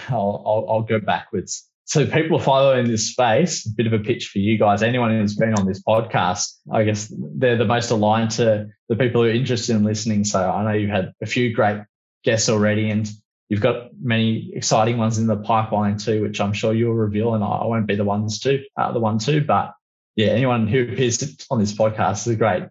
I'll, 0.09 0.43
I'll, 0.47 0.67
I'll 0.69 0.83
go 0.83 1.01
backwards 1.01 1.68
so 1.89 2.07
people 2.07 2.39
following 2.39 2.87
this 2.87 3.13
space, 3.13 3.65
a 3.65 3.71
bit 3.75 3.87
of 3.87 3.95
a 3.95 3.99
pitch 3.99 4.29
for 4.29 4.41
you 4.41 4.59
guys. 4.59 4.83
Anyone 4.83 5.11
who's 5.11 5.37
been 5.37 5.55
on 5.55 5.67
this 5.67 5.83
podcast, 5.83 6.53
I 6.71 6.85
guess 6.85 7.11
they're 7.11 7.57
the 7.57 7.65
most 7.65 7.91
aligned 7.91 8.33
to 8.33 8.69
the 8.91 8.97
people 8.97 9.23
who 9.23 9.29
are 9.29 9.33
interested 9.33 9.75
in 9.75 9.85
listening. 9.85 10.25
So 10.25 10.39
I 10.39 10.65
know 10.65 10.79
you've 10.79 10.91
had 10.91 11.15
a 11.23 11.27
few 11.27 11.55
great 11.55 11.81
guests 12.25 12.51
already, 12.51 12.91
and 12.91 13.09
you've 13.49 13.63
got 13.63 13.89
many 13.99 14.51
exciting 14.53 14.99
ones 14.99 15.17
in 15.17 15.29
the 15.29 15.39
pipeline 15.39 15.97
too, 15.97 16.21
which 16.21 16.43
I'm 16.43 16.53
sure 16.53 16.75
you'll 16.75 16.93
reveal. 16.93 17.35
And 17.35 17.43
I 17.43 17.65
won't 17.65 17.87
be 17.87 17.97
the 17.97 18.05
ones 18.05 18.41
to 18.41 18.63
uh, 18.77 18.93
the 18.93 19.01
one 19.01 19.19
too, 19.19 19.43
but 19.43 19.73
yeah, 20.15 20.27
anyone 20.27 20.69
who 20.69 20.83
appears 20.83 21.47
on 21.51 21.59
this 21.59 21.73
podcast 21.73 22.27
is 22.27 22.35
a 22.35 22.37
great 22.37 22.65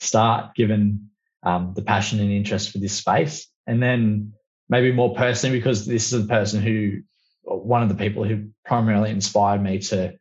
start, 0.00 0.54
given 0.54 1.10
um, 1.42 1.74
the 1.76 1.82
passion 1.82 2.20
and 2.20 2.32
interest 2.32 2.70
for 2.70 2.78
this 2.78 2.94
space. 2.94 3.48
And 3.66 3.82
then 3.82 4.32
maybe 4.70 4.92
more 4.92 5.14
personally, 5.14 5.58
because 5.58 5.84
this 5.84 6.10
is 6.10 6.24
a 6.24 6.26
person 6.26 6.62
who 6.62 7.02
one 7.42 7.82
of 7.82 7.88
the 7.88 7.94
people 7.94 8.24
who 8.24 8.48
primarily 8.64 9.10
inspired 9.10 9.62
me 9.62 9.78
to 9.78 10.14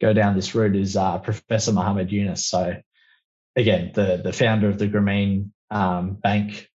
go 0.00 0.12
down 0.12 0.34
this 0.34 0.54
route 0.54 0.76
is 0.76 0.96
uh, 0.96 1.18
Professor 1.18 1.72
Muhammad 1.72 2.10
Yunus. 2.10 2.46
So 2.46 2.76
again, 3.56 3.92
the 3.94 4.20
the 4.22 4.32
founder 4.32 4.68
of 4.68 4.78
the 4.78 4.88
Grameen 4.88 5.50
um, 5.70 6.14
Bank, 6.14 6.68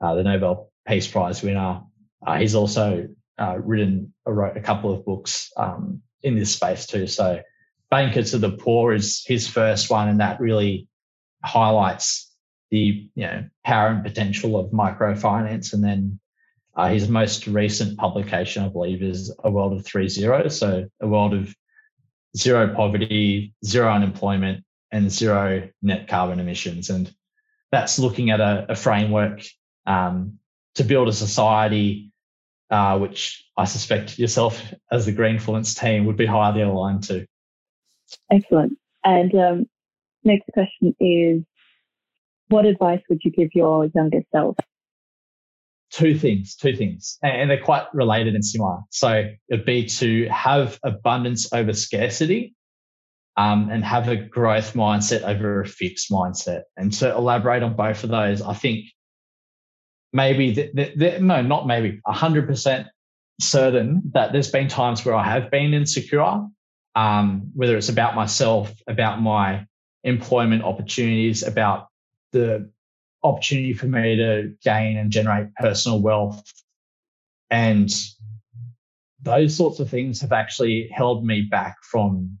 uh, 0.00 0.14
the 0.14 0.22
Nobel 0.22 0.70
Peace 0.86 1.08
Prize 1.08 1.42
winner. 1.42 1.82
Uh, 2.26 2.38
he's 2.38 2.54
also 2.54 3.08
uh, 3.38 3.58
written 3.58 4.12
wrote 4.26 4.56
a 4.56 4.60
couple 4.60 4.92
of 4.92 5.04
books 5.04 5.50
um, 5.56 6.02
in 6.22 6.36
this 6.36 6.54
space 6.54 6.86
too. 6.86 7.06
So 7.06 7.40
Banker 7.90 8.22
to 8.22 8.38
the 8.38 8.50
Poor 8.50 8.92
is 8.92 9.24
his 9.26 9.48
first 9.48 9.90
one, 9.90 10.08
and 10.08 10.20
that 10.20 10.40
really 10.40 10.88
highlights 11.44 12.30
the 12.70 13.08
you 13.14 13.26
know 13.26 13.44
power 13.64 13.88
and 13.88 14.04
potential 14.04 14.56
of 14.56 14.70
microfinance. 14.70 15.72
And 15.72 15.82
then 15.82 16.20
uh, 16.74 16.88
his 16.88 17.08
most 17.08 17.46
recent 17.46 17.98
publication, 17.98 18.64
I 18.64 18.68
believe, 18.68 19.02
is 19.02 19.34
A 19.44 19.50
World 19.50 19.72
of 19.72 19.84
Three 19.84 20.08
Zeros. 20.08 20.58
So 20.58 20.86
a 21.00 21.08
world 21.08 21.34
of 21.34 21.54
zero 22.36 22.74
poverty, 22.74 23.54
zero 23.64 23.92
unemployment, 23.92 24.64
and 24.92 25.10
zero 25.10 25.68
net 25.82 26.08
carbon 26.08 26.40
emissions. 26.40 26.90
And 26.90 27.12
that's 27.72 27.98
looking 27.98 28.30
at 28.30 28.40
a, 28.40 28.66
a 28.70 28.76
framework 28.76 29.42
um, 29.86 30.38
to 30.74 30.84
build 30.84 31.08
a 31.08 31.12
society 31.12 32.12
uh, 32.70 32.98
which 32.98 33.44
I 33.56 33.64
suspect 33.64 34.18
yourself 34.18 34.62
as 34.92 35.06
the 35.06 35.12
Greenfluence 35.12 35.78
team 35.78 36.06
would 36.06 36.16
be 36.16 36.26
highly 36.26 36.62
aligned 36.62 37.02
to. 37.04 37.26
Excellent. 38.30 38.78
And 39.04 39.34
um, 39.34 39.66
next 40.24 40.48
question 40.52 40.94
is 41.00 41.42
what 42.48 42.66
advice 42.66 43.00
would 43.08 43.20
you 43.24 43.30
give 43.30 43.50
your 43.54 43.86
younger 43.86 44.22
self? 44.32 44.56
Two 45.90 46.16
things, 46.16 46.54
two 46.54 46.76
things, 46.76 47.18
and 47.22 47.50
they're 47.50 47.62
quite 47.62 47.92
related 47.92 48.34
and 48.34 48.44
similar. 48.44 48.78
So 48.90 49.24
it'd 49.48 49.66
be 49.66 49.86
to 49.86 50.28
have 50.28 50.78
abundance 50.84 51.52
over 51.52 51.72
scarcity 51.72 52.54
um, 53.36 53.70
and 53.70 53.84
have 53.84 54.08
a 54.08 54.16
growth 54.16 54.74
mindset 54.74 55.22
over 55.22 55.62
a 55.62 55.66
fixed 55.66 56.10
mindset. 56.10 56.62
And 56.76 56.92
to 56.94 57.10
elaborate 57.12 57.62
on 57.62 57.74
both 57.74 58.04
of 58.04 58.10
those, 58.10 58.42
I 58.42 58.54
think 58.54 58.86
maybe, 60.12 60.52
the, 60.52 60.70
the, 60.74 60.92
the, 60.94 61.18
no, 61.20 61.42
not 61.42 61.66
maybe, 61.66 62.00
100% 62.06 62.86
certain 63.40 64.02
that 64.12 64.32
there's 64.32 64.50
been 64.50 64.68
times 64.68 65.04
where 65.04 65.14
I 65.14 65.24
have 65.24 65.50
been 65.50 65.74
insecure, 65.74 66.46
um, 66.94 67.50
whether 67.54 67.76
it's 67.76 67.88
about 67.88 68.14
myself, 68.14 68.72
about 68.86 69.20
my 69.20 69.66
employment 70.04 70.62
opportunities, 70.62 71.42
about 71.42 71.88
the 72.32 72.70
opportunity 73.22 73.72
for 73.72 73.86
me 73.86 74.16
to 74.16 74.54
gain 74.62 74.96
and 74.96 75.10
generate 75.10 75.54
personal 75.54 76.00
wealth. 76.00 76.42
And 77.50 77.90
those 79.22 79.56
sorts 79.56 79.80
of 79.80 79.90
things 79.90 80.20
have 80.20 80.32
actually 80.32 80.88
held 80.92 81.24
me 81.24 81.42
back 81.42 81.76
from 81.82 82.38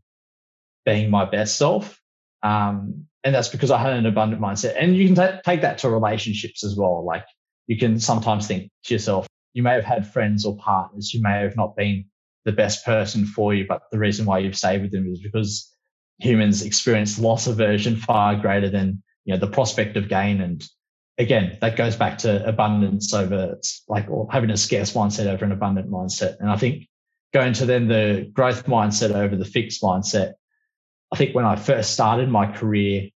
being 0.84 1.10
my 1.10 1.24
best 1.24 1.56
self. 1.56 2.00
Um, 2.42 3.06
and 3.22 3.34
that's 3.34 3.48
because 3.48 3.70
I 3.70 3.78
had 3.78 3.92
an 3.92 4.06
abundant 4.06 4.40
mindset. 4.40 4.76
And 4.78 4.96
you 4.96 5.06
can 5.06 5.14
t- 5.14 5.40
take 5.44 5.60
that 5.60 5.78
to 5.78 5.90
relationships 5.90 6.64
as 6.64 6.74
well. 6.76 7.04
Like 7.04 7.26
you 7.66 7.76
can 7.76 8.00
sometimes 8.00 8.46
think 8.46 8.70
to 8.84 8.94
yourself, 8.94 9.26
you 9.52 9.62
may 9.62 9.74
have 9.74 9.84
had 9.84 10.10
friends 10.10 10.46
or 10.46 10.56
partners 10.56 11.10
who 11.10 11.20
may 11.20 11.40
have 11.40 11.56
not 11.56 11.76
been 11.76 12.06
the 12.44 12.52
best 12.52 12.86
person 12.86 13.26
for 13.26 13.52
you, 13.54 13.66
but 13.68 13.82
the 13.92 13.98
reason 13.98 14.24
why 14.24 14.38
you've 14.38 14.56
stayed 14.56 14.80
with 14.80 14.92
them 14.92 15.06
is 15.06 15.20
because 15.20 15.70
humans 16.18 16.62
experience 16.62 17.18
loss 17.18 17.46
aversion 17.46 17.96
far 17.96 18.36
greater 18.36 18.70
than 18.70 19.02
you 19.24 19.34
know 19.34 19.40
the 19.40 19.50
prospect 19.50 19.96
of 19.96 20.08
gain. 20.08 20.40
And 20.40 20.64
again, 21.18 21.58
that 21.60 21.76
goes 21.76 21.96
back 21.96 22.18
to 22.18 22.46
abundance 22.46 23.12
over 23.14 23.58
like 23.88 24.08
or 24.08 24.28
having 24.30 24.50
a 24.50 24.56
scarce 24.56 24.92
mindset 24.92 25.26
over 25.26 25.44
an 25.44 25.52
abundant 25.52 25.90
mindset. 25.90 26.38
And 26.40 26.50
I 26.50 26.56
think 26.56 26.88
going 27.32 27.52
to 27.54 27.66
then 27.66 27.88
the 27.88 28.28
growth 28.32 28.66
mindset 28.66 29.14
over 29.14 29.36
the 29.36 29.44
fixed 29.44 29.82
mindset 29.82 30.32
I 31.12 31.16
think 31.16 31.34
when 31.34 31.44
I 31.44 31.56
first 31.56 31.92
started 31.92 32.28
my 32.28 32.46
career, 32.46 33.08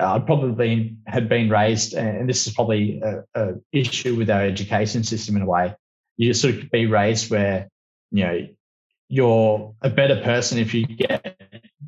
uh, 0.00 0.14
I'd 0.14 0.26
probably 0.26 0.96
had 1.06 1.28
been 1.28 1.50
raised, 1.50 1.94
and 1.94 2.28
this 2.28 2.46
is 2.46 2.54
probably 2.54 3.00
a, 3.00 3.24
a, 3.34 3.54
issue 3.72 4.14
with 4.14 4.30
our 4.30 4.42
education 4.42 5.04
system 5.04 5.36
in 5.36 5.42
a 5.42 5.46
way. 5.46 5.74
You 6.16 6.30
just 6.30 6.42
sort 6.42 6.54
of 6.54 6.70
be 6.70 6.86
raised 6.86 7.30
where 7.30 7.68
you 8.10 8.24
know 8.24 8.48
you're 9.08 9.74
a 9.82 9.90
better 9.90 10.20
person 10.22 10.58
if 10.58 10.74
you 10.74 10.86
get 10.86 11.38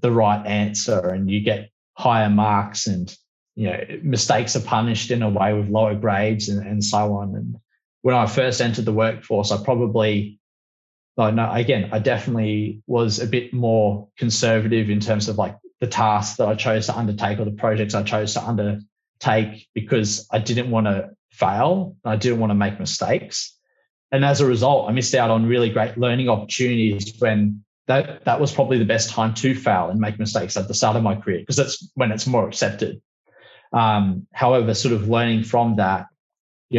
the 0.00 0.12
right 0.12 0.46
answer 0.46 1.08
and 1.08 1.30
you 1.30 1.40
get 1.40 1.70
higher 1.94 2.30
marks, 2.30 2.86
and 2.86 3.14
you 3.58 3.68
know 3.68 3.84
mistakes 4.02 4.54
are 4.54 4.60
punished 4.60 5.10
in 5.10 5.20
a 5.20 5.28
way 5.28 5.52
with 5.52 5.68
lower 5.68 5.96
grades 5.96 6.48
and, 6.48 6.64
and 6.64 6.82
so 6.82 7.14
on. 7.14 7.34
And 7.34 7.56
when 8.02 8.14
I 8.14 8.26
first 8.26 8.60
entered 8.60 8.84
the 8.84 8.92
workforce, 8.92 9.50
I 9.50 9.62
probably 9.64 10.38
no, 11.16 11.50
again, 11.50 11.88
I 11.90 11.98
definitely 11.98 12.80
was 12.86 13.18
a 13.18 13.26
bit 13.26 13.52
more 13.52 14.06
conservative 14.16 14.88
in 14.88 15.00
terms 15.00 15.28
of 15.28 15.36
like 15.36 15.56
the 15.80 15.88
tasks 15.88 16.36
that 16.36 16.46
I 16.46 16.54
chose 16.54 16.86
to 16.86 16.96
undertake 16.96 17.40
or 17.40 17.44
the 17.44 17.50
projects 17.50 17.94
I 17.94 18.04
chose 18.04 18.34
to 18.34 18.42
undertake 18.44 19.66
because 19.74 20.28
I 20.30 20.38
didn't 20.38 20.70
want 20.70 20.86
to 20.86 21.10
fail. 21.32 21.96
I 22.04 22.14
didn't 22.14 22.38
want 22.38 22.50
to 22.52 22.54
make 22.54 22.78
mistakes. 22.78 23.58
And 24.12 24.24
as 24.24 24.40
a 24.40 24.46
result, 24.46 24.88
I 24.88 24.92
missed 24.92 25.16
out 25.16 25.32
on 25.32 25.46
really 25.46 25.70
great 25.70 25.98
learning 25.98 26.28
opportunities 26.28 27.12
when 27.18 27.64
that, 27.88 28.24
that 28.24 28.40
was 28.40 28.52
probably 28.52 28.78
the 28.78 28.84
best 28.84 29.10
time 29.10 29.34
to 29.34 29.56
fail 29.56 29.88
and 29.88 29.98
make 29.98 30.20
mistakes 30.20 30.56
at 30.56 30.68
the 30.68 30.74
start 30.74 30.96
of 30.96 31.02
my 31.02 31.16
career 31.16 31.40
because 31.40 31.56
that's 31.56 31.90
when 31.94 32.12
it's 32.12 32.28
more 32.28 32.46
accepted. 32.46 33.02
Um, 33.72 34.26
however, 34.32 34.74
sort 34.74 34.94
of 34.94 35.08
learning 35.08 35.44
from 35.44 35.76
that, 35.76 36.06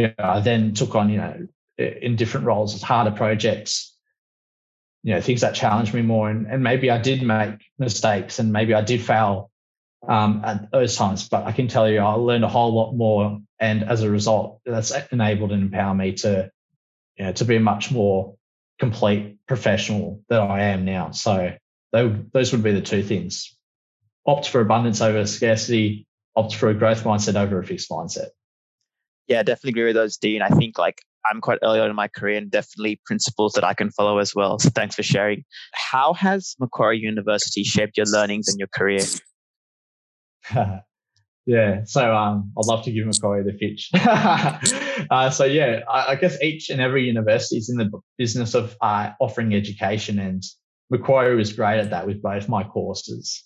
know, 0.02 0.12
I 0.18 0.40
then 0.40 0.74
took 0.74 0.94
on, 0.94 1.10
you 1.10 1.18
know, 1.18 1.46
in 1.78 2.16
different 2.16 2.46
roles 2.46 2.74
as 2.74 2.82
harder 2.82 3.10
projects, 3.10 3.96
you 5.02 5.14
know 5.14 5.20
things 5.20 5.40
that 5.40 5.54
challenged 5.54 5.94
me 5.94 6.02
more 6.02 6.28
and, 6.28 6.46
and 6.46 6.62
maybe 6.62 6.90
i 6.90 6.98
did 6.98 7.22
make 7.22 7.54
mistakes 7.78 8.38
and 8.38 8.52
maybe 8.52 8.74
i 8.74 8.82
did 8.82 9.00
fail 9.00 9.50
um, 10.06 10.42
at 10.44 10.70
those 10.70 10.94
times 10.94 11.26
but 11.26 11.46
i 11.46 11.52
can 11.52 11.68
tell 11.68 11.88
you 11.88 12.00
i 12.00 12.12
learned 12.12 12.44
a 12.44 12.48
whole 12.48 12.74
lot 12.74 12.92
more 12.92 13.40
and 13.58 13.82
as 13.82 14.02
a 14.02 14.10
result 14.10 14.60
that's 14.66 14.92
enabled 15.10 15.52
and 15.52 15.62
empowered 15.62 15.96
me 15.96 16.12
to 16.12 16.50
you 17.16 17.24
know 17.24 17.32
to 17.32 17.44
be 17.46 17.56
a 17.56 17.60
much 17.60 17.90
more 17.90 18.36
complete 18.78 19.36
professional 19.46 20.22
that 20.28 20.40
i 20.40 20.60
am 20.60 20.84
now. 20.84 21.10
So 21.10 21.52
those 21.92 22.52
would 22.52 22.62
be 22.62 22.72
the 22.72 22.80
two 22.80 23.02
things. 23.02 23.56
Opt 24.26 24.48
for 24.48 24.60
abundance 24.60 25.00
over 25.00 25.26
scarcity 25.26 26.06
opt 26.36 26.54
for 26.54 26.68
a 26.68 26.74
growth 26.74 27.04
mindset 27.04 27.34
over 27.34 27.58
a 27.58 27.64
fixed 27.64 27.90
mindset 27.90 28.28
yeah 29.26 29.42
definitely 29.42 29.70
agree 29.70 29.86
with 29.86 29.96
those 29.96 30.16
dean 30.16 30.42
i 30.42 30.48
think 30.48 30.78
like 30.78 31.02
I'm 31.30 31.40
quite 31.40 31.58
early 31.62 31.80
on 31.80 31.90
in 31.90 31.96
my 31.96 32.08
career 32.08 32.38
and 32.38 32.50
definitely 32.50 33.00
principles 33.04 33.52
that 33.54 33.64
I 33.64 33.74
can 33.74 33.90
follow 33.90 34.18
as 34.18 34.34
well. 34.34 34.58
So 34.58 34.70
thanks 34.70 34.94
for 34.94 35.02
sharing. 35.02 35.44
How 35.72 36.14
has 36.14 36.56
Macquarie 36.58 36.98
University 36.98 37.62
shaped 37.62 37.96
your 37.96 38.06
learnings 38.06 38.48
and 38.48 38.58
your 38.58 38.68
career? 38.72 39.02
yeah, 41.46 41.84
so 41.84 42.14
um, 42.14 42.52
I'd 42.58 42.66
love 42.66 42.84
to 42.84 42.92
give 42.92 43.06
Macquarie 43.06 43.44
the 43.44 43.52
pitch. 43.52 43.90
uh, 45.10 45.30
so 45.30 45.44
yeah, 45.44 45.80
I, 45.88 46.12
I, 46.12 46.14
guess 46.14 46.40
each 46.42 46.70
and 46.70 46.80
every 46.80 47.04
university 47.04 47.56
is 47.56 47.68
in 47.68 47.76
the 47.76 47.90
business 48.18 48.54
of 48.54 48.76
uh, 48.80 49.10
offering 49.20 49.54
education, 49.54 50.18
and 50.18 50.42
Macquarie 50.90 51.36
was 51.36 51.52
great 51.52 51.78
at 51.78 51.90
that 51.90 52.06
with 52.06 52.22
both 52.22 52.48
my 52.48 52.64
courses. 52.64 53.44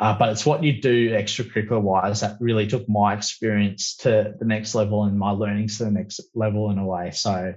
Uh, 0.00 0.16
but 0.18 0.30
it's 0.30 0.46
what 0.46 0.64
you 0.64 0.80
do 0.80 1.10
extracurricular 1.10 1.80
wise 1.80 2.20
that 2.20 2.38
really 2.40 2.66
took 2.66 2.88
my 2.88 3.12
experience 3.12 3.96
to 3.96 4.32
the 4.38 4.46
next 4.46 4.74
level 4.74 5.04
and 5.04 5.18
my 5.18 5.30
learnings 5.30 5.76
to 5.76 5.84
the 5.84 5.90
next 5.90 6.20
level 6.34 6.70
in 6.70 6.78
a 6.78 6.86
way. 6.86 7.10
So 7.10 7.52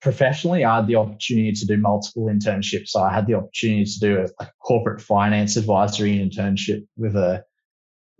professionally, 0.00 0.64
I 0.64 0.76
had 0.76 0.86
the 0.86 0.94
opportunity 0.94 1.50
to 1.50 1.66
do 1.66 1.76
multiple 1.76 2.26
internships. 2.26 2.90
So 2.90 3.02
I 3.02 3.12
had 3.12 3.26
the 3.26 3.34
opportunity 3.34 3.84
to 3.84 3.98
do 3.98 4.18
a, 4.18 4.44
a 4.44 4.48
corporate 4.60 5.00
finance 5.00 5.56
advisory 5.56 6.18
internship 6.18 6.86
with 6.96 7.16
a 7.16 7.42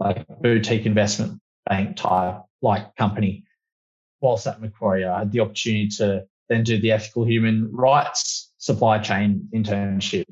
like 0.01 0.27
boutique 0.41 0.85
investment 0.85 1.41
bank 1.69 1.97
type 1.97 2.41
like 2.63 2.97
company. 2.97 3.45
Whilst 4.21 4.49
at 4.49 4.61
Macquarie, 4.61 5.05
I 5.05 5.21
had 5.21 5.31
the 5.31 5.41
opportunity 5.41 5.89
to 5.99 6.25
then 6.49 6.65
do 6.65 6.81
the 6.81 6.91
ethical 6.91 7.25
human 7.25 7.71
rights 7.73 8.53
supply 8.59 8.99
chain 8.99 9.49
internship 9.55 10.25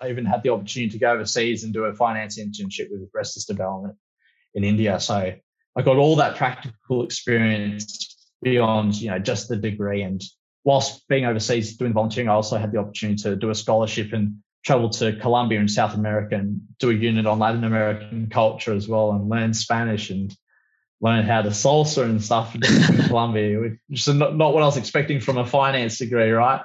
I 0.00 0.10
even 0.10 0.24
had 0.24 0.42
the 0.42 0.50
opportunity 0.50 0.92
to 0.92 0.98
go 0.98 1.12
overseas 1.12 1.64
and 1.64 1.72
do 1.72 1.84
a 1.84 1.94
finance 1.94 2.38
internship 2.38 2.90
with 2.90 3.08
Restless 3.12 3.44
Development 3.44 3.96
in 4.54 4.64
India. 4.64 5.00
So 5.00 5.34
I 5.76 5.82
got 5.82 5.96
all 5.96 6.16
that 6.16 6.36
practical 6.36 7.04
experience 7.04 8.16
beyond, 8.42 8.94
you 8.94 9.10
know, 9.10 9.18
just 9.18 9.48
the 9.48 9.56
degree. 9.56 10.02
And 10.02 10.22
whilst 10.64 11.06
being 11.08 11.24
overseas 11.24 11.76
doing 11.76 11.92
volunteering, 11.92 12.28
I 12.28 12.34
also 12.34 12.58
had 12.58 12.72
the 12.72 12.78
opportunity 12.78 13.22
to 13.24 13.36
do 13.36 13.50
a 13.50 13.54
scholarship 13.54 14.12
and 14.12 14.38
travel 14.64 14.90
to 14.90 15.16
Colombia 15.16 15.60
in 15.60 15.68
South 15.68 15.94
America 15.94 16.34
and 16.36 16.60
do 16.78 16.90
a 16.90 16.94
unit 16.94 17.26
on 17.26 17.38
Latin 17.38 17.64
American 17.64 18.28
culture 18.28 18.74
as 18.74 18.88
well 18.88 19.12
and 19.12 19.28
learn 19.28 19.54
Spanish 19.54 20.10
and 20.10 20.34
learn 21.00 21.24
how 21.24 21.42
to 21.42 21.50
salsa 21.50 22.04
and 22.04 22.22
stuff 22.22 22.54
in 22.54 22.60
Colombia, 23.06 23.58
which 23.60 23.78
is 23.90 24.08
not, 24.08 24.36
not 24.36 24.52
what 24.52 24.62
I 24.62 24.66
was 24.66 24.76
expecting 24.76 25.20
from 25.20 25.38
a 25.38 25.46
finance 25.46 25.98
degree, 25.98 26.30
right? 26.30 26.62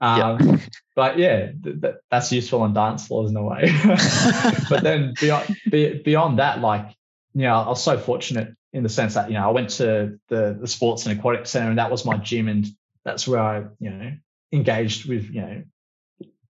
Um, 0.00 0.38
yeah. 0.40 0.56
But 0.94 1.18
yeah, 1.18 1.52
th- 1.62 1.80
th- 1.80 1.94
that's 2.10 2.32
useful 2.32 2.62
on 2.62 2.74
dance 2.74 3.06
floors 3.06 3.30
in 3.30 3.36
a 3.36 3.42
way. 3.42 3.72
but 4.70 4.82
then 4.82 5.14
beyond 5.20 5.56
be, 5.70 6.02
beyond 6.02 6.38
that, 6.38 6.60
like 6.60 6.94
you 7.34 7.42
know, 7.42 7.54
I 7.54 7.68
was 7.68 7.82
so 7.82 7.98
fortunate 7.98 8.54
in 8.72 8.82
the 8.82 8.88
sense 8.88 9.14
that 9.14 9.28
you 9.28 9.34
know 9.34 9.48
I 9.48 9.52
went 9.52 9.70
to 9.70 10.18
the 10.28 10.58
the 10.60 10.66
sports 10.66 11.06
and 11.06 11.18
aquatic 11.18 11.46
center, 11.46 11.68
and 11.68 11.78
that 11.78 11.90
was 11.90 12.04
my 12.04 12.16
gym, 12.16 12.48
and 12.48 12.66
that's 13.04 13.26
where 13.26 13.40
I 13.40 13.64
you 13.78 13.90
know 13.90 14.12
engaged 14.52 15.08
with 15.08 15.30
you 15.30 15.40
know 15.40 15.62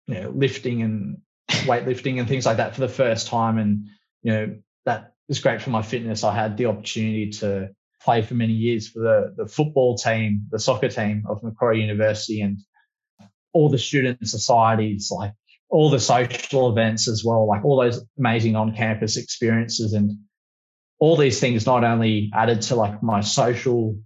you 0.06 0.14
know 0.14 0.30
lifting 0.30 0.82
and 0.82 1.18
weightlifting 1.48 2.18
and 2.18 2.28
things 2.28 2.46
like 2.46 2.58
that 2.58 2.74
for 2.74 2.80
the 2.80 2.88
first 2.88 3.28
time, 3.28 3.58
and 3.58 3.86
you 4.22 4.32
know 4.32 4.56
that 4.84 5.12
was 5.28 5.40
great 5.40 5.62
for 5.62 5.70
my 5.70 5.82
fitness. 5.82 6.24
I 6.24 6.34
had 6.34 6.56
the 6.56 6.66
opportunity 6.66 7.30
to 7.40 7.70
play 8.02 8.22
for 8.22 8.34
many 8.34 8.52
years 8.52 8.88
for 8.88 9.00
the 9.00 9.34
the 9.36 9.46
football 9.46 9.96
team, 9.96 10.46
the 10.50 10.58
soccer 10.58 10.88
team 10.88 11.24
of 11.28 11.42
Macquarie 11.42 11.80
University, 11.80 12.42
and 12.42 12.58
all 13.54 13.70
the 13.70 13.78
student 13.78 14.18
societies 14.28 15.10
like 15.10 15.32
all 15.74 15.90
the 15.90 15.98
social 15.98 16.70
events 16.70 17.08
as 17.08 17.24
well, 17.24 17.48
like 17.48 17.64
all 17.64 17.76
those 17.76 18.04
amazing 18.16 18.54
on 18.54 18.76
campus 18.76 19.16
experiences 19.16 19.92
and 19.92 20.12
all 21.00 21.16
these 21.16 21.40
things 21.40 21.66
not 21.66 21.82
only 21.82 22.30
added 22.32 22.62
to 22.62 22.76
like 22.76 23.02
my 23.02 23.20
social 23.20 23.98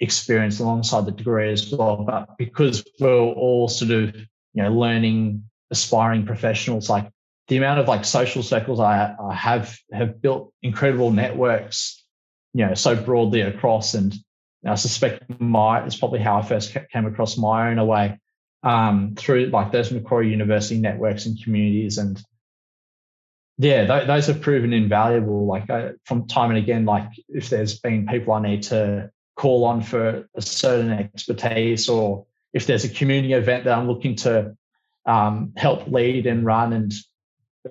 experience 0.00 0.58
alongside 0.58 1.06
the 1.06 1.12
degree 1.12 1.52
as 1.52 1.70
well, 1.70 2.04
but 2.04 2.36
because 2.36 2.84
we're 2.98 3.12
all 3.12 3.68
sort 3.68 3.92
of, 3.92 4.16
you 4.52 4.62
know, 4.62 4.72
learning, 4.72 5.44
aspiring 5.70 6.26
professionals, 6.26 6.90
like 6.90 7.08
the 7.46 7.56
amount 7.56 7.78
of 7.78 7.86
like 7.86 8.04
social 8.04 8.42
circles 8.42 8.80
I, 8.80 9.14
I 9.14 9.32
have 9.32 9.78
have 9.92 10.20
built 10.20 10.52
incredible 10.60 11.12
networks, 11.12 12.04
you 12.52 12.66
know, 12.66 12.74
so 12.74 12.96
broadly 12.96 13.42
across. 13.42 13.94
And 13.94 14.12
I 14.66 14.74
suspect 14.74 15.22
my 15.38 15.86
it's 15.86 15.96
probably 15.96 16.18
how 16.18 16.38
I 16.38 16.42
first 16.42 16.76
came 16.92 17.06
across 17.06 17.38
my 17.38 17.70
own 17.70 17.78
away 17.78 18.18
um, 18.62 19.14
through 19.16 19.46
like 19.46 19.72
those 19.72 19.90
Macquarie 19.90 20.30
University 20.30 20.80
networks 20.80 21.26
and 21.26 21.42
communities. 21.42 21.98
And 21.98 22.22
yeah, 23.58 23.86
th- 23.86 24.06
those 24.06 24.26
have 24.26 24.40
proven 24.40 24.72
invaluable. 24.72 25.46
Like 25.46 25.70
uh, 25.70 25.92
from 26.04 26.26
time 26.26 26.50
and 26.50 26.58
again, 26.58 26.84
like 26.84 27.10
if 27.28 27.48
there's 27.48 27.78
been 27.78 28.06
people 28.06 28.34
I 28.34 28.42
need 28.42 28.62
to 28.64 29.10
call 29.36 29.64
on 29.64 29.82
for 29.82 30.28
a 30.34 30.42
certain 30.42 30.90
expertise, 30.90 31.88
or 31.88 32.26
if 32.52 32.66
there's 32.66 32.84
a 32.84 32.88
community 32.88 33.34
event 33.34 33.64
that 33.64 33.76
I'm 33.76 33.86
looking 33.86 34.16
to 34.16 34.56
um, 35.04 35.52
help 35.56 35.88
lead 35.88 36.26
and 36.26 36.44
run 36.44 36.72
and 36.72 36.92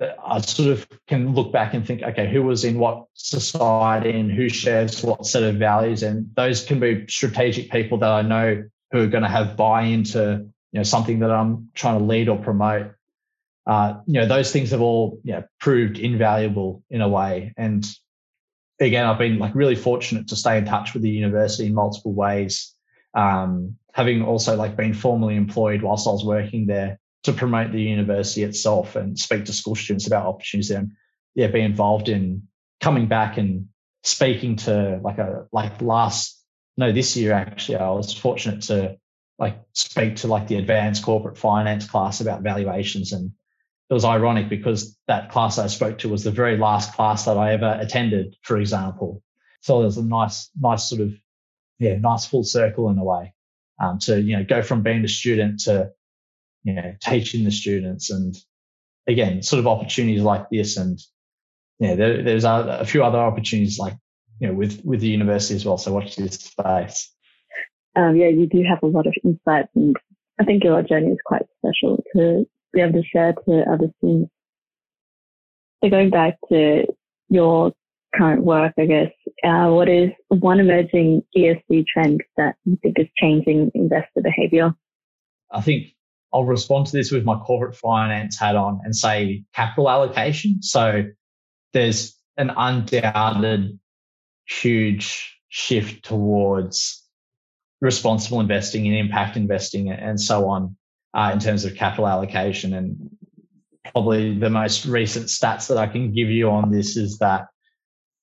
I 0.01 0.41
sort 0.41 0.69
of 0.69 0.87
can 1.07 1.33
look 1.33 1.51
back 1.51 1.73
and 1.73 1.85
think, 1.85 2.01
okay, 2.01 2.31
who 2.31 2.43
was 2.43 2.63
in 2.65 2.79
what 2.79 3.05
society 3.13 4.11
and 4.11 4.31
who 4.31 4.49
shares 4.49 5.03
what 5.03 5.25
set 5.25 5.43
of 5.43 5.55
values, 5.55 6.03
and 6.03 6.29
those 6.35 6.65
can 6.65 6.79
be 6.79 7.05
strategic 7.07 7.71
people 7.71 7.97
that 7.99 8.09
I 8.09 8.21
know 8.21 8.63
who 8.91 9.03
are 9.03 9.07
going 9.07 9.23
to 9.23 9.29
have 9.29 9.55
buy-in 9.55 10.03
to 10.05 10.47
you 10.75 10.79
know 10.79 10.83
something 10.83 11.19
that 11.19 11.31
I'm 11.31 11.69
trying 11.73 11.99
to 11.99 12.03
lead 12.03 12.27
or 12.27 12.37
promote. 12.37 12.91
Uh, 13.65 14.01
you 14.07 14.15
know, 14.15 14.27
those 14.27 14.51
things 14.51 14.71
have 14.71 14.81
all 14.81 15.21
you 15.23 15.31
know, 15.31 15.45
proved 15.57 15.97
invaluable 15.97 16.83
in 16.89 16.99
a 16.99 17.07
way. 17.07 17.53
And 17.55 17.87
again, 18.81 19.05
I've 19.05 19.17
been 19.17 19.39
like 19.39 19.55
really 19.55 19.77
fortunate 19.77 20.27
to 20.27 20.35
stay 20.35 20.57
in 20.57 20.65
touch 20.65 20.93
with 20.93 21.01
the 21.01 21.09
university 21.09 21.67
in 21.67 21.73
multiple 21.73 22.13
ways. 22.13 22.73
Um, 23.13 23.77
having 23.93 24.21
also 24.23 24.57
like 24.57 24.75
been 24.75 24.93
formally 24.93 25.37
employed 25.37 25.81
whilst 25.81 26.09
I 26.09 26.11
was 26.11 26.25
working 26.25 26.67
there 26.67 26.99
to 27.23 27.31
promote 27.31 27.71
the 27.71 27.81
university 27.81 28.43
itself 28.43 28.97
and 28.97 29.17
speak 29.17 29.45
to 29.45 29.53
school 29.53 29.75
students 29.75 30.07
about 30.07 30.25
opportunities 30.25 30.71
and 30.71 30.91
yeah, 31.35 31.47
be 31.47 31.61
involved 31.61 32.09
in 32.09 32.49
coming 32.81 33.07
back 33.07 33.37
and 33.37 33.69
speaking 34.03 34.57
to 34.57 34.99
like 35.01 35.19
a 35.19 35.47
like 35.53 35.81
last 35.81 36.37
no 36.75 36.91
this 36.91 37.15
year 37.15 37.31
actually 37.31 37.77
I 37.77 37.91
was 37.91 38.13
fortunate 38.13 38.63
to 38.63 38.97
like 39.37 39.61
speak 39.73 40.17
to 40.17 40.27
like 40.27 40.47
the 40.47 40.55
advanced 40.55 41.03
corporate 41.03 41.37
finance 41.37 41.87
class 41.87 42.21
about 42.21 42.41
valuations 42.41 43.11
and 43.11 43.31
it 43.89 43.93
was 43.93 44.05
ironic 44.05 44.49
because 44.49 44.97
that 45.07 45.29
class 45.29 45.59
I 45.59 45.67
spoke 45.67 45.99
to 45.99 46.09
was 46.09 46.23
the 46.23 46.31
very 46.31 46.57
last 46.57 46.95
class 46.95 47.25
that 47.25 47.37
I 47.37 47.53
ever 47.53 47.77
attended, 47.79 48.35
for 48.41 48.57
example. 48.57 49.21
So 49.61 49.81
there's 49.81 49.97
a 49.97 50.03
nice, 50.03 50.49
nice 50.59 50.89
sort 50.89 51.01
of, 51.01 51.13
yeah, 51.77 51.95
nice 51.97 52.25
full 52.25 52.43
circle 52.43 52.89
in 52.89 52.97
a 52.97 53.03
way 53.03 53.35
um, 53.79 53.99
to, 53.99 54.19
you 54.19 54.37
know, 54.37 54.43
go 54.43 54.63
from 54.63 54.81
being 54.81 55.05
a 55.05 55.07
student 55.07 55.59
to 55.61 55.91
you 56.65 56.73
know, 56.73 56.95
teaching 56.99 57.45
the 57.45 57.51
students 57.51 58.09
and 58.09 58.35
again, 59.07 59.43
sort 59.43 59.59
of 59.59 59.67
opportunities 59.67 60.23
like 60.23 60.49
this. 60.49 60.77
And 60.77 60.99
yeah, 61.79 61.95
there, 61.95 62.23
there's 62.23 62.43
a, 62.43 62.79
a, 62.81 62.85
few 62.85 63.03
other 63.03 63.19
opportunities 63.19 63.77
like, 63.77 63.93
you 64.39 64.47
know, 64.47 64.53
with, 64.55 64.83
with 64.83 64.99
the 64.99 65.07
university 65.07 65.55
as 65.55 65.63
well. 65.63 65.77
So 65.77 65.93
watch 65.93 66.15
this 66.15 66.33
space. 66.33 67.13
Um, 67.95 68.15
yeah, 68.15 68.27
you 68.27 68.47
do 68.47 68.63
have 68.67 68.79
a 68.83 68.87
lot 68.87 69.07
of 69.07 69.13
insights 69.23 69.69
and 69.75 69.95
I 70.39 70.43
think 70.43 70.63
your 70.63 70.81
journey 70.83 71.11
is 71.11 71.17
quite 71.25 71.45
special 71.59 72.03
to 72.15 72.45
be 72.73 72.81
able 72.81 73.01
to 73.01 73.07
share 73.07 73.33
to 73.33 73.63
other 73.71 73.87
students. 73.97 74.31
So 75.83 75.89
going 75.89 76.09
back 76.09 76.37
to 76.49 76.85
your 77.29 77.71
current 78.13 78.43
work, 78.43 78.73
I 78.77 78.85
guess, 78.85 79.11
uh, 79.43 79.69
what 79.69 79.89
is 79.89 80.09
one 80.29 80.59
emerging 80.59 81.23
ESG 81.37 81.85
trend 81.87 82.21
that 82.37 82.55
you 82.65 82.77
think 82.81 82.99
is 82.99 83.07
changing 83.17 83.71
investor 83.73 84.21
behavior? 84.21 84.73
I 85.51 85.61
think 85.61 85.87
I'll 86.33 86.43
respond 86.43 86.87
to 86.87 86.91
this 86.91 87.11
with 87.11 87.23
my 87.23 87.37
corporate 87.39 87.75
finance 87.75 88.37
hat 88.37 88.55
on 88.55 88.81
and 88.83 88.95
say 88.95 89.43
capital 89.53 89.89
allocation. 89.89 90.61
So 90.61 91.03
there's 91.71 92.17
an 92.37 92.51
undoubted 92.55 93.79
huge 94.47 95.39
shift 95.49 96.03
towards 96.03 97.04
responsible 97.81 98.39
investing 98.39 98.87
and 98.87 98.95
impact 98.95 99.37
investing 99.37 99.91
and 99.91 100.19
so 100.19 100.47
on 100.49 100.75
uh, 101.13 101.31
in 101.33 101.39
terms 101.39 101.65
of 101.65 101.75
capital 101.75 102.07
allocation. 102.07 102.73
And 102.73 103.09
probably 103.91 104.37
the 104.37 104.49
most 104.49 104.85
recent 104.85 105.27
stats 105.27 105.67
that 105.67 105.77
I 105.77 105.87
can 105.87 106.13
give 106.13 106.29
you 106.29 106.49
on 106.49 106.71
this 106.71 106.97
is 106.97 107.17
that 107.19 107.47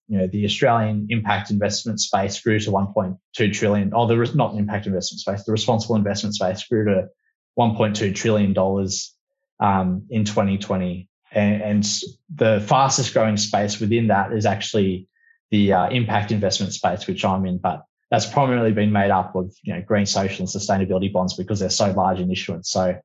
you 0.09 0.19
know 0.19 0.27
the 0.27 0.45
Australian 0.45 1.07
impact 1.11 1.51
investment 1.51 2.01
space 2.01 2.41
grew 2.41 2.59
to 2.61 2.71
1.2 2.71 3.53
trillion. 3.53 3.93
Oh, 3.95 4.07
the 4.07 4.31
not 4.35 4.55
impact 4.57 4.87
investment 4.87 5.21
space, 5.21 5.45
the 5.45 5.53
responsible 5.53 5.97
investment 5.97 6.35
space 6.35 6.65
grew 6.65 6.85
to 6.85 7.09
1.2 7.59 8.15
trillion 8.15 8.53
dollars 8.53 9.15
um, 9.61 10.07
in 10.11 10.25
2020, 10.25 11.09
and, 11.31 11.63
and, 11.63 11.89
the 12.35 12.63
fastest 12.67 13.13
growing 13.13 13.37
space 13.37 13.79
within 13.79 14.09
that 14.09 14.33
is 14.33 14.45
actually 14.45 15.07
the 15.51 15.73
uh, 15.73 15.89
impact 15.91 16.33
investment 16.33 16.73
space, 16.73 17.07
which 17.07 17.25
I'm 17.25 17.47
in. 17.47 17.59
But 17.59 17.85
that's 18.13 18.27
primarily 18.27 18.73
been 18.73 18.93
made 18.93 19.11
up 19.11 19.35
of 19.35 19.57
you 19.63 19.73
know 19.73 19.81
green, 19.81 20.05
social, 20.05 20.41
and 20.41 20.49
sustainability 20.49 21.11
bonds 21.11 21.33
because 21.35 21.61
they're 21.61 21.71
so 21.71 21.91
large 21.93 22.21
in 22.21 22.31
issuance. 22.31 22.71
So, 22.71 23.01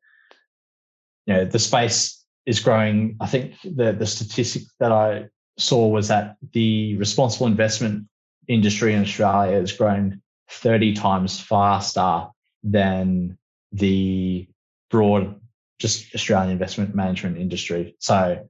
you 1.26 1.34
know, 1.34 1.46
the 1.46 1.60
space 1.60 2.26
is 2.46 2.60
growing. 2.60 3.16
I 3.22 3.28
think 3.28 3.54
the 3.64 3.94
the 3.94 4.06
statistic 4.06 4.64
that 4.82 4.92
I 4.92 5.30
saw 5.58 5.88
was 5.88 6.10
that 6.10 6.36
the 6.52 6.98
responsible 6.98 7.48
investment 7.48 8.10
industry 8.50 8.94
in 8.94 9.02
Australia 9.02 9.58
has 9.58 9.72
grown 9.72 10.22
30 10.50 10.94
times 10.96 11.40
faster 11.40 12.28
than 12.64 13.38
the 13.72 14.46
broad 14.92 15.40
just 15.80 16.14
Australian 16.16 16.52
investment 16.52 16.94
management 16.94 17.38
industry. 17.38 17.96
So 18.00 18.50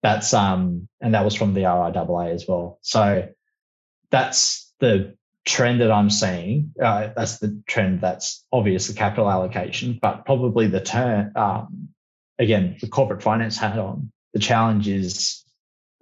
that's 0.00 0.32
um 0.32 0.88
and 1.00 1.14
that 1.14 1.24
was 1.24 1.34
from 1.34 1.54
the 1.54 1.62
RIAA 1.62 2.32
as 2.32 2.46
well. 2.46 2.78
So 2.82 3.30
that's 4.10 4.72
the 4.78 5.16
trend 5.44 5.80
that 5.80 5.90
I'm 5.90 6.10
seeing. 6.10 6.72
Uh, 6.80 7.10
that's 7.16 7.38
the 7.38 7.62
trend 7.66 8.00
that's 8.00 8.44
obvious 8.52 8.88
the 8.88 8.94
capital 8.94 9.30
allocation, 9.30 9.98
but 10.00 10.24
probably 10.24 10.68
the 10.68 10.80
turn 10.80 11.32
um, 11.36 11.88
again 12.38 12.76
the 12.80 12.88
corporate 12.88 13.22
finance 13.22 13.56
hat 13.56 13.78
on. 13.78 14.12
The 14.34 14.40
challenge 14.40 14.88
is 14.88 15.44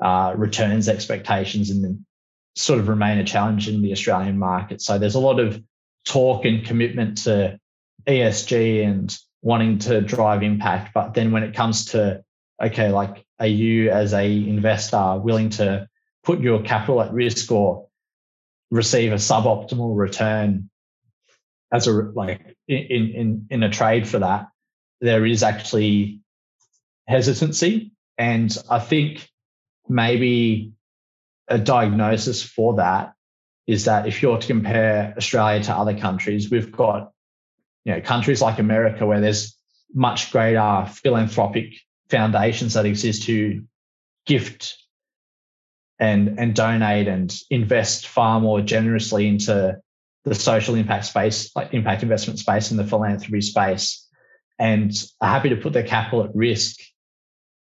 uh, 0.01 0.35
returns 0.37 0.89
expectations 0.89 1.71
and 1.71 2.05
sort 2.55 2.79
of 2.79 2.89
remain 2.89 3.19
a 3.19 3.25
challenge 3.25 3.69
in 3.69 3.83
the 3.83 3.93
Australian 3.93 4.39
market. 4.39 4.83
So 4.83 4.99
there's 4.99 5.15
a 5.15 5.21
lot 5.21 5.41
of 5.41 5.63
talk 6.05 6.45
and 6.45 6.65
commitment 6.65 7.19
to 7.25 7.59
ESG 8.07 8.85
and 8.87 9.17
wanting 9.43 9.79
to 9.81 10.01
drive 10.01 10.43
impact. 10.43 10.93
But 10.95 11.15
then 11.15 11.33
when 11.33 11.43
it 11.43 11.55
comes 11.55 11.87
to, 11.87 12.23
okay, 12.63 12.91
like, 12.91 13.25
are 13.39 13.47
you 13.47 13.91
as 13.91 14.13
a 14.13 14.27
investor 14.27 15.19
willing 15.19 15.51
to 15.51 15.89
put 16.25 16.41
your 16.41 16.63
capital 16.63 17.01
at 17.03 17.13
risk 17.13 17.51
or 17.51 17.89
receive 18.71 19.13
a 19.13 19.17
suboptimal 19.17 19.97
return 19.97 20.71
as 21.73 21.87
a, 21.87 21.93
like 21.93 22.57
in, 22.69 22.79
in, 22.79 23.47
in 23.51 23.63
a 23.63 23.71
trade 23.71 24.09
for 24.09 24.21
that? 24.21 24.49
There 25.01 25.25
is 25.25 25.43
actually 25.43 26.21
hesitancy. 27.07 27.93
And 28.19 28.57
I 28.69 28.79
think 28.79 29.29
maybe 29.89 30.73
a 31.49 31.59
diagnosis 31.59 32.43
for 32.43 32.77
that 32.77 33.15
is 33.67 33.87
that 33.87 34.07
if 34.07 34.23
you're 34.23 34.39
to 34.39 34.47
compare 34.47 35.15
Australia 35.17 35.63
to 35.65 35.75
other 35.75 35.97
countries, 35.97 36.51
we've 36.51 36.73
got 36.73 37.13
you 37.85 37.95
know, 37.95 38.01
countries 38.01 38.43
like 38.43 38.59
America 38.59 39.07
where 39.07 39.21
there's 39.21 39.57
much 39.93 40.31
greater 40.33 40.87
philanthropic 40.89 41.75
foundations 42.09 42.75
that 42.75 42.87
exist 42.87 43.25
to 43.25 43.65
gift 44.27 44.77
and 46.01 46.41
and 46.41 46.55
donate 46.55 47.07
and 47.07 47.33
invest 47.51 48.09
far 48.09 48.41
more 48.41 48.61
generously 48.61 49.29
into 49.29 49.79
the 50.25 50.35
social 50.35 50.75
impact 50.75 51.07
space, 51.07 51.55
like 51.55 51.73
impact 51.73 52.03
investment 52.03 52.39
space 52.39 52.71
and 52.71 52.81
the 52.81 52.85
philanthropy 52.85 53.41
space, 53.41 54.09
and 54.59 54.93
are 55.21 55.31
happy 55.31 55.51
to 55.51 55.57
put 55.57 55.73
their 55.73 55.87
capital 55.87 56.25
at 56.25 56.35
risk 56.35 56.81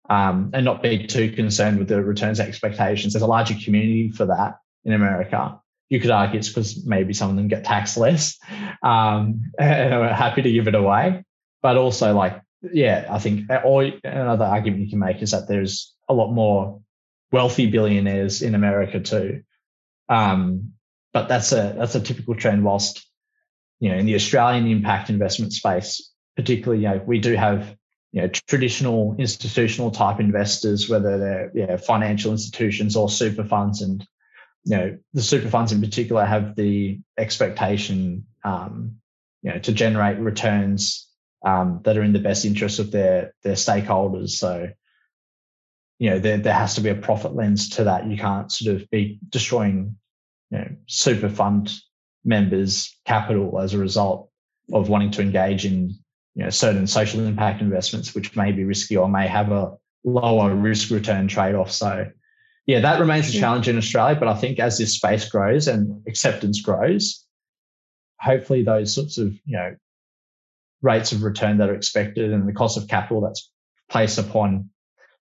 um, 0.09 0.51
and 0.55 0.65
not 0.65 0.83
be 0.83 1.07
too 1.07 1.33
concerned 1.33 1.79
with 1.79 1.89
the 1.89 2.03
returns 2.03 2.39
expectations. 2.39 3.13
There's 3.13 3.23
a 3.23 3.27
larger 3.27 3.55
community 3.55 4.13
for 4.13 4.27
that 4.27 4.59
in 4.85 4.93
America 4.93 5.61
you 5.89 6.01
could 6.01 6.11
argue 6.11 6.39
it's 6.39 6.49
because 6.49 6.85
maybe 6.85 7.13
some 7.13 7.31
of 7.31 7.37
them 7.37 7.49
get 7.49 7.65
taxed 7.65 7.97
less 7.97 8.39
um, 8.83 9.53
and 9.59 9.95
are 9.95 10.13
happy 10.13 10.43
to 10.43 10.53
give 10.53 10.69
it 10.69 10.75
away. 10.75 11.25
But 11.63 11.77
also, 11.77 12.15
like, 12.15 12.41
yeah, 12.63 13.07
I 13.11 13.19
think, 13.19 13.49
another 13.49 14.45
argument 14.45 14.83
you 14.83 14.91
can 14.91 14.99
make 14.99 15.23
is 15.23 15.31
that 15.31 15.49
there's 15.49 15.95
a 16.09 16.15
lot 16.15 16.33
more 16.33 16.81
wealthy 17.33 17.67
billionaires 17.67 18.43
in 18.43 18.55
America 18.55 19.01
too. 19.01 19.43
Um, 20.09 20.73
but 21.13 21.29
that's 21.29 21.53
a 21.53 21.75
that's 21.77 21.95
a 21.95 22.01
typical 22.01 22.35
trend. 22.35 22.65
Whilst 22.65 23.07
you 23.81 23.91
know, 23.91 23.97
in 23.97 24.07
the 24.07 24.15
Australian 24.15 24.67
impact 24.67 25.11
investment 25.11 25.53
space, 25.53 26.13
particularly, 26.37 26.83
you 26.83 26.89
know, 26.89 27.03
we 27.07 27.19
do 27.19 27.35
have 27.35 27.77
you 28.13 28.23
know 28.23 28.29
traditional 28.29 29.17
institutional 29.19 29.91
type 29.91 30.21
investors, 30.21 30.89
whether 30.89 31.19
they're 31.19 31.53
yeah, 31.55 31.77
financial 31.77 32.33
institutions 32.33 32.97
or 32.97 33.09
super 33.09 33.45
funds, 33.45 33.83
and 33.83 34.07
you 34.65 34.77
know 34.77 34.99
the 35.15 35.23
super 35.23 35.49
funds 35.49 35.73
in 35.73 35.81
particular 35.81 36.25
have 36.25 36.55
the 36.57 37.01
expectation 37.19 38.27
um, 38.45 38.97
you 39.43 39.53
know 39.53 39.59
to 39.59 39.73
generate 39.73 40.19
returns 40.19 41.09
um, 41.45 41.81
that 41.85 41.97
are 41.97 42.03
in 42.03 42.13
the 42.13 42.19
best 42.19 42.45
interest 42.45 42.79
of 42.79 42.91
their 42.91 43.35
their 43.43 43.55
stakeholders. 43.55 44.31
So 44.31 44.71
you 45.99 46.11
know 46.11 46.19
there 46.19 46.37
there 46.37 46.55
has 46.55 46.75
to 46.75 46.81
be 46.81 46.91
a 46.91 46.95
profit 46.95 47.35
lens 47.35 47.71
to 47.71 47.85
that. 47.85 48.07
You 48.07 48.17
can't 48.17 48.51
sort 48.51 48.77
of 48.77 48.91
be 48.91 49.19
destroying 49.29 49.97
you 50.51 50.59
know 50.59 50.69
super 50.87 51.29
fund 51.29 51.73
members' 52.25 52.97
capital 53.07 53.61
as 53.61 53.75
a 53.75 53.79
result 53.79 54.31
of 54.73 54.89
wanting 54.89 55.13
to 55.13 55.23
engage 55.23 55.65
in 55.65 55.91
you 56.35 56.45
know 56.45 56.51
certain 56.51 56.87
social 56.87 57.25
impact 57.25 57.63
investments, 57.63 58.15
which 58.15 58.37
may 58.37 58.53
be 58.53 58.65
risky 58.65 58.97
or 58.97 59.09
may 59.09 59.27
have 59.27 59.53
a 59.53 59.73
lower 60.05 60.55
risk 60.55 60.91
return 60.91 61.29
trade 61.29 61.55
off. 61.55 61.73
So 61.73 62.07
yeah, 62.67 62.81
that 62.81 63.01
remains 63.01 63.29
a 63.35 63.39
challenge 63.39 63.69
in 63.69 63.79
Australia. 63.79 64.17
But 64.19 64.29
I 64.29 64.35
think 64.35 64.59
as 64.59 64.79
this 64.79 64.95
space 64.95 65.29
grows 65.29 65.69
and 65.69 66.03
acceptance 66.07 66.61
grows, 66.61 67.25
hopefully 68.21 68.65
those 68.65 68.95
sorts 68.95 69.19
of 69.19 69.33
you 69.45 69.57
know 69.57 69.77
rates 70.83 71.13
of 71.13 71.23
return 71.23 71.59
that 71.59 71.71
are 71.71 71.75
expected 71.75 72.33
and 72.33 72.47
the 72.47 72.53
cost 72.53 72.77
of 72.77 72.87
capital 72.89 73.23
that's 73.23 73.51
placed 73.89 74.19
upon 74.19 74.71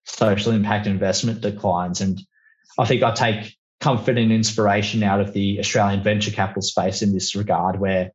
social 0.06 0.54
impact 0.54 0.88
investment 0.88 1.42
declines. 1.42 2.02
And 2.02 2.22
I 2.78 2.86
think 2.86 3.04
I 3.04 3.12
take 3.12 3.56
comfort 3.80 4.18
and 4.18 4.32
inspiration 4.32 5.04
out 5.04 5.20
of 5.20 5.34
the 5.34 5.60
Australian 5.60 6.04
venture 6.04 6.32
capital 6.32 6.62
space 6.62 7.02
in 7.02 7.14
this 7.14 7.36
regard, 7.36 7.80
where 7.80 8.12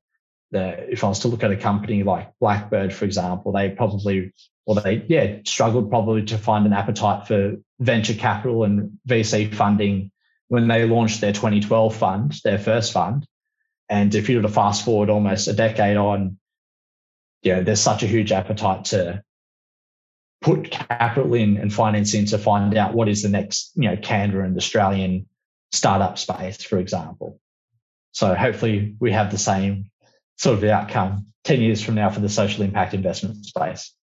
the, 0.51 0.91
if 0.91 1.05
I 1.05 1.09
was 1.09 1.21
to 1.21 1.29
look 1.29 1.45
at 1.45 1.51
a 1.51 1.57
company 1.57 2.03
like 2.03 2.33
Blackbird, 2.41 2.93
for 2.93 3.05
example, 3.05 3.53
they 3.53 3.71
probably, 3.71 4.33
or 4.67 4.81
they, 4.81 5.05
yeah, 5.09 5.39
struggled 5.45 5.91
probably 5.91 6.25
to 6.27 6.39
find 6.39 6.67
an 6.67 6.73
appetite 6.73 7.29
for 7.29 7.57
venture 7.79 8.15
capital 8.15 8.65
and 8.65 8.99
VC 9.09 9.55
funding 9.55 10.11
when 10.49 10.67
they 10.67 10.85
launched 10.85 11.21
their 11.21 11.33
2012 11.33 11.95
fund, 11.95 12.35
their 12.45 12.59
first 12.59 12.93
fund. 12.93 13.27
And 13.89 14.15
if 14.15 14.29
you 14.29 14.37
were 14.37 14.43
to 14.43 14.49
fast 14.49 14.85
forward 14.85 15.11
almost 15.11 15.49
a 15.49 15.53
decade 15.53 15.97
on, 15.97 16.39
you 17.43 17.55
know, 17.55 17.63
there's 17.63 17.81
such 17.81 18.03
a 18.03 18.07
huge 18.07 18.33
appetite 18.33 18.87
to 18.87 19.23
put 20.41 20.71
capital 20.71 21.35
in 21.35 21.57
and 21.57 21.73
finance 21.73 22.15
in 22.15 22.27
to 22.27 22.39
find 22.39 22.77
out 22.77 22.95
what 22.95 23.09
is 23.09 23.23
the 23.23 23.29
next, 23.29 23.73
you 23.75 23.89
know, 23.89 23.97
Canva 23.97 24.45
and 24.45 24.57
Australian 24.57 25.27
startup 25.73 26.19
space, 26.19 26.63
for 26.63 26.79
example. 26.79 27.41
So 28.13 28.35
hopefully 28.35 28.97
we 29.01 29.13
have 29.13 29.31
the 29.31 29.39
same 29.39 29.91
sort 30.37 30.59
of 30.59 30.65
outcome 30.65 31.27
10 31.45 31.61
years 31.61 31.83
from 31.83 31.95
now 31.95 32.11
for 32.11 32.21
the 32.21 32.29
social 32.29 32.65
impact 32.65 32.95
investment 32.95 33.45
space. 33.45 33.95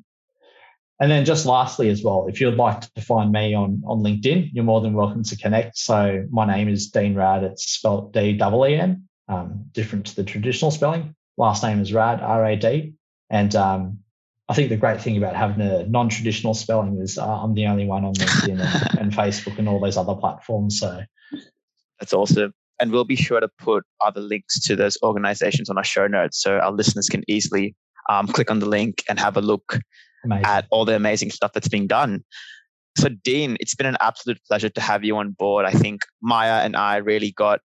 And 0.99 1.11
then 1.11 1.25
just 1.25 1.45
lastly 1.45 1.89
as 1.89 2.03
well, 2.03 2.27
if 2.27 2.39
you'd 2.39 2.55
like 2.55 2.81
to 2.81 3.01
find 3.01 3.31
me 3.31 3.53
on, 3.53 3.83
on 3.85 3.99
LinkedIn, 3.99 4.51
you're 4.53 4.63
more 4.63 4.81
than 4.81 4.93
welcome 4.93 5.23
to 5.23 5.37
connect. 5.37 5.77
So 5.77 6.25
my 6.31 6.45
name 6.45 6.69
is 6.69 6.89
Dean 6.89 7.15
Rad. 7.15 7.43
It's 7.43 7.69
spelled 7.69 8.13
D-E-E-N, 8.13 9.07
um, 9.27 9.65
different 9.71 10.07
to 10.07 10.15
the 10.15 10.23
traditional 10.23 10.71
spelling 10.71 11.15
last 11.37 11.63
name 11.63 11.81
is 11.81 11.93
Rad, 11.93 12.21
R 12.21 12.45
A 12.45 12.55
D. 12.55 12.93
And 13.29 13.55
um, 13.55 13.99
I 14.47 14.53
think 14.53 14.69
the 14.69 14.77
great 14.77 15.01
thing 15.01 15.17
about 15.17 15.35
having 15.35 15.61
a 15.61 15.85
non 15.85 16.09
traditional 16.09 16.53
spelling 16.53 16.99
is 16.99 17.17
uh, 17.17 17.25
I'm 17.25 17.53
the 17.53 17.67
only 17.67 17.85
one 17.85 18.05
on 18.05 18.13
LinkedIn 18.13 18.59
and, 18.59 18.99
and, 18.99 19.11
Facebook 19.11 19.57
and 19.57 19.67
all 19.67 19.79
those 19.79 19.97
other 19.97 20.15
platforms. 20.15 20.79
So 20.79 21.01
that's 22.03 22.13
awesome. 22.13 22.53
And 22.81 22.91
we'll 22.91 23.05
be 23.05 23.15
sure 23.15 23.39
to 23.39 23.47
put 23.59 23.85
other 24.01 24.19
links 24.19 24.59
to 24.65 24.75
those 24.75 24.97
organizations 25.03 25.69
on 25.69 25.77
our 25.77 25.85
show 25.85 26.05
notes 26.05 26.41
so 26.41 26.57
our 26.57 26.71
listeners 26.71 27.07
can 27.07 27.23
easily 27.29 27.75
um, 28.09 28.27
click 28.27 28.51
on 28.51 28.59
the 28.59 28.65
link 28.65 29.03
and 29.07 29.17
have 29.19 29.37
a 29.37 29.41
look 29.41 29.79
amazing. 30.25 30.45
at 30.45 30.65
all 30.69 30.83
the 30.83 30.95
amazing 30.95 31.31
stuff 31.31 31.53
that's 31.53 31.69
being 31.69 31.87
done. 31.87 32.25
So, 32.97 33.07
Dean, 33.09 33.55
it's 33.61 33.73
been 33.73 33.87
an 33.87 33.95
absolute 34.01 34.39
pleasure 34.47 34.69
to 34.69 34.81
have 34.81 35.05
you 35.05 35.15
on 35.15 35.31
board. 35.31 35.65
I 35.65 35.71
think 35.71 36.01
Maya 36.21 36.61
and 36.65 36.75
I 36.75 36.97
really 36.97 37.31
got 37.31 37.61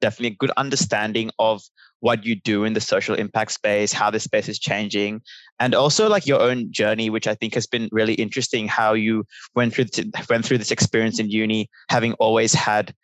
definitely 0.00 0.34
a 0.34 0.36
good 0.38 0.52
understanding 0.56 1.32
of 1.40 1.62
what 1.98 2.24
you 2.24 2.36
do 2.36 2.64
in 2.64 2.72
the 2.74 2.80
social 2.80 3.16
impact 3.16 3.50
space, 3.50 3.92
how 3.92 4.08
the 4.10 4.20
space 4.20 4.48
is 4.48 4.58
changing, 4.58 5.20
and 5.58 5.74
also 5.74 6.08
like 6.08 6.26
your 6.26 6.40
own 6.40 6.72
journey, 6.72 7.10
which 7.10 7.26
I 7.26 7.34
think 7.34 7.54
has 7.54 7.66
been 7.66 7.88
really 7.90 8.14
interesting. 8.14 8.68
How 8.68 8.94
you 8.94 9.24
went 9.56 9.74
through 9.74 9.86
went 10.28 10.44
through 10.44 10.58
this 10.58 10.70
experience 10.70 11.18
in 11.18 11.28
uni, 11.28 11.68
having 11.88 12.14
always 12.14 12.54
had 12.54 12.94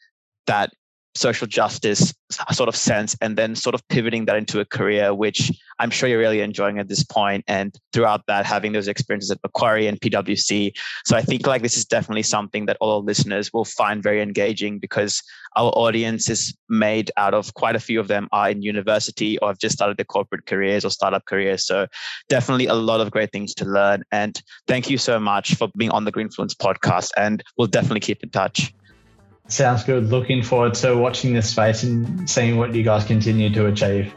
that 0.47 0.71
social 1.17 1.47
justice 1.47 2.13
sort 2.53 2.69
of 2.69 2.77
sense 2.77 3.17
and 3.21 3.37
then 3.37 3.55
sort 3.55 3.75
of 3.75 3.87
pivoting 3.89 4.27
that 4.27 4.37
into 4.37 4.61
a 4.61 4.65
career 4.65 5.15
which 5.15 5.51
i'm 5.79 5.91
sure 5.91 6.09
you're 6.09 6.19
really 6.19 6.41
enjoying 6.41 6.79
at 6.79 6.89
this 6.89 7.03
point 7.03 7.43
and 7.49 7.75
throughout 7.93 8.23
that 8.27 8.45
having 8.45 8.73
those 8.73 8.89
experiences 8.89 9.31
at 9.31 9.39
macquarie 9.43 9.87
and 9.87 10.01
pwc 10.01 10.73
so 11.05 11.17
i 11.17 11.23
think 11.23 11.47
like 11.47 11.63
this 11.63 11.77
is 11.77 11.85
definitely 11.85 12.23
something 12.23 12.67
that 12.67 12.77
all 12.81 12.97
our 12.97 13.01
listeners 13.01 13.53
will 13.53 13.65
find 13.65 14.03
very 14.03 14.21
engaging 14.21 14.79
because 14.79 15.23
our 15.57 15.71
audience 15.71 16.29
is 16.29 16.55
made 16.69 17.11
out 17.17 17.33
of 17.33 17.55
quite 17.55 17.75
a 17.75 17.81
few 17.81 17.99
of 17.99 18.09
them 18.09 18.29
are 18.33 18.51
in 18.51 18.61
university 18.61 19.39
or 19.39 19.49
have 19.49 19.59
just 19.59 19.75
started 19.75 19.97
their 19.97 20.05
corporate 20.05 20.45
careers 20.45 20.85
or 20.85 20.91
startup 20.91 21.25
careers. 21.25 21.65
So 21.65 21.87
definitely 22.29 22.67
a 22.67 22.75
lot 22.75 23.01
of 23.01 23.11
great 23.11 23.33
things 23.33 23.55
to 23.55 23.65
learn. 23.65 24.03
And 24.13 24.41
thank 24.67 24.91
you 24.91 24.99
so 24.99 25.19
much 25.19 25.55
for 25.55 25.71
being 25.75 25.91
on 25.93 26.05
the 26.05 26.13
greenfluence 26.13 26.55
podcast 26.55 27.11
and 27.17 27.43
we'll 27.57 27.69
definitely 27.69 28.01
keep 28.01 28.23
in 28.23 28.29
touch 28.29 28.75
Sounds 29.49 29.85
good. 29.85 30.09
Looking 30.09 30.43
forward 30.43 30.75
to 30.75 30.97
watching 30.97 31.33
this 31.33 31.51
space 31.51 31.85
and 31.85 32.29
seeing 32.29 32.57
what 32.57 32.75
you 32.75 32.83
guys 32.83 33.05
continue 33.05 33.49
to 33.51 33.67
achieve. 33.67 34.13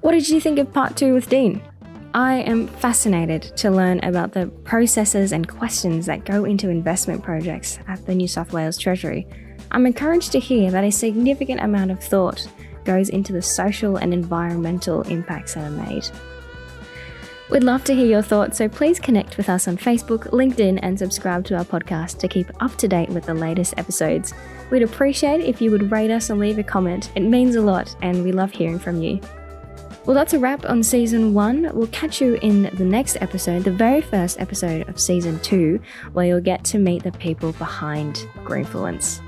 What 0.00 0.12
did 0.12 0.28
you 0.28 0.40
think 0.40 0.58
of 0.58 0.72
part 0.72 0.96
two 0.96 1.14
with 1.14 1.28
Dean? 1.28 1.62
I 2.14 2.36
am 2.38 2.66
fascinated 2.66 3.42
to 3.58 3.70
learn 3.70 4.00
about 4.02 4.32
the 4.32 4.46
processes 4.64 5.30
and 5.30 5.46
questions 5.46 6.06
that 6.06 6.24
go 6.24 6.44
into 6.44 6.68
investment 6.68 7.22
projects 7.22 7.78
at 7.86 8.04
the 8.06 8.14
New 8.14 8.26
South 8.26 8.52
Wales 8.52 8.76
Treasury. 8.76 9.28
I'm 9.70 9.86
encouraged 9.86 10.32
to 10.32 10.40
hear 10.40 10.72
that 10.72 10.82
a 10.82 10.90
significant 10.90 11.60
amount 11.60 11.92
of 11.92 12.02
thought 12.02 12.48
goes 12.90 13.08
into 13.08 13.32
the 13.32 13.40
social 13.40 13.98
and 13.98 14.12
environmental 14.12 15.02
impacts 15.02 15.54
that 15.54 15.64
are 15.64 15.86
made. 15.86 16.08
We'd 17.48 17.62
love 17.62 17.84
to 17.84 17.94
hear 17.94 18.06
your 18.06 18.22
thoughts, 18.22 18.58
so 18.58 18.68
please 18.68 18.98
connect 18.98 19.36
with 19.36 19.48
us 19.48 19.68
on 19.68 19.76
Facebook, 19.76 20.30
LinkedIn, 20.30 20.80
and 20.82 20.98
subscribe 20.98 21.44
to 21.46 21.56
our 21.56 21.64
podcast 21.64 22.18
to 22.18 22.28
keep 22.28 22.50
up 22.60 22.76
to 22.76 22.88
date 22.88 23.08
with 23.10 23.26
the 23.26 23.34
latest 23.34 23.74
episodes. 23.76 24.34
We'd 24.70 24.82
appreciate 24.82 25.40
if 25.40 25.60
you 25.60 25.70
would 25.70 25.92
rate 25.92 26.10
us 26.10 26.30
and 26.30 26.40
leave 26.40 26.58
a 26.58 26.64
comment. 26.64 27.12
It 27.14 27.20
means 27.20 27.54
a 27.54 27.60
lot, 27.60 27.94
and 28.02 28.24
we 28.24 28.32
love 28.32 28.50
hearing 28.50 28.78
from 28.78 29.00
you. 29.02 29.20
Well, 30.04 30.14
that's 30.14 30.32
a 30.32 30.38
wrap 30.38 30.64
on 30.64 30.82
season 30.82 31.32
one. 31.32 31.70
We'll 31.72 31.88
catch 31.88 32.20
you 32.20 32.34
in 32.42 32.70
the 32.74 32.84
next 32.84 33.18
episode, 33.20 33.64
the 33.64 33.70
very 33.70 34.00
first 34.00 34.40
episode 34.40 34.88
of 34.88 34.98
season 34.98 35.38
two, 35.40 35.80
where 36.12 36.26
you'll 36.26 36.40
get 36.40 36.64
to 36.66 36.78
meet 36.78 37.04
the 37.04 37.12
people 37.12 37.52
behind 37.52 38.26
Greenfluence. 38.44 39.20